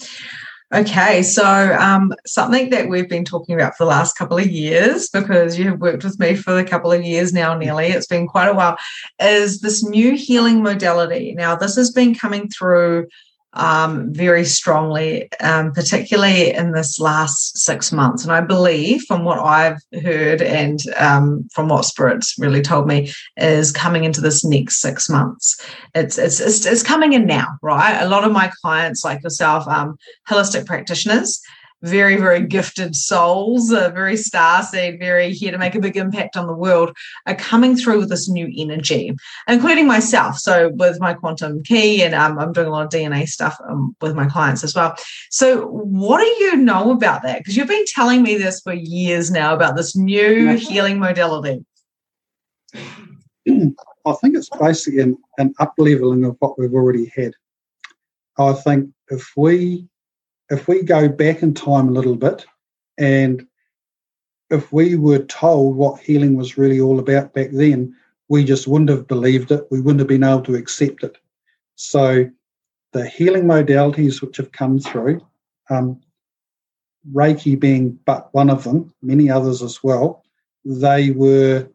Okay, 0.74 1.22
so 1.22 1.46
um, 1.80 2.12
something 2.26 2.72
that 2.72 2.90
we've 2.90 3.08
been 3.08 3.24
talking 3.24 3.54
about 3.54 3.78
for 3.78 3.84
the 3.84 3.90
last 3.90 4.18
couple 4.18 4.40
of 4.40 4.48
years, 4.48 5.08
because 5.08 5.56
you 5.56 5.66
have 5.70 5.80
worked 5.80 6.04
with 6.04 6.20
me 6.20 6.36
for 6.36 6.58
a 6.58 6.64
couple 6.64 6.92
of 6.92 7.04
years 7.04 7.32
now, 7.32 7.56
nearly, 7.56 7.90
it's 7.90 8.08
been 8.08 8.26
quite 8.26 8.48
a 8.48 8.56
while, 8.56 8.76
is 9.22 9.62
this 9.62 9.84
new 9.84 10.16
healing 10.16 10.64
modality. 10.64 11.36
Now, 11.36 11.56
this 11.56 11.76
has 11.76 11.92
been 11.92 12.16
coming 12.16 12.50
through 12.50 13.08
um, 13.54 14.14
very 14.14 14.46
strongly, 14.46 15.32
um, 15.40 15.72
particularly 15.72 16.54
in 16.54 16.72
this 16.72 17.00
last 17.00 17.58
six 17.58 17.92
months. 17.92 18.24
And 18.24 18.32
I 18.32 18.42
believe, 18.42 19.04
from 19.04 19.24
what 19.24 19.40
I've 19.40 19.80
heard 20.02 20.42
and 20.42 20.80
um, 20.98 21.48
from 21.54 21.70
what 21.70 21.86
Spirit's 21.86 22.36
really 22.40 22.62
told 22.62 22.88
me, 22.88 23.12
is 23.38 23.72
coming 23.72 24.04
into 24.04 24.22
this 24.22 24.44
next 24.44 24.82
six 24.82 25.10
months. 25.10 25.60
It's, 25.94 26.18
it's, 26.18 26.40
it's, 26.40 26.66
it's 26.66 26.84
coming 26.84 27.14
in 27.14 27.26
now, 27.26 27.48
right? 27.62 28.02
A 28.02 28.10
lot 28.10 28.24
of 28.24 28.32
my 28.32 28.52
clients, 28.62 29.04
like 29.04 29.24
yourself, 29.24 29.68
um, 29.68 29.98
holistic 30.30 30.66
practitioners, 30.66 31.42
very, 31.84 32.16
very 32.16 32.46
gifted 32.46 32.96
souls, 32.96 33.72
uh, 33.72 33.90
very 33.90 34.16
star 34.16 34.64
seed, 34.64 35.00
very 35.00 35.34
here 35.34 35.52
to 35.52 35.58
make 35.58 35.76
a 35.76 35.80
big 35.80 35.98
impact 35.98 36.38
on 36.38 36.48
the 36.48 36.54
world, 36.54 36.96
are 37.26 37.36
coming 37.36 37.76
through 37.76 38.00
with 38.00 38.10
this 38.10 38.30
new 38.30 38.50
energy, 38.56 39.14
including 39.48 39.86
myself. 39.86 40.38
So, 40.38 40.70
with 40.70 41.00
my 41.00 41.14
quantum 41.14 41.62
key, 41.64 42.02
and 42.02 42.16
um, 42.16 42.40
I'm 42.40 42.54
doing 42.54 42.68
a 42.68 42.72
lot 42.72 42.86
of 42.86 42.90
DNA 42.90 43.28
stuff 43.28 43.58
um, 43.68 43.96
with 44.02 44.16
my 44.16 44.28
clients 44.28 44.64
as 44.64 44.74
well. 44.74 44.96
So, 45.30 45.68
what 45.68 46.20
do 46.20 46.46
you 46.46 46.56
know 46.56 46.92
about 46.92 47.24
that? 47.24 47.40
Because 47.40 47.58
you've 47.58 47.68
been 47.68 47.86
telling 47.88 48.24
me 48.24 48.38
this 48.38 48.62
for 48.62 48.74
years 48.74 49.30
now 49.30 49.54
about 49.54 49.76
this 49.76 49.96
new 49.96 50.56
healing 50.56 51.00
modality. 51.00 51.66
I 54.06 54.12
think 54.22 54.36
it's 54.36 54.50
basically 54.50 55.00
an, 55.00 55.18
an 55.38 55.54
up 55.60 55.74
leveling 55.78 56.26
of 56.26 56.36
what 56.40 56.58
we've 56.58 56.74
already 56.74 57.12
had. 57.16 57.34
I 58.38 58.54
think 58.54 58.90
if 59.10 59.32
we 59.38 59.88
if 60.54 60.68
we 60.68 60.84
go 60.84 61.10
back 61.10 61.42
in 61.42 61.52
time 61.56 61.90
a 61.90 61.92
little 61.92 62.16
bit 62.16 62.46
and 63.00 63.48
if 64.52 64.72
we 64.72 64.96
were 64.96 65.26
told 65.26 65.76
what 65.76 66.00
healing 66.00 66.36
was 66.36 66.60
really 66.60 66.80
all 66.80 67.00
about 67.00 67.34
back 67.34 67.50
then, 67.52 67.96
we 68.30 68.44
just 68.44 68.68
wouldn't 68.68 68.92
have 68.92 69.08
believed 69.08 69.52
it. 69.52 69.66
We 69.72 69.82
wouldn't 69.82 70.02
have 70.02 70.08
been 70.08 70.24
able 70.24 70.44
to 70.44 70.54
accept 70.56 71.04
it. 71.04 71.18
So, 71.76 72.30
the 72.92 73.08
healing 73.10 73.46
modalities 73.46 74.22
which 74.22 74.38
have 74.38 74.52
come 74.52 74.80
through, 74.80 75.26
um, 75.72 76.00
Reiki 77.12 77.60
being 77.60 77.98
but 78.06 78.32
one 78.36 78.52
of 78.52 78.64
them, 78.64 78.94
many 79.02 79.32
others 79.32 79.64
as 79.64 79.84
well, 79.84 80.24
they 80.64 81.10
were 81.10 81.68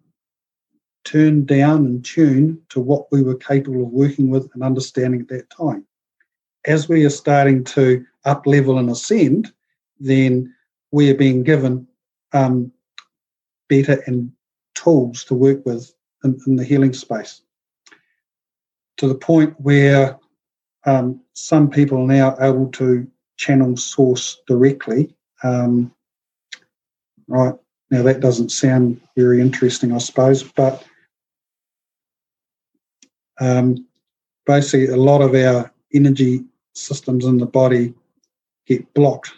turned 1.03 1.49
down 1.49 1.85
and 1.85 2.05
tuned 2.05 2.61
to 2.69 2.79
what 2.79 3.11
we 3.11 3.23
were 3.23 3.35
capable 3.35 3.83
of 3.83 3.89
working 3.89 4.31
with 4.31 4.49
and 4.55 4.63
understanding 4.63 5.23
at 5.23 5.29
that 5.29 5.51
time. 5.51 5.85
As 6.67 6.89
we 6.89 7.05
are 7.05 7.11
starting 7.11 7.65
to 7.65 8.05
up 8.25 8.47
level 8.47 8.79
and 8.79 8.91
ascend, 8.91 9.53
then 10.01 10.55
we 10.91 11.11
are 11.11 11.15
being 11.15 11.43
given 11.43 11.87
um, 12.33 12.73
better 13.69 14.03
and 14.07 14.33
tools 14.75 15.25
to 15.25 15.35
work 15.35 15.65
with 15.65 15.93
in, 16.25 16.39
in, 16.47 16.57
the 16.57 16.65
healing 16.65 16.93
space. 16.93 17.43
To 18.99 19.09
the 19.09 19.15
point 19.15 19.59
where 19.61 20.19
um, 20.85 21.21
some 21.35 21.71
people 21.71 21.99
are 21.99 22.07
now 22.07 22.37
able 22.41 22.69
to 22.73 23.07
channel 23.37 23.77
source 23.77 24.41
directly. 24.47 25.15
Um, 25.43 25.95
right 27.29 27.55
now, 27.91 28.03
that 28.03 28.21
doesn't 28.21 28.51
sound 28.51 29.01
very 29.17 29.41
interesting, 29.41 29.93
I 29.93 29.99
suppose, 29.99 30.43
but 30.43 30.85
um, 33.41 33.87
basically, 34.47 34.89
a 34.89 34.97
lot 34.97 35.23
of 35.23 35.35
our 35.35 35.73
energy 35.93 36.45
systems 36.75 37.25
in 37.25 37.39
the 37.39 37.47
body 37.47 37.95
get 38.67 38.93
blocked 38.95 39.33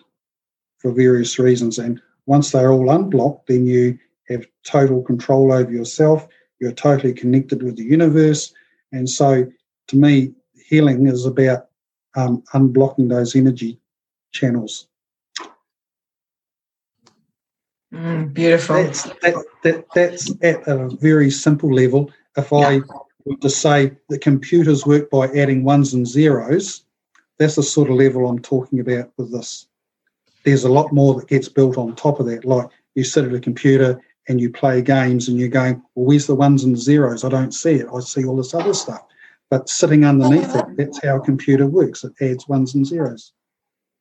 for 0.78 0.92
various 0.92 1.38
reasons. 1.38 1.78
And 1.78 2.00
once 2.26 2.50
they're 2.50 2.72
all 2.72 2.90
unblocked, 2.90 3.48
then 3.48 3.66
you 3.66 3.98
have 4.28 4.46
total 4.64 5.02
control 5.02 5.52
over 5.52 5.70
yourself. 5.70 6.26
You're 6.60 6.72
totally 6.72 7.12
connected 7.12 7.62
with 7.62 7.76
the 7.76 7.84
universe. 7.84 8.52
And 8.92 9.08
so, 9.08 9.50
to 9.88 9.96
me, 9.96 10.32
healing 10.54 11.06
is 11.06 11.26
about 11.26 11.68
um, 12.16 12.42
unblocking 12.54 13.08
those 13.08 13.34
energy 13.36 13.78
channels. 14.32 14.88
Mm, 17.92 18.32
beautiful. 18.32 18.76
That's, 18.76 19.04
that, 19.04 19.34
that, 19.64 19.84
that's 19.94 20.30
at 20.42 20.66
a 20.68 20.88
very 21.00 21.30
simple 21.30 21.72
level. 21.72 22.10
If 22.36 22.52
I 22.52 22.78
were 22.78 22.84
to 23.40 23.50
say 23.50 23.92
the 24.08 24.18
computers 24.18 24.86
work 24.86 25.10
by 25.10 25.26
adding 25.28 25.64
ones 25.64 25.94
and 25.94 26.06
zeros, 26.06 26.84
that's 27.38 27.56
the 27.56 27.62
sort 27.62 27.90
of 27.90 27.96
level 27.96 28.28
I'm 28.28 28.40
talking 28.40 28.80
about 28.80 29.12
with 29.16 29.32
this. 29.32 29.66
There's 30.44 30.64
a 30.64 30.72
lot 30.72 30.92
more 30.92 31.14
that 31.14 31.28
gets 31.28 31.48
built 31.48 31.78
on 31.78 31.94
top 31.94 32.20
of 32.20 32.26
that. 32.26 32.44
Like 32.44 32.68
you 32.94 33.04
sit 33.04 33.24
at 33.24 33.34
a 33.34 33.40
computer 33.40 34.00
and 34.28 34.40
you 34.40 34.50
play 34.50 34.82
games 34.82 35.28
and 35.28 35.38
you're 35.38 35.48
going, 35.48 35.82
well, 35.94 36.06
where's 36.06 36.26
the 36.26 36.34
ones 36.34 36.64
and 36.64 36.78
zeros? 36.78 37.24
I 37.24 37.28
don't 37.28 37.52
see 37.52 37.74
it. 37.74 37.88
I 37.94 38.00
see 38.00 38.24
all 38.24 38.36
this 38.36 38.54
other 38.54 38.74
stuff. 38.74 39.04
But 39.50 39.68
sitting 39.68 40.04
underneath 40.04 40.54
it, 40.54 40.76
that's 40.76 41.02
how 41.04 41.16
a 41.16 41.20
computer 41.20 41.66
works. 41.66 42.04
It 42.04 42.12
adds 42.20 42.46
ones 42.46 42.74
and 42.74 42.86
zeros. 42.86 43.32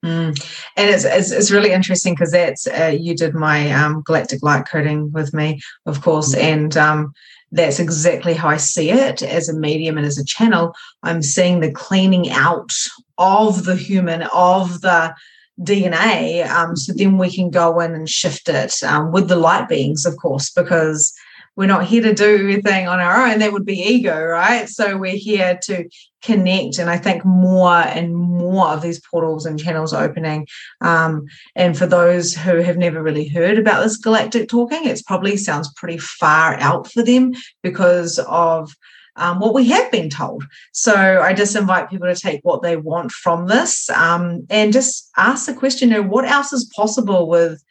Mm. 0.05 0.39
And 0.77 0.89
it's, 0.89 1.03
it's, 1.03 1.31
it's 1.31 1.51
really 1.51 1.71
interesting 1.71 2.13
because 2.13 2.31
that's 2.31 2.67
uh, 2.67 2.95
you 2.97 3.15
did 3.15 3.33
my 3.33 3.71
um, 3.71 4.01
galactic 4.05 4.43
light 4.43 4.65
coding 4.67 5.11
with 5.11 5.33
me, 5.33 5.59
of 5.85 6.01
course, 6.01 6.33
mm-hmm. 6.33 6.45
and 6.45 6.77
um, 6.77 7.13
that's 7.51 7.79
exactly 7.79 8.33
how 8.33 8.47
I 8.49 8.57
see 8.57 8.91
it 8.91 9.21
as 9.21 9.49
a 9.49 9.53
medium 9.53 9.97
and 9.97 10.05
as 10.05 10.17
a 10.17 10.25
channel. 10.25 10.75
I'm 11.03 11.21
seeing 11.21 11.59
the 11.59 11.71
cleaning 11.71 12.29
out 12.29 12.71
of 13.17 13.65
the 13.65 13.75
human, 13.75 14.23
of 14.33 14.81
the 14.81 15.15
DNA. 15.59 16.47
Um, 16.47 16.75
so 16.75 16.93
then 16.93 17.17
we 17.17 17.33
can 17.33 17.49
go 17.49 17.79
in 17.79 17.93
and 17.93 18.09
shift 18.09 18.47
it 18.49 18.81
um, 18.83 19.11
with 19.11 19.27
the 19.27 19.35
light 19.35 19.67
beings, 19.67 20.05
of 20.05 20.17
course, 20.17 20.49
because 20.51 21.13
we're 21.59 21.65
not 21.65 21.83
here 21.83 22.01
to 22.01 22.13
do 22.13 22.35
everything 22.35 22.87
on 22.87 23.01
our 23.01 23.27
own. 23.27 23.39
That 23.39 23.51
would 23.51 23.65
be 23.65 23.81
ego, 23.81 24.17
right? 24.23 24.69
So 24.69 24.95
we're 24.95 25.17
here 25.17 25.59
to 25.63 25.89
connect. 26.21 26.77
And 26.77 26.89
I 26.89 26.97
think 26.97 27.25
more 27.25 27.81
and 27.81 28.15
more 28.15 28.67
of 28.67 28.81
these 28.81 29.01
portals 29.01 29.45
and 29.45 29.59
channels 29.59 29.91
are 29.91 30.05
opening. 30.05 30.47
Um, 30.79 31.25
and 31.57 31.77
for 31.77 31.85
those 31.85 32.33
who 32.33 32.59
have 32.59 32.77
never 32.77 33.03
really 33.03 33.27
heard 33.27 33.59
about 33.59 33.83
this 33.83 33.97
galactic 33.97 34.47
talking, 34.47 34.85
it 34.85 35.01
probably 35.05 35.35
sounds 35.35 35.69
pretty 35.73 35.97
far 35.97 36.53
out 36.61 36.89
for 36.89 37.03
them 37.03 37.33
because 37.61 38.19
of 38.19 38.73
um, 39.17 39.41
what 39.41 39.53
we 39.53 39.67
have 39.67 39.91
been 39.91 40.09
told. 40.09 40.45
So 40.71 40.95
I 40.95 41.33
just 41.33 41.57
invite 41.57 41.89
people 41.89 42.07
to 42.07 42.15
take 42.15 42.39
what 42.43 42.61
they 42.61 42.77
want 42.77 43.11
from 43.11 43.47
this 43.47 43.89
um, 43.89 44.47
and 44.49 44.71
just 44.71 45.09
ask 45.17 45.45
the 45.45 45.53
question, 45.53 45.89
you 45.89 45.95
know, 45.95 46.03
what 46.03 46.23
else 46.23 46.53
is 46.53 46.71
possible 46.73 47.27
with 47.27 47.61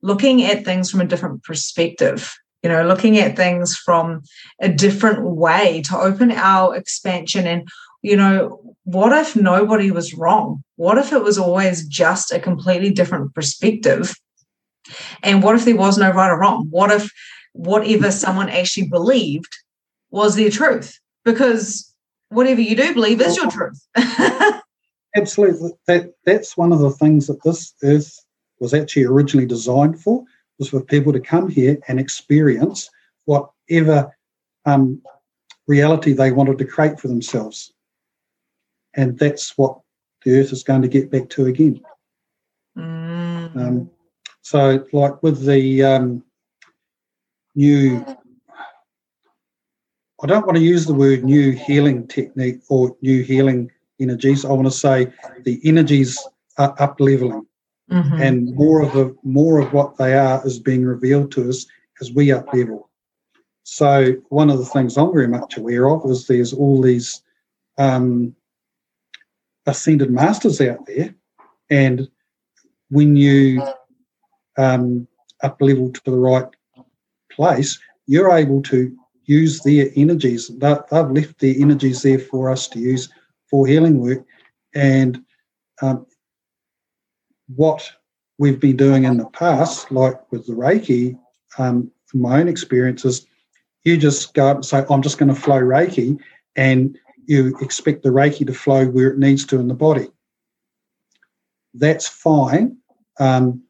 looking 0.00 0.44
at 0.44 0.64
things 0.64 0.92
from 0.92 1.00
a 1.00 1.06
different 1.06 1.42
perspective? 1.42 2.32
You 2.62 2.68
know, 2.68 2.86
looking 2.86 3.18
at 3.18 3.36
things 3.36 3.76
from 3.76 4.22
a 4.60 4.68
different 4.68 5.24
way 5.24 5.82
to 5.86 5.98
open 5.98 6.30
our 6.30 6.76
expansion 6.76 7.46
and, 7.46 7.68
you 8.02 8.16
know, 8.16 8.76
what 8.84 9.12
if 9.12 9.36
nobody 9.36 9.90
was 9.90 10.14
wrong? 10.14 10.62
What 10.76 10.98
if 10.98 11.12
it 11.12 11.22
was 11.22 11.38
always 11.38 11.86
just 11.86 12.32
a 12.32 12.40
completely 12.40 12.90
different 12.90 13.34
perspective? 13.34 14.14
And 15.22 15.42
what 15.42 15.54
if 15.54 15.64
there 15.64 15.76
was 15.76 15.98
no 15.98 16.10
right 16.10 16.30
or 16.30 16.38
wrong? 16.38 16.66
What 16.70 16.90
if 16.90 17.10
whatever 17.52 18.10
someone 18.10 18.48
actually 18.48 18.88
believed 18.88 19.52
was 20.10 20.36
their 20.36 20.50
truth? 20.50 20.98
Because 21.24 21.92
whatever 22.28 22.60
you 22.60 22.74
do 22.74 22.94
believe 22.94 23.20
is 23.20 23.36
your 23.36 23.50
truth. 23.50 23.80
Absolutely. 25.16 25.70
That 25.86 26.12
that's 26.24 26.56
one 26.56 26.72
of 26.72 26.78
the 26.78 26.90
things 26.90 27.26
that 27.26 27.42
this 27.44 27.74
earth 27.84 28.12
was 28.60 28.72
actually 28.72 29.04
originally 29.04 29.46
designed 29.46 30.00
for, 30.00 30.24
was 30.62 30.70
for 30.70 30.84
people 30.84 31.12
to 31.12 31.20
come 31.20 31.48
here 31.48 31.76
and 31.88 31.98
experience 31.98 32.88
whatever 33.24 34.16
um, 34.64 35.02
reality 35.66 36.12
they 36.12 36.30
wanted 36.30 36.58
to 36.58 36.64
create 36.64 37.00
for 37.00 37.08
themselves 37.08 37.72
and 38.94 39.18
that's 39.18 39.56
what 39.56 39.78
the 40.24 40.38
Earth 40.38 40.52
is 40.52 40.62
going 40.62 40.82
to 40.82 40.88
get 40.88 41.10
back 41.10 41.28
to 41.30 41.46
again. 41.46 41.80
Mm. 42.76 43.56
Um, 43.56 43.90
so, 44.42 44.84
like 44.92 45.22
with 45.22 45.44
the 45.44 45.82
um, 45.82 46.24
new, 47.54 48.04
I 50.22 50.26
don't 50.26 50.46
want 50.46 50.56
to 50.56 50.62
use 50.62 50.86
the 50.86 50.94
word 50.94 51.24
new 51.24 51.52
healing 51.52 52.06
technique 52.06 52.60
or 52.68 52.96
new 53.02 53.22
healing 53.22 53.70
energies. 54.00 54.44
I 54.44 54.52
want 54.52 54.66
to 54.66 54.70
say 54.70 55.12
the 55.44 55.60
energies 55.64 56.18
are 56.58 56.74
up 56.78 57.00
leveling, 57.00 57.46
mm-hmm. 57.90 58.20
and 58.20 58.54
more 58.54 58.82
of 58.82 58.92
the 58.92 59.14
more 59.22 59.60
of 59.60 59.72
what 59.72 59.96
they 59.96 60.14
are 60.14 60.44
is 60.46 60.58
being 60.58 60.84
revealed 60.84 61.32
to 61.32 61.48
us 61.48 61.66
as 62.00 62.12
we 62.12 62.32
up 62.32 62.52
level. 62.52 62.90
So, 63.64 64.14
one 64.28 64.50
of 64.50 64.58
the 64.58 64.64
things 64.64 64.96
I'm 64.96 65.12
very 65.12 65.28
much 65.28 65.56
aware 65.56 65.88
of 65.88 66.08
is 66.10 66.26
there's 66.26 66.52
all 66.52 66.82
these 66.82 67.22
um, 67.78 68.34
ascended 69.66 70.10
masters 70.10 70.60
out 70.60 70.84
there, 70.86 71.14
and 71.70 72.08
when 72.90 73.16
you 73.16 73.62
um, 74.58 75.06
up 75.42 75.60
level 75.60 75.90
to 75.90 76.00
the 76.04 76.18
right 76.18 76.46
place, 77.30 77.78
you're 78.06 78.32
able 78.32 78.62
to 78.62 78.96
use 79.24 79.60
their 79.60 79.88
energies. 79.96 80.48
They've 80.48 80.78
left 80.90 81.38
their 81.38 81.54
energies 81.56 82.02
there 82.02 82.18
for 82.18 82.50
us 82.50 82.68
to 82.68 82.78
use 82.78 83.08
for 83.48 83.66
healing 83.66 84.00
work, 84.00 84.24
and 84.74 85.22
um, 85.80 86.06
what 87.56 87.90
we've 88.38 88.60
been 88.60 88.76
doing 88.76 89.04
in 89.04 89.16
the 89.16 89.26
past, 89.26 89.90
like 89.90 90.20
with 90.32 90.46
the 90.46 90.52
Reiki, 90.52 91.18
um, 91.58 91.90
from 92.06 92.22
my 92.22 92.40
own 92.40 92.48
experiences, 92.48 93.26
you 93.84 93.96
just 93.96 94.34
go 94.34 94.48
up 94.48 94.56
and 94.56 94.64
say, 94.64 94.84
I'm 94.88 95.02
just 95.02 95.18
going 95.18 95.32
to 95.34 95.40
flow 95.40 95.60
Reiki, 95.60 96.18
and 96.56 96.98
you 97.26 97.56
expect 97.60 98.02
the 98.02 98.10
Reiki 98.10 98.46
to 98.46 98.54
flow 98.54 98.86
where 98.86 99.10
it 99.10 99.18
needs 99.18 99.44
to 99.46 99.60
in 99.60 99.68
the 99.68 99.74
body. 99.74 100.08
That's 101.74 102.06
fine 102.06 102.76
um, 103.18 103.62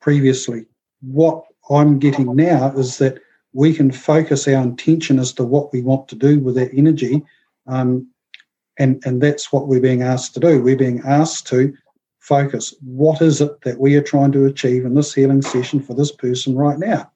previously. 0.00 0.66
What 1.00 1.44
I'm 1.70 1.98
getting 1.98 2.34
now 2.36 2.72
is 2.76 2.98
that 2.98 3.18
we 3.52 3.72
can 3.72 3.90
focus 3.90 4.46
our 4.48 4.62
intention 4.62 5.18
as 5.18 5.32
to 5.34 5.44
what 5.44 5.72
we 5.72 5.80
want 5.80 6.08
to 6.08 6.16
do 6.16 6.40
with 6.40 6.56
that 6.56 6.74
energy. 6.74 7.22
Um, 7.66 8.08
and, 8.78 9.02
and 9.06 9.22
that's 9.22 9.52
what 9.52 9.68
we're 9.68 9.80
being 9.80 10.02
asked 10.02 10.34
to 10.34 10.40
do. 10.40 10.60
We're 10.60 10.76
being 10.76 11.00
asked 11.06 11.46
to 11.48 11.72
focus. 12.24 12.74
What 12.80 13.20
is 13.20 13.40
it 13.42 13.60
that 13.62 13.78
we 13.78 13.96
are 13.96 14.02
trying 14.02 14.32
to 14.32 14.46
achieve 14.46 14.86
in 14.86 14.94
this 14.94 15.12
healing 15.12 15.42
session 15.42 15.80
for 15.80 15.94
this 15.94 16.10
person 16.10 16.56
right 16.56 16.78
now? 16.78 17.10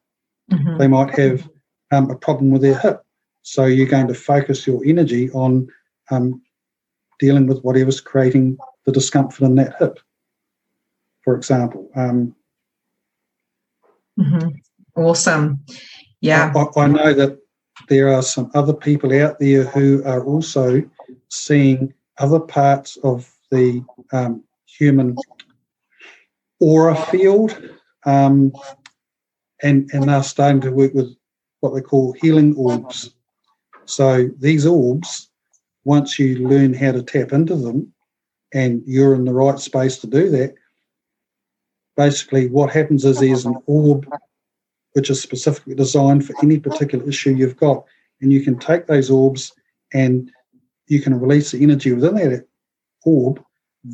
Mm-hmm. 0.53 0.77
They 0.77 0.87
might 0.87 1.19
have 1.19 1.49
um, 1.91 2.11
a 2.11 2.17
problem 2.17 2.51
with 2.51 2.61
their 2.61 2.79
hip. 2.79 3.03
So 3.43 3.65
you're 3.65 3.87
going 3.87 4.09
to 4.09 4.15
focus 4.15 4.67
your 4.67 4.83
energy 4.85 5.31
on 5.31 5.69
um, 6.11 6.43
dealing 7.19 7.47
with 7.47 7.63
whatever's 7.63 8.03
creating 8.03 8.59
the 8.85 8.93
discomfort 8.93 9.47
in 9.47 9.55
that 9.55 9.77
hip, 9.79 9.99
for 11.23 11.35
example. 11.35 11.91
Um, 11.97 12.35
mm-hmm. 14.21 14.49
Awesome. 14.95 15.65
Yeah. 16.21 16.53
I, 16.55 16.81
I, 16.81 16.87
know 16.87 17.15
that 17.15 17.39
there 17.89 18.13
are 18.13 18.23
some 18.23 18.51
other 18.55 18.75
people 18.75 19.19
out 19.19 19.39
there 19.39 19.65
who 19.65 20.03
are 20.05 20.23
also 20.25 20.83
seeing 21.31 21.95
other 22.19 22.41
parts 22.41 22.99
of 23.03 23.33
the 23.51 23.83
um, 24.13 24.43
human 24.79 25.17
aura 26.61 26.97
field. 27.07 27.61
Um, 28.07 28.53
and, 29.63 29.91
and 29.93 30.05
they're 30.05 30.23
starting 30.23 30.61
to 30.63 30.71
work 30.71 30.95
with 30.95 31.15
what 31.61 31.75
they 31.75 31.81
call 31.81 32.13
healing 32.21 32.55
orbs. 32.57 33.11
So 33.87 34.29
these 34.39 34.67
orbs, 34.67 35.31
once 35.85 36.19
you 36.19 36.47
learn 36.49 36.75
how 36.75 36.93
to 36.93 37.03
tap 37.03 37.33
into 37.33 37.57
them 37.57 37.93
and 38.55 38.83
you're 38.87 39.15
in 39.15 39.25
the 39.25 39.35
right 39.35 39.59
space 39.59 39.99
to 39.99 40.07
do 40.07 40.31
that, 40.31 40.55
basically 41.97 42.49
what 42.49 42.71
happens 42.71 43.05
is 43.05 43.19
there's 43.19 43.45
an 43.45 43.57
orb 43.67 44.07
which 44.93 45.11
is 45.11 45.21
specifically 45.21 45.75
designed 45.75 46.25
for 46.25 46.35
any 46.43 46.59
particular 46.59 47.07
issue 47.09 47.35
you've 47.35 47.57
got. 47.57 47.85
And 48.21 48.33
you 48.33 48.43
can 48.43 48.59
take 48.59 48.87
those 48.87 49.11
orbs 49.11 49.53
and 49.93 50.31
you 50.87 51.01
can 51.01 51.19
release 51.19 51.51
the 51.51 51.63
energy 51.63 51.93
within 51.93 52.15
that 52.15 52.47
orb 53.05 53.43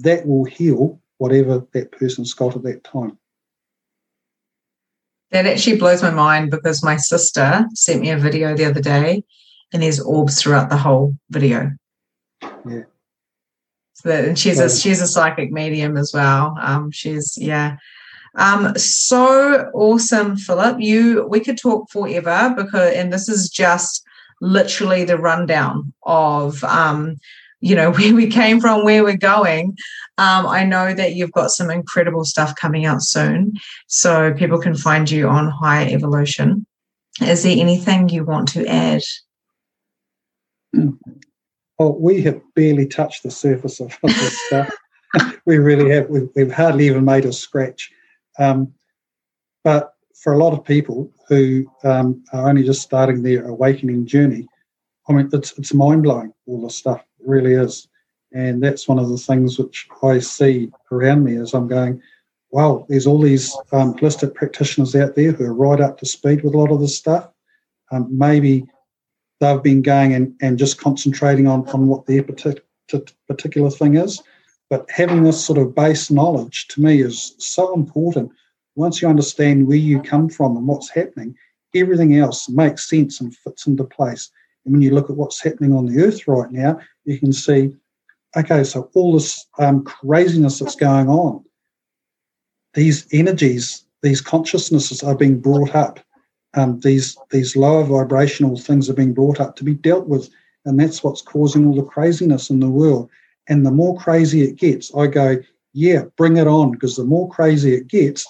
that 0.03 0.26
will 0.26 0.45
heal 0.45 1.01
whatever 1.18 1.64
that 1.72 1.92
person's 1.92 2.34
got 2.34 2.57
at 2.57 2.62
that 2.62 2.84
time. 2.84 3.18
That 5.30 5.47
actually 5.47 5.78
blows 5.78 6.03
my 6.03 6.11
mind 6.11 6.51
because 6.51 6.82
my 6.82 6.97
sister 6.97 7.66
sent 7.74 8.01
me 8.01 8.11
a 8.11 8.18
video 8.18 8.55
the 8.55 8.66
other 8.66 8.80
day 8.80 9.24
and 9.72 9.82
there's 9.82 10.01
orbs 10.01 10.40
throughout 10.40 10.70
the 10.70 10.76
whole 10.76 11.16
video. 11.30 11.72
Yeah. 12.42 12.84
So 13.95 14.09
that, 14.09 14.24
and 14.24 14.38
she's 14.38 14.61
a 14.61 14.68
she's 14.68 15.01
a 15.01 15.07
psychic 15.07 15.51
medium 15.51 15.97
as 15.97 16.12
well. 16.12 16.57
Um, 16.61 16.90
she's 16.90 17.38
yeah. 17.38 17.76
Um, 18.36 18.76
so 18.76 19.70
awesome, 19.72 20.36
Philip. 20.36 20.80
You 20.80 21.26
we 21.28 21.40
could 21.40 21.59
talk 21.59 21.90
forever 21.90 22.55
because 22.57 22.95
and 22.95 23.12
this 23.12 23.28
is 23.28 23.49
just 23.49 24.05
literally 24.40 25.05
the 25.05 25.18
rundown 25.18 25.92
of 26.03 26.62
um, 26.64 27.16
you 27.65 27.75
know, 27.75 27.91
where 27.97 28.15
we 28.15 28.29
came 28.29 28.61
from, 28.61 28.85
where 28.85 29.03
we're 29.03 29.17
going. 29.17 29.77
Um, 30.19 30.47
I 30.47 30.65
know 30.65 30.95
that 30.95 31.15
you've 31.15 31.33
got 31.33 31.51
some 31.51 31.71
incredible 31.71 32.25
stuff 32.25 32.55
coming 32.55 32.85
out 32.85 33.03
soon. 33.03 33.55
So 33.89 34.33
people 34.35 34.61
can 34.61 34.77
find 34.77 35.11
you 35.11 35.29
on 35.29 35.51
higher 35.51 35.89
Evolution. 35.89 36.67
Is 37.21 37.43
there 37.43 37.57
anything 37.59 38.09
you 38.09 38.25
want 38.25 38.49
to 38.49 38.67
add? 38.67 39.03
well 41.79 41.97
we 42.01 42.21
have 42.21 42.41
barely 42.57 42.85
touched 42.85 43.23
the 43.23 43.31
surface 43.31 43.81
of 43.81 43.97
this 44.03 44.47
stuff. 44.47 44.71
we 45.47 45.59
really 45.59 45.89
have. 45.91 46.09
We've, 46.09 46.29
we've, 46.35 46.53
hardly 46.53 46.87
even 46.87 47.05
made 47.05 47.25
a 47.25 47.33
scratch. 47.33 47.93
Um, 48.41 48.75
but 49.62 49.95
for 50.21 50.33
a 50.33 50.39
lot 50.39 50.53
of 50.53 50.65
people 50.65 51.12
who 51.29 51.65
um, 51.85 52.25
are 52.33 52.49
only 52.49 52.65
just 52.65 52.83
starting 52.83 53.23
their 53.23 53.47
awakening 53.47 54.07
journey, 54.07 54.49
I 55.09 55.12
mean, 55.12 55.31
it's 55.33 55.57
it's 55.57 55.73
mind 55.73 56.03
blowing. 56.03 56.33
All 56.47 56.61
this 56.62 56.77
stuff 56.77 57.05
really 57.27 57.55
is, 57.55 57.89
and 58.33 58.62
that's 58.62 58.89
one 58.89 58.99
of 58.99 59.09
the 59.09 59.18
things 59.18 59.59
which 59.59 59.87
I 60.03 60.18
see 60.18 60.70
around 60.91 61.25
me 61.25 61.37
as 61.37 61.55
I'm 61.55 61.68
going. 61.68 62.03
Wow, 62.51 62.87
there's 62.89 63.07
all 63.07 63.20
these 63.20 63.57
um, 63.72 63.95
holistic 63.95 64.35
practitioners 64.35 64.95
out 64.95 65.14
there 65.16 65.33
who 65.33 65.45
are 65.45 65.55
right 65.55 65.81
up 65.81 65.99
to 65.99 66.07
speed 66.07 66.43
with 66.43 66.55
a 66.55 66.59
lot 66.59 66.70
of 66.70 66.81
this 66.81 66.97
stuff. 66.97 67.29
Um, 67.91 68.09
maybe 68.16 68.66
they've 69.41 69.62
been 69.62 69.83
going 69.83 70.14
and, 70.14 70.35
and 70.41 70.59
just 70.59 70.79
concentrating 70.79 71.47
on, 71.47 71.68
on 71.70 71.89
what 71.89 72.07
their 72.07 72.22
particular 72.22 73.70
thing 73.70 73.97
is. 73.97 74.22
But 74.70 74.91
having 74.91 75.22
this 75.22 75.45
sort 75.45 75.59
of 75.59 75.75
base 75.75 76.11
knowledge 76.11 76.68
to 76.68 76.81
me 76.81 77.03
is 77.03 77.35
so 77.39 77.75
important. 77.75 78.33
Once 78.77 79.03
you 79.03 79.09
understand 79.09 79.66
where 79.66 79.77
you 79.77 80.01
come 80.03 80.29
from 80.29 80.57
and 80.57 80.66
what's 80.66 80.91
happening, 80.91 81.37
everything 81.75 82.16
else 82.16 82.49
makes 82.49 82.89
sense 82.89 83.20
and 83.20 83.37
fits 83.37 83.66
into 83.66 83.85
place. 83.85 84.31
And 84.64 84.72
when 84.72 84.83
you 84.83 84.93
look 84.93 85.11
at 85.11 85.16
what's 85.16 85.43
happening 85.43 85.72
on 85.72 85.87
the 85.87 86.03
earth 86.03 86.27
right 86.27 86.51
now, 86.51 86.81
you 87.05 87.18
can 87.18 87.32
see, 87.32 87.74
okay, 88.36 88.64
so 88.64 88.90
all 88.94 89.12
this 89.12 89.46
um, 89.59 89.84
craziness 89.84 90.59
that's 90.59 90.76
going 90.76 91.09
on, 91.09 91.44
these 92.74 93.07
energies, 93.12 93.84
these 94.02 94.20
consciousnesses 94.20 95.02
are 95.02 95.16
being 95.16 95.40
brought 95.40 95.74
up 95.74 96.00
um, 96.55 96.80
these 96.80 97.16
these 97.30 97.57
lower 97.57 97.84
vibrational 97.84 98.57
things 98.57 98.88
are 98.88 98.94
being 98.94 99.12
brought 99.12 99.40
up 99.40 99.57
to 99.57 99.64
be 99.64 99.74
dealt 99.74 100.07
with, 100.07 100.28
and 100.64 100.78
that's 100.78 101.02
what's 101.02 101.22
causing 101.22 101.66
all 101.66 101.74
the 101.74 101.82
craziness 101.82 102.50
in 102.50 102.61
the 102.61 102.70
world. 102.70 103.11
And 103.48 103.66
the 103.66 103.70
more 103.70 103.98
crazy 103.98 104.42
it 104.42 104.57
gets, 104.57 104.94
I 104.94 105.07
go, 105.07 105.36
yeah, 105.72 106.05
bring 106.16 106.36
it 106.36 106.46
on, 106.46 106.70
because 106.70 106.96
the 106.96 107.05
more 107.05 107.28
crazy 107.28 107.74
it 107.74 107.88
gets, 107.88 108.26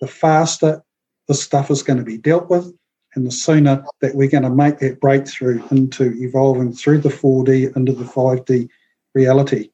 the 0.00 0.08
faster 0.08 0.82
the 1.28 1.34
stuff 1.34 1.70
is 1.70 1.82
going 1.82 1.98
to 1.98 2.04
be 2.04 2.18
dealt 2.18 2.48
with, 2.48 2.72
And 3.16 3.26
the 3.26 3.30
sooner 3.30 3.82
that 4.00 4.14
we're 4.14 4.28
going 4.28 4.42
to 4.42 4.50
make 4.50 4.78
that 4.78 5.00
breakthrough 5.00 5.66
into 5.70 6.12
evolving 6.22 6.72
through 6.72 6.98
the 6.98 7.08
4D 7.08 7.74
into 7.74 7.92
the 7.92 8.04
5D 8.04 8.68
reality. 9.14 9.70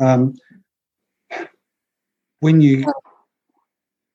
Um, 0.00 0.36
when 2.40 2.60
you 2.60 2.84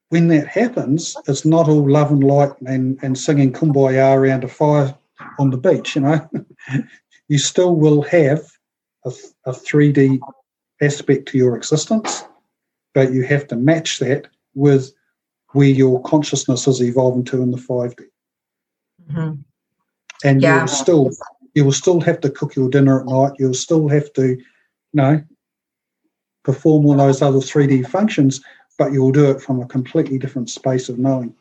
when 0.09 0.27
that 0.27 0.47
happens, 0.47 1.15
it's 1.27 1.45
not 1.45 1.69
all 1.69 1.89
love 1.89 2.11
and 2.11 2.23
light 2.23 2.51
and, 2.65 2.99
and 3.01 3.17
singing 3.17 3.53
kumbaya 3.53 4.15
around 4.15 4.43
a 4.43 4.47
fire 4.47 4.93
on 5.39 5.49
the 5.49 5.57
beach, 5.57 5.95
you 5.95 6.01
know. 6.01 6.29
you 7.29 7.37
still 7.37 7.75
will 7.75 8.01
have 8.01 8.41
a, 9.05 9.11
a 9.45 9.51
3D 9.51 10.19
aspect 10.81 11.29
to 11.29 11.37
your 11.37 11.55
existence, 11.55 12.25
but 12.93 13.13
you 13.13 13.23
have 13.23 13.47
to 13.47 13.55
match 13.55 13.99
that 13.99 14.27
with 14.53 14.91
where 15.53 15.69
your 15.69 16.01
consciousness 16.03 16.67
is 16.67 16.81
evolving 16.81 17.23
to 17.25 17.41
in 17.41 17.51
the 17.51 17.57
5D. 17.57 18.10
Mm-hmm. 19.09 19.41
And 20.23 20.41
yeah. 20.41 20.59
you'll 20.59 20.67
still 20.67 21.11
you 21.53 21.65
will 21.65 21.71
still 21.71 21.99
have 22.01 22.21
to 22.21 22.29
cook 22.29 22.55
your 22.55 22.69
dinner 22.69 23.01
at 23.01 23.07
night. 23.07 23.33
You'll 23.37 23.53
still 23.53 23.87
have 23.89 24.11
to, 24.13 24.29
you 24.37 24.45
know, 24.93 25.21
perform 26.43 26.85
all 26.85 26.95
those 26.95 27.21
other 27.21 27.39
3D 27.39 27.87
functions, 27.87 28.41
but 28.77 28.93
you'll 28.93 29.11
do 29.11 29.29
it 29.31 29.41
from 29.41 29.61
a 29.61 29.67
completely 29.67 30.17
different 30.17 30.49
space 30.49 30.89
of 30.89 30.97
knowing. 30.97 31.35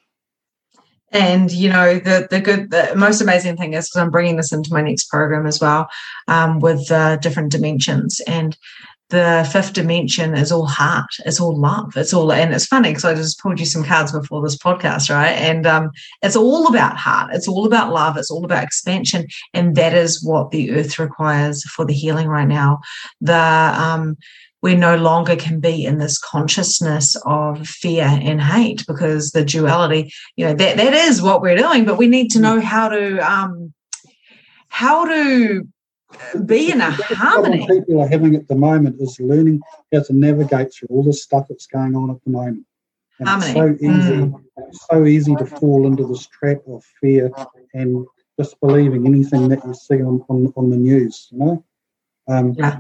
And 1.13 1.51
you 1.51 1.69
know 1.69 1.99
the 1.99 2.29
the 2.31 2.41
good 2.41 2.71
the 2.71 2.93
most 2.97 3.21
amazing 3.21 3.57
thing 3.57 3.75
is 3.75 3.89
because 3.89 4.01
I'm 4.01 4.13
bringing 4.13 4.37
this 4.37 4.53
into 4.53 4.73
my 4.73 4.81
next 4.81 5.11
program 5.11 5.45
as 5.45 5.61
well 5.61 5.89
um, 6.29 6.61
with 6.61 6.89
uh, 6.91 7.17
different 7.17 7.51
dimensions 7.51 8.21
and 8.29 8.57
the 9.11 9.49
fifth 9.53 9.73
dimension 9.73 10.35
is 10.35 10.51
all 10.51 10.67
heart 10.67 11.11
it's 11.27 11.41
all 11.41 11.57
love 11.57 11.93
it's 11.97 12.15
all 12.15 12.33
and 12.33 12.55
it's 12.55 12.67
funny 12.67 12.91
because 12.91 13.05
i 13.05 13.15
just 13.15 13.41
pulled 13.41 13.59
you 13.59 13.67
some 13.67 13.85
cards 13.85 14.13
before 14.13 14.43
this 14.43 14.57
podcast 14.57 15.11
right? 15.11 15.33
And 15.33 15.67
um, 15.67 15.91
it's 16.23 16.37
all 16.37 16.69
about 16.69 16.97
heart 16.97 17.31
it's 17.35 17.49
all 17.49 17.67
about 17.67 17.93
love 17.93 18.17
it's 18.17 18.31
all 18.31 18.45
about 18.45 18.65
expansion 18.65 19.27
and 19.53 19.77
that 19.77 19.95
is 19.95 20.23
what 20.25 20.51
the 20.51 20.71
earth 20.73 20.99
requires 20.99 21.65
for 21.65 21.85
the 21.85 21.93
healing 21.93 22.29
right 22.29 22.49
now. 22.49 22.81
The 23.21 23.35
um, 23.35 24.17
we 24.63 24.75
no 24.75 24.97
longer 24.97 25.37
can 25.37 25.59
be 25.59 25.85
in 25.85 25.99
this 25.99 26.19
consciousness 26.19 27.17
of 27.25 27.67
fear 27.67 28.05
and 28.05 28.43
hate 28.43 28.85
because 28.87 29.31
the 29.31 29.43
duality, 29.43 30.13
you 30.37 30.45
know, 30.45 30.55
that, 30.55 30.77
that 30.77 30.93
is 30.93 31.23
what 31.23 31.41
we're 31.41 31.57
doing, 31.57 31.87
but 31.87 31.97
we 31.97 32.07
need 32.07 32.31
to 32.33 32.41
know 32.41 32.61
how 32.61 32.89
to 32.89 33.19
um 33.19 33.73
how 34.69 35.05
to 35.07 35.67
be 36.47 36.71
in 36.71 36.81
a 36.81 36.91
harmony. 36.91 37.61
What 37.61 37.69
people 37.69 38.03
are 38.03 38.09
having 38.09 38.35
at 38.35 38.49
the 38.49 38.55
moment 38.55 39.01
is 39.01 39.19
learning 39.21 39.61
how 39.93 40.03
to 40.03 40.13
navigate 40.13 40.73
through 40.73 40.89
all 40.91 41.03
the 41.03 41.13
stuff 41.13 41.47
that's 41.49 41.67
going 41.67 41.95
on 41.95 42.11
at 42.11 42.23
the 42.25 42.31
moment. 42.31 42.67
And 43.19 43.29
harmony. 43.29 43.51
It's 43.51 43.59
so 43.59 43.87
easy, 43.87 44.17
mm. 44.17 44.45
it's 44.69 44.87
so 44.91 45.05
easy 45.05 45.35
to 45.37 45.47
fall 45.47 45.87
into 45.87 46.07
this 46.07 46.27
trap 46.27 46.59
of 46.67 46.85
fear 47.01 47.31
and 47.75 48.07
disbelieving 48.39 49.07
anything 49.07 49.49
that 49.49 49.65
you 49.65 49.75
see 49.75 50.03
on, 50.03 50.25
on, 50.29 50.53
on 50.57 50.71
the 50.71 50.77
news, 50.77 51.29
you 51.31 51.39
know? 51.39 51.65
Um, 52.29 52.55
yeah 52.57 52.79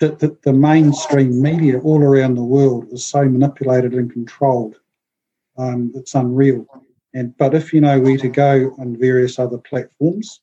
the, 0.00 0.08
the, 0.16 0.38
the, 0.44 0.52
mainstream 0.52 1.40
media 1.40 1.78
all 1.80 2.02
around 2.02 2.34
the 2.34 2.42
world 2.42 2.86
is 2.90 3.04
so 3.04 3.24
manipulated 3.24 3.94
and 3.94 4.12
controlled. 4.12 4.76
Um, 5.56 5.92
it's 5.94 6.14
unreal. 6.14 6.66
And 7.14 7.36
but 7.38 7.54
if 7.54 7.72
you 7.72 7.80
know 7.80 8.00
where 8.00 8.16
to 8.18 8.28
go 8.28 8.74
on 8.78 8.98
various 8.98 9.38
other 9.38 9.58
platforms, 9.58 10.40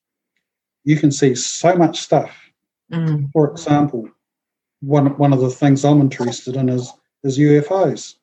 you 0.83 0.97
can 0.97 1.11
see 1.11 1.35
so 1.35 1.75
much 1.75 1.99
stuff. 1.99 2.31
Mm. 2.91 3.31
For 3.31 3.49
example, 3.51 4.09
one 4.81 5.17
one 5.17 5.33
of 5.33 5.41
the 5.41 5.49
things 5.49 5.85
I'm 5.85 6.01
interested 6.01 6.55
in 6.55 6.69
is 6.69 6.91
is 7.23 7.37
UFOs. 7.37 8.15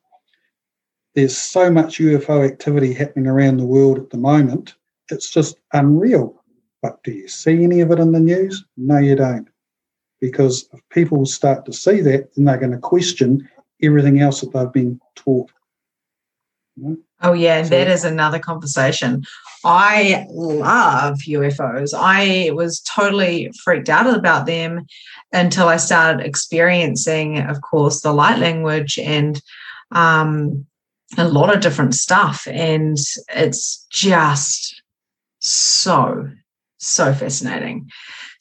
There's 1.15 1.37
so 1.37 1.71
much 1.71 1.99
UFO 1.99 2.45
activity 2.45 2.93
happening 2.93 3.27
around 3.27 3.57
the 3.57 3.65
world 3.65 3.97
at 3.97 4.09
the 4.09 4.17
moment. 4.17 4.75
It's 5.09 5.31
just 5.31 5.57
unreal. 5.73 6.35
But 6.81 7.03
do 7.03 7.11
you 7.11 7.27
see 7.27 7.63
any 7.63 7.81
of 7.81 7.91
it 7.91 7.99
in 7.99 8.11
the 8.11 8.19
news? 8.19 8.63
No, 8.77 8.99
you 8.99 9.15
don't 9.15 9.49
because 10.19 10.67
if 10.73 10.81
people 10.89 11.25
start 11.25 11.65
to 11.65 11.73
see 11.73 12.01
that, 12.01 12.33
then 12.35 12.45
they're 12.45 12.57
going 12.57 12.71
to 12.71 12.77
question 12.77 13.47
everything 13.81 14.19
else 14.19 14.41
that 14.41 14.53
they've 14.53 14.71
been 14.71 14.99
taught. 15.15 15.51
Know? 16.81 16.97
Oh 17.21 17.33
yeah, 17.33 17.63
so, 17.63 17.69
that 17.69 17.87
is 17.87 18.03
another 18.03 18.39
conversation. 18.39 19.23
I 19.65 20.25
love 20.29 21.19
UFOs. 21.27 21.93
I 21.93 22.51
was 22.51 22.79
totally 22.81 23.51
freaked 23.63 23.89
out 23.89 24.07
about 24.07 24.45
them 24.45 24.85
until 25.33 25.67
I 25.67 25.77
started 25.77 26.25
experiencing, 26.25 27.39
of 27.39 27.61
course, 27.61 28.01
the 28.01 28.13
light 28.13 28.39
language 28.39 28.97
and 28.97 29.41
um, 29.91 30.65
a 31.17 31.27
lot 31.27 31.53
of 31.53 31.61
different 31.61 31.93
stuff. 31.93 32.47
And 32.49 32.97
it's 33.35 33.85
just 33.89 34.81
so, 35.39 36.29
so 36.77 37.13
fascinating. 37.13 37.89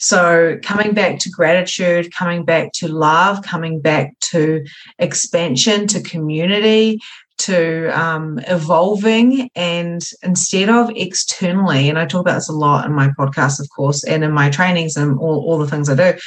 So, 0.00 0.58
coming 0.62 0.94
back 0.94 1.18
to 1.20 1.30
gratitude, 1.30 2.14
coming 2.14 2.44
back 2.44 2.70
to 2.74 2.86
love, 2.86 3.42
coming 3.42 3.80
back 3.80 4.16
to 4.30 4.64
expansion, 5.00 5.88
to 5.88 6.00
community, 6.00 7.00
to 7.38 7.88
um, 7.98 8.40
evolving, 8.48 9.50
and 9.54 10.02
instead 10.22 10.68
of 10.68 10.90
externally, 10.96 11.88
and 11.88 11.98
I 11.98 12.06
talk 12.06 12.20
about 12.20 12.34
this 12.34 12.48
a 12.48 12.52
lot 12.52 12.86
in 12.86 12.92
my 12.92 13.08
podcast, 13.18 13.60
of 13.60 13.68
course, 13.74 14.04
and 14.04 14.24
in 14.24 14.32
my 14.32 14.50
trainings 14.50 14.96
and 14.96 15.18
all, 15.18 15.40
all 15.46 15.58
the 15.58 15.66
things 15.66 15.88
I 15.88 15.94
do, 15.94 16.18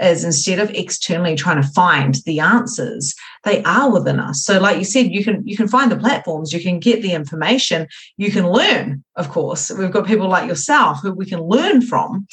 is 0.00 0.24
instead 0.24 0.58
of 0.58 0.70
externally 0.70 1.36
trying 1.36 1.60
to 1.60 1.68
find 1.68 2.16
the 2.24 2.40
answers, 2.40 3.14
they 3.44 3.62
are 3.64 3.92
within 3.92 4.20
us. 4.20 4.44
So, 4.44 4.58
like 4.60 4.78
you 4.78 4.84
said, 4.84 5.10
you 5.10 5.24
can 5.24 5.46
you 5.46 5.56
can 5.56 5.68
find 5.68 5.90
the 5.90 5.96
platforms, 5.96 6.52
you 6.52 6.60
can 6.60 6.78
get 6.78 7.02
the 7.02 7.12
information, 7.12 7.86
you 8.16 8.30
can 8.30 8.48
learn. 8.48 9.04
Of 9.16 9.28
course, 9.28 9.70
we've 9.70 9.90
got 9.90 10.06
people 10.06 10.28
like 10.28 10.48
yourself 10.48 11.00
who 11.02 11.12
we 11.12 11.26
can 11.26 11.40
learn 11.40 11.82
from 11.82 12.26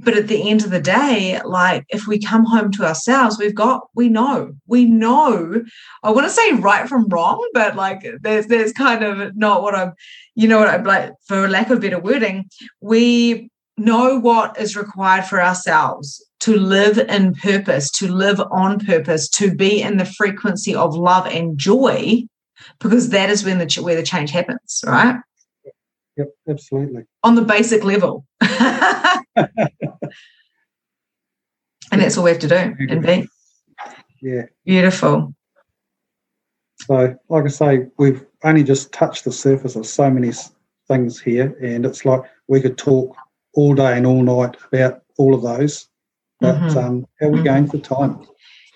but 0.00 0.16
at 0.16 0.28
the 0.28 0.48
end 0.48 0.64
of 0.64 0.70
the 0.70 0.80
day 0.80 1.40
like 1.44 1.84
if 1.88 2.06
we 2.06 2.18
come 2.18 2.44
home 2.44 2.70
to 2.70 2.84
ourselves 2.84 3.38
we've 3.38 3.54
got 3.54 3.88
we 3.94 4.08
know 4.08 4.54
we 4.66 4.84
know. 4.84 5.62
I 6.02 6.10
want 6.10 6.26
to 6.26 6.32
say 6.32 6.52
right 6.52 6.88
from 6.88 7.08
wrong 7.08 7.46
but 7.52 7.76
like 7.76 8.06
there's 8.20 8.46
there's 8.46 8.72
kind 8.72 9.02
of 9.04 9.36
not 9.36 9.62
what 9.62 9.74
i'm 9.74 9.92
you 10.34 10.46
know 10.48 10.58
what 10.58 10.68
i'm 10.68 10.84
like 10.84 11.12
for 11.26 11.48
lack 11.48 11.70
of 11.70 11.80
better 11.80 11.98
wording 11.98 12.48
we 12.80 13.50
know 13.76 14.18
what 14.18 14.58
is 14.58 14.76
required 14.76 15.24
for 15.24 15.42
ourselves 15.42 16.24
to 16.40 16.56
live 16.56 16.98
in 16.98 17.34
purpose 17.34 17.90
to 17.90 18.08
live 18.08 18.40
on 18.50 18.78
purpose 18.78 19.28
to 19.28 19.54
be 19.54 19.82
in 19.82 19.96
the 19.96 20.04
frequency 20.04 20.74
of 20.74 20.94
love 20.94 21.26
and 21.26 21.58
joy 21.58 22.22
because 22.80 23.10
that 23.10 23.30
is 23.30 23.44
when 23.44 23.58
the 23.58 23.80
where 23.82 23.96
the 23.96 24.02
change 24.02 24.30
happens 24.30 24.82
right 24.86 25.16
Yep, 26.18 26.34
absolutely. 26.48 27.04
On 27.22 27.36
the 27.36 27.42
basic 27.42 27.84
level. 27.84 28.26
and 28.40 29.48
that's 31.92 32.18
all 32.18 32.24
we 32.24 32.30
have 32.30 32.40
to 32.40 32.48
do 32.48 32.74
and 32.90 33.02
be. 33.02 33.28
Yeah. 34.20 34.46
Beautiful. 34.64 35.32
So, 36.80 37.16
like 37.28 37.44
I 37.44 37.48
say, 37.48 37.86
we've 37.98 38.24
only 38.42 38.64
just 38.64 38.92
touched 38.92 39.24
the 39.24 39.32
surface 39.32 39.76
of 39.76 39.86
so 39.86 40.10
many 40.10 40.32
things 40.88 41.20
here, 41.20 41.56
and 41.62 41.86
it's 41.86 42.04
like 42.04 42.22
we 42.48 42.60
could 42.60 42.78
talk 42.78 43.16
all 43.54 43.74
day 43.74 43.96
and 43.96 44.06
all 44.06 44.22
night 44.22 44.56
about 44.72 45.02
all 45.18 45.34
of 45.34 45.42
those. 45.42 45.88
But 46.40 46.56
mm-hmm. 46.56 46.78
um, 46.78 47.06
how 47.20 47.26
are 47.26 47.30
we 47.30 47.38
mm-hmm. 47.38 47.44
going 47.44 47.68
for 47.68 47.78
time? 47.78 48.26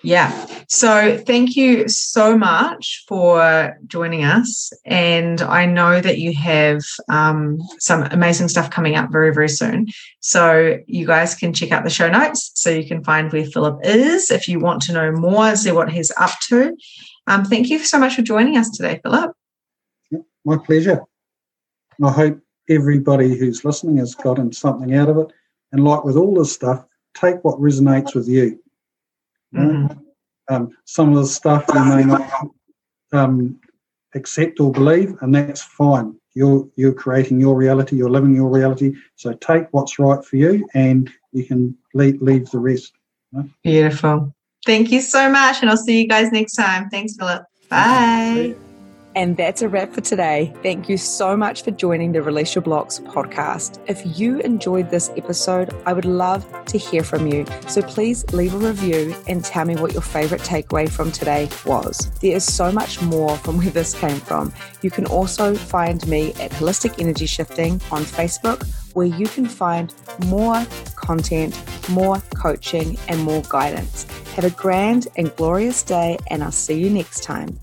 Yeah. 0.03 0.47
So 0.69 1.17
thank 1.19 1.55
you 1.55 1.89
so 1.89 2.37
much 2.37 3.05
for 3.07 3.77
joining 3.87 4.25
us. 4.25 4.73
And 4.85 5.41
I 5.41 5.65
know 5.65 6.01
that 6.01 6.19
you 6.19 6.35
have 6.35 6.83
um, 7.09 7.59
some 7.79 8.03
amazing 8.05 8.49
stuff 8.49 8.71
coming 8.71 8.97
up 8.97 9.13
very, 9.13 9.33
very 9.33 9.49
soon. 9.49 9.87
So 10.21 10.79
you 10.87 11.07
guys 11.07 11.35
can 11.35 11.53
check 11.53 11.71
out 11.71 11.85
the 11.85 11.91
show 11.91 12.11
notes 12.11 12.51
so 12.55 12.71
you 12.71 12.87
can 12.87 13.05
find 13.05 13.33
where 13.33 13.45
Philip 13.45 13.81
is 13.85 14.31
if 14.31 14.49
you 14.49 14.59
want 14.59 14.83
to 14.83 14.93
know 14.93 15.13
more 15.13 15.55
see 15.55 15.73
what 15.73 15.93
he's 15.93 16.11
up 16.17 16.33
to. 16.49 16.77
Um, 17.29 17.45
thank 17.45 17.71
you 17.71 17.79
so 17.79 17.99
much 17.99 18.17
for 18.17 18.23
joining 18.23 18.57
us 18.57 18.71
today, 18.71 19.01
Philip. 19.03 19.33
my 20.45 20.57
pleasure. 20.59 21.03
I 22.03 22.11
hope 22.11 22.41
everybody 22.69 23.39
who's 23.39 23.65
listening 23.65 23.99
has 23.99 24.15
gotten 24.15 24.53
something 24.53 24.95
out 24.95 25.09
of 25.09 25.19
it. 25.19 25.33
And 25.71 25.85
like 25.85 26.05
with 26.05 26.17
all 26.17 26.35
this 26.35 26.53
stuff, 26.53 26.85
take 27.15 27.45
what 27.45 27.61
resonates 27.61 28.15
with 28.15 28.29
you. 28.29 28.59
Mm-hmm. 29.55 29.99
Um, 30.49 30.77
some 30.85 31.11
of 31.11 31.17
the 31.17 31.27
stuff 31.27 31.65
you 31.73 31.85
may 31.85 32.05
not 32.05 32.49
um, 33.13 33.61
accept 34.15 34.61
or 34.61 34.73
believe, 34.73 35.15
and 35.21 35.35
that's 35.35 35.63
fine. 35.63 36.15
You're 36.35 36.69
you're 36.77 36.95
creating 36.95 37.41
your 37.41 37.55
reality. 37.55 37.97
You're 37.97 38.11
living 38.11 38.35
your 38.35 38.49
reality. 38.49 38.95
So 39.17 39.35
take 39.35 39.67
what's 39.71 39.99
right 39.99 40.25
for 40.25 40.37
you, 40.37 40.67
and 40.75 41.11
you 41.33 41.45
can 41.45 41.77
leave, 41.95 42.21
leave 42.23 42.51
the 42.51 42.59
rest. 42.59 42.93
Beautiful. 43.63 44.35
Thank 44.65 44.93
you 44.93 45.01
so 45.01 45.31
much, 45.31 45.61
and 45.61 45.71
I'll 45.71 45.77
see 45.77 46.01
you 46.01 46.09
guys 46.09 46.31
next 46.33 46.55
time. 46.55 46.89
Thanks, 46.89 47.17
Philip. 47.17 47.45
Bye. 47.69 48.55
And 49.15 49.37
that's 49.37 49.61
a 49.61 49.69
wrap 49.69 49.93
for 49.93 50.01
today. 50.01 50.55
Thank 50.63 50.89
you 50.89 50.97
so 50.97 51.37
much 51.37 51.63
for 51.63 51.71
joining 51.71 52.13
the 52.13 52.23
Release 52.23 52.55
Your 52.55 52.63
Blocks 52.63 52.99
podcast. 52.99 53.79
If 53.87 54.19
you 54.19 54.41
enjoyed 54.41 54.91
this 54.91 55.11
episode, 55.17 55.75
I 55.85 55.93
would 55.93 56.07
love 56.07 56.47
to 56.67 56.79
hear 56.79 57.05
from 57.05 57.27
you. 57.27 57.45
So 57.69 57.83
please 57.83 58.25
leave 58.33 58.55
a 58.55 58.59
review 58.59 59.15
and 59.29 59.45
tell 59.45 59.67
me 59.67 59.77
what 59.77 59.93
your 59.93 60.03
favorite 60.03 60.41
takeaway 60.41 60.89
from 60.89 61.13
today 61.13 61.51
was. 61.67 62.11
There 62.21 62.35
is 62.35 62.45
so 62.45 62.73
much 62.73 63.03
more 63.03 63.37
from 63.39 63.59
where 63.59 63.71
this 63.71 63.93
came 63.99 64.19
from. 64.19 64.53
You 64.81 64.91
can 64.91 65.07
also 65.07 65.55
find 65.55 66.07
me 66.09 66.31
at 66.35 66.51
Holistic 66.53 66.99
Energy 66.99 67.27
Shifting 67.27 67.73
on 67.91 68.05
Facebook, 68.05 68.67
where 68.95 69.07
you 69.07 69.27
can 69.27 69.47
find 69.47 69.95
more 70.27 70.65
content, 70.97 71.61
more 71.91 72.23
coaching, 72.35 72.99
and 73.09 73.21
more 73.21 73.43
guidance. 73.49 74.05
Have 74.35 74.45
a 74.45 74.51
grand 74.51 75.09
and 75.17 75.35
glorious 75.37 75.83
day, 75.83 76.19
and 76.29 76.43
I'll 76.43 76.51
see 76.51 76.79
you 76.79 76.89
next 76.89 77.23
time. 77.23 77.59